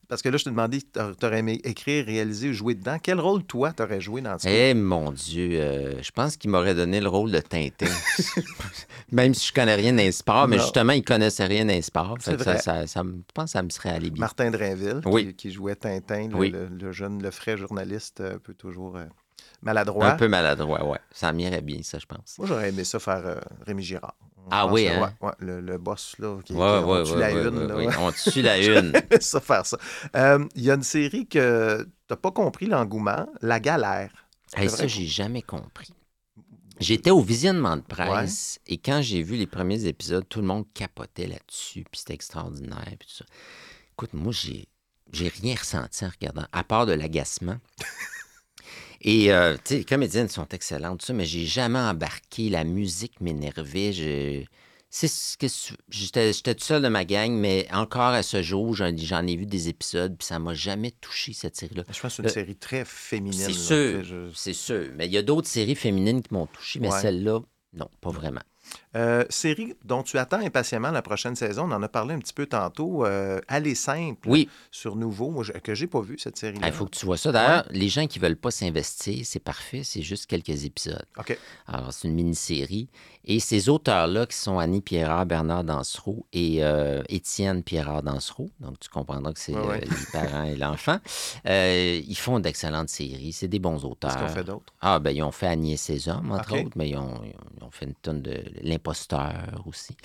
Parce 0.09 0.21
que 0.21 0.29
là, 0.29 0.37
je 0.37 0.43
te 0.43 0.49
demandais, 0.49 0.79
tu 0.81 1.25
aurais 1.25 1.39
aimé 1.39 1.59
écrire, 1.63 2.05
réaliser 2.05 2.49
ou 2.49 2.53
jouer 2.53 2.75
dedans. 2.75 2.97
Quel 3.01 3.19
rôle, 3.19 3.43
toi, 3.43 3.71
tu 3.73 3.81
aurais 3.83 4.01
joué 4.01 4.21
dans 4.21 4.37
ce 4.37 4.47
Eh 4.47 4.73
mon 4.73 5.11
Dieu, 5.11 5.49
euh, 5.59 6.01
je 6.01 6.11
pense 6.11 6.37
qu'il 6.37 6.49
m'aurait 6.51 6.75
donné 6.75 6.99
le 7.01 7.07
rôle 7.09 7.31
de 7.31 7.39
Tintin. 7.39 7.85
Même 9.11 9.33
si 9.33 9.47
je 9.47 9.53
connais 9.53 9.75
rien 9.75 9.93
d'un 9.93 10.11
sport, 10.11 10.47
mais 10.47 10.57
Non. 10.57 10.63
justement, 10.63 10.93
il 10.93 11.03
connaissait 11.03 11.45
rien 11.45 11.65
d'un 11.65 11.81
sport. 11.81 12.17
Ça, 12.19 12.37
ça- 12.57 12.85
je 12.85 13.01
pense 13.33 13.45
que 13.45 13.49
ça 13.51 13.63
me 13.63 13.69
serait 13.69 13.89
allé 13.89 14.09
bien. 14.09 14.21
Martin 14.21 14.51
Drainville, 14.51 15.01
Oui. 15.05 15.27
qui, 15.27 15.33
qui 15.35 15.51
jouait 15.51 15.75
Tintin, 15.75 16.27
le, 16.29 16.35
Oui. 16.35 16.49
le- 16.49 16.67
le 16.67 16.91
jeune, 16.91 17.21
le 17.21 17.31
frais 17.31 17.57
journaliste, 17.57 18.21
un 18.21 18.37
peu 18.39 18.53
toujours 18.53 18.97
euh, 18.97 19.05
maladroit. 19.61 20.07
Un 20.07 20.15
peu 20.15 20.27
maladroit, 20.27 20.85
ouais. 20.85 20.99
Ça 21.11 21.31
m'irait 21.33 21.61
bien, 21.61 21.79
ça, 21.83 21.99
je 21.99 22.05
pense. 22.05 22.35
Moi, 22.37 22.47
j'aurais 22.47 22.69
aimé 22.69 22.83
ça 22.83 22.99
faire 22.99 23.25
euh, 23.25 23.35
Rémi 23.65 23.83
Girard. 23.83 24.15
Ah 24.51 24.67
oui, 24.67 24.87
hein? 24.87 25.01
ouais, 25.21 25.27
ouais, 25.27 25.33
le, 25.39 25.61
le 25.61 25.77
boss, 25.77 26.15
là, 26.19 26.39
qui, 26.43 26.53
Ouais, 26.53 26.59
on 26.61 27.03
tue 27.03 27.17
la 27.17 27.31
une. 27.31 27.67
là. 27.67 27.99
On 27.99 28.11
tue 28.11 28.41
la 28.41 28.57
une. 28.59 28.93
ça, 29.21 29.39
faire 29.39 29.65
ça. 29.65 29.77
Euh, 30.15 30.45
Il 30.55 30.63
y 30.63 30.71
a 30.71 30.73
une 30.75 30.83
série 30.83 31.27
que 31.27 31.87
tu 32.09 32.15
pas 32.15 32.31
compris 32.31 32.65
l'engouement, 32.65 33.27
La 33.41 33.59
Galère. 33.59 34.11
Hey, 34.55 34.69
ça, 34.69 34.85
j'ai 34.87 35.07
jamais 35.07 35.41
compris. 35.41 35.89
J'étais 36.79 37.11
au 37.11 37.21
visionnement 37.21 37.77
de 37.77 37.81
presse 37.81 38.59
et 38.67 38.77
quand 38.77 39.01
j'ai 39.01 39.21
vu 39.23 39.35
les 39.35 39.47
premiers 39.47 39.85
épisodes, 39.85 40.27
tout 40.27 40.41
le 40.41 40.47
monde 40.47 40.65
capotait 40.73 41.27
là-dessus, 41.27 41.85
puis 41.89 41.99
c'était 41.99 42.13
extraordinaire, 42.15 42.83
puis 42.99 43.07
tout 43.07 43.15
ça. 43.15 43.25
Écoute, 43.93 44.13
moi, 44.13 44.33
j'ai, 44.33 44.67
j'ai 45.11 45.27
rien 45.29 45.55
ressenti 45.55 46.03
en 46.03 46.09
regardant, 46.09 46.45
à 46.51 46.63
part 46.63 46.85
de 46.85 46.93
l'agacement. 46.93 47.57
Et, 49.03 49.31
euh, 49.33 49.55
tu 49.55 49.61
sais, 49.65 49.77
les 49.79 49.83
comédiennes 49.85 50.29
sont 50.29 50.47
excellentes, 50.49 51.01
ça, 51.01 51.13
mais 51.13 51.25
j'ai 51.25 51.45
jamais 51.45 51.79
embarqué. 51.79 52.49
La 52.49 52.63
musique 52.63 53.19
m'énervait. 53.21 53.91
Je... 53.91 54.43
C'est 54.89 55.07
ce 55.07 55.35
que 55.37 55.47
tu- 55.47 55.73
j'étais, 55.89 56.31
tout 56.33 56.63
seul 56.63 56.81
de 56.83 56.87
ma 56.87 57.03
gang, 57.03 57.31
mais 57.31 57.67
encore 57.73 58.01
à 58.13 58.21
ce 58.23 58.41
jour, 58.43 58.75
j'en, 58.75 58.85
ai 59.25 59.35
vu 59.35 59.45
des 59.47 59.67
épisodes, 59.67 60.15
puis 60.17 60.25
ça 60.27 60.37
m'a 60.37 60.53
jamais 60.53 60.91
touché, 60.91 61.33
cette 61.33 61.55
série-là. 61.55 61.83
Je 61.91 61.99
pense 61.99 62.11
que 62.11 62.15
c'est 62.17 62.21
une 62.23 62.29
Euh, 62.29 62.31
série 62.31 62.55
très 62.55 62.85
féminine. 62.85 63.39
C'est 63.39 63.53
sûr, 63.53 64.03
je- 64.03 64.31
c'est 64.35 64.53
sûr. 64.53 64.89
Mais 64.95 65.07
il 65.07 65.11
y 65.11 65.17
a 65.17 65.23
d'autres 65.23 65.47
séries 65.47 65.75
féminines 65.75 66.21
qui 66.21 66.33
m'ont 66.33 66.45
touché, 66.45 66.79
mais 66.79 66.91
Ouais. 66.91 67.01
celle-là, 67.01 67.39
non, 67.73 67.89
pas 68.01 68.11
vraiment. 68.11 68.41
Euh, 68.95 69.23
série 69.29 69.73
dont 69.85 70.03
tu 70.03 70.17
attends 70.19 70.37
impatiemment 70.39 70.91
la 70.91 71.01
prochaine 71.01 71.35
saison, 71.35 71.63
on 71.67 71.71
en 71.71 71.81
a 71.81 71.87
parlé 71.89 72.13
un 72.13 72.19
petit 72.19 72.33
peu 72.33 72.45
tantôt, 72.45 73.05
euh, 73.05 73.39
Aller 73.47 73.73
simple 73.75 74.29
Oui, 74.29 74.47
sur 74.69 74.95
Nouveau, 74.95 75.31
moi, 75.31 75.43
je- 75.43 75.51
que 75.53 75.73
j'ai 75.73 75.87
pas 75.87 76.01
vu 76.01 76.17
cette 76.19 76.37
série-là. 76.37 76.67
il 76.67 76.73
faut 76.73 76.85
que 76.85 76.95
tu 76.95 77.05
vois 77.05 77.17
ça. 77.17 77.31
D'ailleurs, 77.31 77.65
les 77.71 77.89
gens 77.89 78.05
qui 78.05 78.19
veulent 78.19 78.35
pas 78.37 78.51
s'investir, 78.51 79.25
c'est 79.25 79.39
parfait, 79.39 79.81
c'est 79.83 80.01
juste 80.03 80.27
quelques 80.27 80.65
épisodes. 80.65 81.05
OK. 81.17 81.37
Alors, 81.67 81.91
c'est 81.91 82.07
une 82.07 82.13
mini-série. 82.15 82.87
Et 83.25 83.39
ces 83.39 83.69
auteurs-là, 83.69 84.25
qui 84.25 84.35
sont 84.37 84.59
Annie 84.59 84.81
Pierrard, 84.81 85.25
Bernard 85.25 85.63
Dansereau 85.63 86.25
et 86.33 86.63
euh, 86.63 87.01
Étienne 87.09 87.63
Pierrard 87.63 88.03
Dansereau, 88.03 88.49
donc 88.59 88.79
tu 88.79 88.89
comprendras 88.89 89.31
que 89.33 89.39
c'est 89.39 89.53
Ouais, 89.53 89.59
euh, 89.59 89.67
ouais. 89.69 89.79
les 89.81 90.11
parents 90.11 90.43
et 90.43 90.55
l'enfant, 90.55 90.99
ils 91.45 92.15
font 92.17 92.39
d'excellentes 92.39 92.89
séries. 92.89 93.33
C'est 93.33 93.47
des 93.47 93.59
bons 93.59 93.83
auteurs. 93.85 94.11
Qu'est-ce 94.11 94.23
qu'on 94.23 94.29
fait 94.29 94.43
d'autre? 94.43 94.73
Ah, 94.81 94.99
ben, 94.99 95.11
ils 95.11 95.23
ont 95.23 95.31
fait 95.31 95.47
Agnès 95.47 95.73
et 95.89 95.99
ses 95.99 96.09
hommes, 96.09 96.31
entre 96.31 96.53
autres, 96.59 96.71
mais 96.75 96.89
ils 96.89 96.97
ont, 96.97 97.21
ils 97.23 97.63
ont 97.63 97.71
fait 97.71 97.85
une 97.85 97.95
tonne 97.95 98.21
de 98.21 98.43
L'imposteur 98.87 99.63
aussi. 99.65 99.95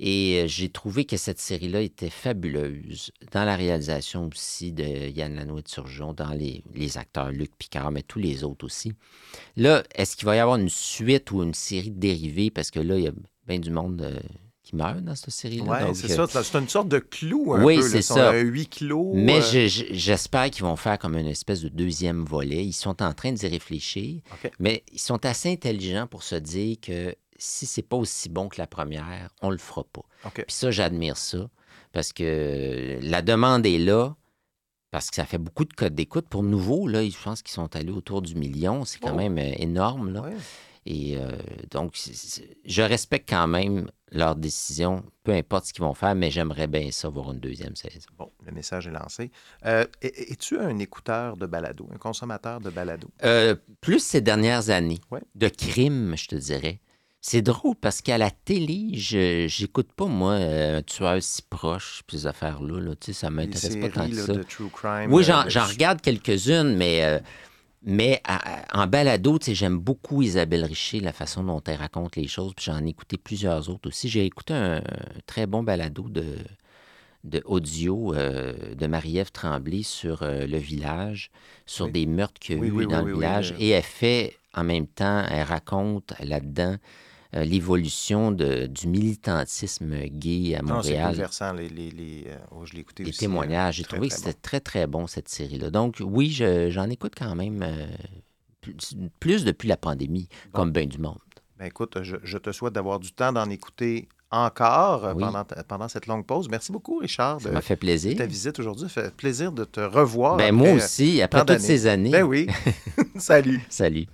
Et 0.00 0.40
euh, 0.42 0.46
j'ai 0.48 0.68
trouvé 0.70 1.04
que 1.04 1.16
cette 1.16 1.38
série-là 1.38 1.80
était 1.82 2.10
fabuleuse 2.10 3.12
dans 3.30 3.44
la 3.44 3.54
réalisation 3.54 4.28
aussi 4.34 4.72
de 4.72 4.82
Yann 5.10 5.36
Lanouet 5.36 5.62
de 5.62 5.68
Surgeon, 5.68 6.12
dans 6.12 6.30
les, 6.30 6.64
les 6.74 6.98
acteurs 6.98 7.30
Luc 7.30 7.52
Picard, 7.56 7.92
mais 7.92 8.02
tous 8.02 8.18
les 8.18 8.42
autres 8.42 8.64
aussi. 8.64 8.92
Là, 9.56 9.84
est-ce 9.94 10.16
qu'il 10.16 10.26
va 10.26 10.34
y 10.34 10.40
avoir 10.40 10.56
une 10.56 10.68
suite 10.70 11.30
ou 11.30 11.42
une 11.44 11.54
série 11.54 11.90
dérivée? 11.92 12.50
Parce 12.50 12.70
que 12.72 12.80
là, 12.80 12.96
il 12.98 13.04
y 13.04 13.08
a 13.08 13.12
bien 13.46 13.60
du 13.60 13.70
monde 13.70 14.00
euh, 14.02 14.18
qui 14.64 14.74
meurt 14.74 14.98
dans 15.04 15.14
cette 15.14 15.30
série-là. 15.30 15.86
Oui, 15.88 15.94
c'est 15.94 16.18
euh, 16.18 16.26
ça. 16.26 16.42
C'est 16.42 16.58
une 16.58 16.68
sorte 16.68 16.88
de 16.88 16.98
clou 16.98 17.52
un 17.54 17.62
Oui, 17.62 17.76
peu. 17.76 17.82
c'est 17.88 18.02
ça. 18.02 18.30
Un 18.30 18.40
huis 18.40 18.66
clos. 18.66 19.12
Mais 19.14 19.38
euh, 19.38 19.42
je- 19.42 19.68
je- 19.68 19.84
j'espère 19.94 20.50
qu'ils 20.50 20.64
vont 20.64 20.76
faire 20.76 20.98
comme 20.98 21.16
une 21.16 21.26
espèce 21.28 21.60
de 21.60 21.68
deuxième 21.68 22.24
volet. 22.24 22.64
Ils 22.64 22.72
sont 22.72 23.02
en 23.02 23.12
train 23.12 23.30
d'y 23.32 23.46
réfléchir, 23.46 24.20
mais 24.58 24.82
ils 24.90 24.98
sont 25.00 25.24
assez 25.26 25.52
intelligents 25.52 26.08
pour 26.08 26.22
se 26.24 26.34
dire 26.36 26.78
que 26.80 27.14
si 27.42 27.66
c'est 27.66 27.82
pas 27.82 27.96
aussi 27.96 28.28
bon 28.28 28.48
que 28.48 28.58
la 28.60 28.66
première, 28.66 29.30
on 29.42 29.50
le 29.50 29.58
fera 29.58 29.84
pas. 29.84 30.02
Puis 30.34 30.44
ça, 30.48 30.70
j'admire 30.70 31.16
ça, 31.16 31.48
parce 31.92 32.12
que 32.12 32.98
la 33.02 33.22
demande 33.22 33.66
est 33.66 33.78
là, 33.78 34.14
parce 34.90 35.08
que 35.10 35.16
ça 35.16 35.24
fait 35.24 35.38
beaucoup 35.38 35.64
de 35.64 35.72
codes 35.72 35.94
d'écoute. 35.94 36.28
Pour 36.28 36.42
nouveau, 36.42 36.86
là, 36.86 37.02
je 37.08 37.16
pense 37.22 37.42
qu'ils 37.42 37.52
sont 37.52 37.74
allés 37.76 37.90
autour 37.92 38.22
du 38.22 38.34
million. 38.34 38.84
C'est 38.84 38.98
quand 39.00 39.12
Oh. 39.14 39.16
même 39.16 39.38
euh, 39.38 39.52
énorme, 39.56 40.12
là. 40.12 40.20
Ouais. 40.22 40.36
Et 40.84 41.16
euh, 41.16 41.30
donc, 41.70 41.96
je 42.64 42.82
respecte 42.82 43.28
quand 43.30 43.46
même 43.46 43.88
leur 44.10 44.34
décision, 44.36 45.04
peu 45.22 45.32
importe 45.32 45.66
ce 45.66 45.72
qu'ils 45.72 45.84
vont 45.84 45.94
faire, 45.94 46.14
mais 46.14 46.30
j'aimerais 46.30 46.66
bien 46.66 46.90
ça 46.90 47.08
voir 47.08 47.32
une 47.32 47.38
deuxième 47.40 47.76
saison. 47.76 48.00
Bon, 48.18 48.30
le 48.44 48.52
message 48.52 48.88
est 48.88 48.90
lancé. 48.90 49.30
Euh, 49.64 49.86
es- 50.02 50.32
Es-tu 50.32 50.58
un 50.58 50.78
écouteur 50.80 51.36
de 51.36 51.46
balado, 51.46 51.88
un 51.94 51.98
consommateur 51.98 52.60
de 52.60 52.68
balado? 52.70 53.08
Euh, 53.24 53.54
plus 53.80 54.00
ces 54.04 54.20
dernières 54.20 54.70
années, 54.70 55.00
Ouais. 55.10 55.22
de 55.36 55.48
crimes, 55.48 56.14
je 56.16 56.26
te 56.26 56.36
dirais. 56.36 56.80
C'est 57.24 57.40
drôle 57.40 57.76
parce 57.80 58.00
qu'à 58.00 58.18
la 58.18 58.32
télé, 58.32 58.90
je 58.94 59.46
j'écoute 59.48 59.92
pas, 59.92 60.06
moi, 60.06 60.32
euh, 60.32 60.78
un 60.78 60.82
tueur 60.82 61.22
si 61.22 61.40
proche, 61.42 62.02
puis 62.04 62.18
ces 62.18 62.26
affaires-là. 62.26 62.80
Là, 62.80 62.96
tu 62.96 63.06
sais, 63.06 63.12
ça 63.12 63.30
m'intéresse 63.30 63.76
pas 63.76 63.88
tant 63.90 64.10
que 64.10 64.16
là, 64.16 64.26
ça. 64.26 64.32
de 64.34 64.42
true 64.42 64.68
crime. 64.74 65.12
Oui, 65.12 65.22
euh, 65.22 65.26
j'en 65.26 65.44
de- 65.44 65.48
j'en 65.50 65.64
regarde 65.64 66.00
quelques-unes, 66.00 66.74
mais, 66.76 67.04
euh, 67.04 67.20
mais 67.84 68.20
à- 68.24 68.80
à- 68.80 68.82
en 68.82 68.88
balado, 68.88 69.38
tu 69.38 69.46
sais, 69.46 69.54
j'aime 69.54 69.78
beaucoup 69.78 70.20
Isabelle 70.22 70.64
Richer, 70.64 70.98
la 70.98 71.12
façon 71.12 71.44
dont 71.44 71.62
elle 71.64 71.76
raconte 71.76 72.16
les 72.16 72.26
choses, 72.26 72.54
puis 72.56 72.64
j'en 72.64 72.84
ai 72.84 72.88
écouté 72.88 73.16
plusieurs 73.18 73.68
autres 73.70 73.88
aussi. 73.88 74.08
J'ai 74.08 74.24
écouté 74.26 74.52
un, 74.54 74.78
un 74.78 74.82
très 75.24 75.46
bon 75.46 75.62
balado 75.62 76.08
de, 76.08 76.24
de 77.22 77.40
audio 77.44 78.14
euh, 78.16 78.74
de 78.74 78.86
Marie-Ève 78.88 79.30
Tremblay 79.30 79.84
sur 79.84 80.24
euh, 80.24 80.44
le 80.48 80.58
village, 80.58 81.30
sur 81.66 81.84
Oui. 81.86 81.92
des 81.92 82.06
meurtres 82.06 82.40
qu'il 82.40 82.56
y 82.58 82.60
a 82.60 82.64
eu 82.64 82.70
oui, 82.72 82.86
dans 82.88 83.02
le 83.02 83.14
village. 83.14 83.54
Et 83.60 83.68
elle 83.68 83.82
fait, 83.84 84.36
en 84.54 84.64
même 84.64 84.88
temps, 84.88 85.24
elle 85.30 85.44
raconte 85.44 86.14
là-dedans 86.18 86.74
euh, 87.34 87.44
l'évolution 87.44 88.30
du 88.30 88.86
militantisme 88.86 89.94
gay 90.06 90.54
à 90.54 90.62
Non, 90.62 90.82
c'est 90.82 90.90
Montréal 90.90 91.10
bouleversant. 91.12 91.52
Les, 91.54 91.68
les, 91.68 91.90
les, 91.90 92.24
euh, 92.28 92.36
oh, 92.50 92.64
je 92.66 92.74
l'ai 92.74 92.80
écouté 92.80 93.04
les 93.04 93.10
aussi. 93.10 93.20
témoignages. 93.20 93.76
J'ai 93.76 93.84
Très, 93.84 93.96
trouvé 93.96 94.08
que 94.08 94.14
c'était 94.14 94.32
très, 94.34 94.60
très 94.60 94.86
bon, 94.86 95.06
cette 95.06 95.28
série-là. 95.28 95.70
Donc, 95.70 95.96
oui, 96.04 96.30
je- 96.30 96.68
j'en 96.70 96.90
écoute 96.90 97.12
quand 97.16 97.34
même 97.34 97.62
euh, 97.62 97.86
plus, 98.60 98.74
plus 99.20 99.44
depuis 99.44 99.68
la 99.68 99.76
pandémie, 99.76 100.28
comme 100.52 100.72
bien 100.72 100.86
du 100.86 100.98
monde. 100.98 101.18
Ben, 101.58 101.66
écoute, 101.66 102.02
je, 102.02 102.16
je 102.22 102.38
te 102.38 102.52
souhaite 102.52 102.72
d'avoir 102.74 102.98
du 102.98 103.12
temps 103.12 103.32
d'en 103.32 103.48
écouter 103.48 104.08
encore 104.30 105.04
euh, 105.04 105.14
Oui. 105.14 105.22
pendant, 105.24 105.44
pendant 105.68 105.88
cette 105.88 106.06
longue 106.06 106.24
pause. 106.26 106.48
Merci 106.50 106.72
beaucoup, 106.72 106.98
Richard, 106.98 107.40
Ça 107.40 107.50
m'a 107.50 107.60
fait 107.60 107.76
plaisir. 107.76 108.16
ta 108.16 108.26
visite 108.26 108.58
aujourd'hui. 108.58 108.88
Ça 108.88 109.02
fait 109.04 109.14
plaisir 109.14 109.52
de 109.52 109.64
te 109.64 109.80
revoir. 109.80 110.36
Ben, 110.36 110.44
après, 110.44 110.52
moi 110.52 110.68
euh, 110.68 110.76
aussi, 110.76 111.20
après 111.22 111.44
toutes 111.44 111.60
ces 111.60 111.86
années. 111.86 112.10
Ben 112.10 112.24
oui. 112.24 112.46
Salut. 113.16 113.60
Salut. 113.68 114.06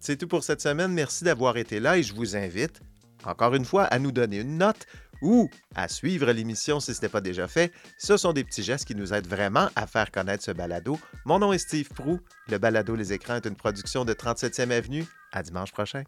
C'est 0.00 0.16
tout 0.16 0.28
pour 0.28 0.44
cette 0.44 0.60
semaine. 0.60 0.92
Merci 0.92 1.24
d'avoir 1.24 1.56
été 1.56 1.80
là 1.80 1.98
et 1.98 2.02
je 2.02 2.14
vous 2.14 2.36
invite, 2.36 2.80
encore 3.24 3.54
une 3.54 3.64
fois, 3.64 3.84
à 3.84 3.98
nous 3.98 4.12
donner 4.12 4.38
une 4.38 4.58
note 4.58 4.86
ou 5.22 5.50
à 5.74 5.88
suivre 5.88 6.30
l'émission 6.30 6.80
si 6.80 6.94
ce 6.94 7.02
n'est 7.02 7.08
pas 7.08 7.20
déjà 7.20 7.48
fait. 7.48 7.72
Ce 7.98 8.16
sont 8.16 8.32
des 8.32 8.44
petits 8.44 8.62
gestes 8.62 8.86
qui 8.86 8.94
nous 8.94 9.12
aident 9.12 9.26
vraiment 9.26 9.68
à 9.74 9.86
faire 9.86 10.10
connaître 10.10 10.44
ce 10.44 10.52
balado. 10.52 10.98
Mon 11.24 11.38
nom 11.38 11.52
est 11.52 11.58
Steve 11.58 11.88
Prou. 11.88 12.20
Le 12.48 12.58
balado 12.58 12.94
Les 12.94 13.12
Écrans 13.12 13.36
est 13.36 13.46
une 13.46 13.56
production 13.56 14.04
de 14.04 14.14
37e 14.14 14.70
Avenue. 14.70 15.04
À 15.32 15.42
dimanche 15.42 15.72
prochain. 15.72 16.04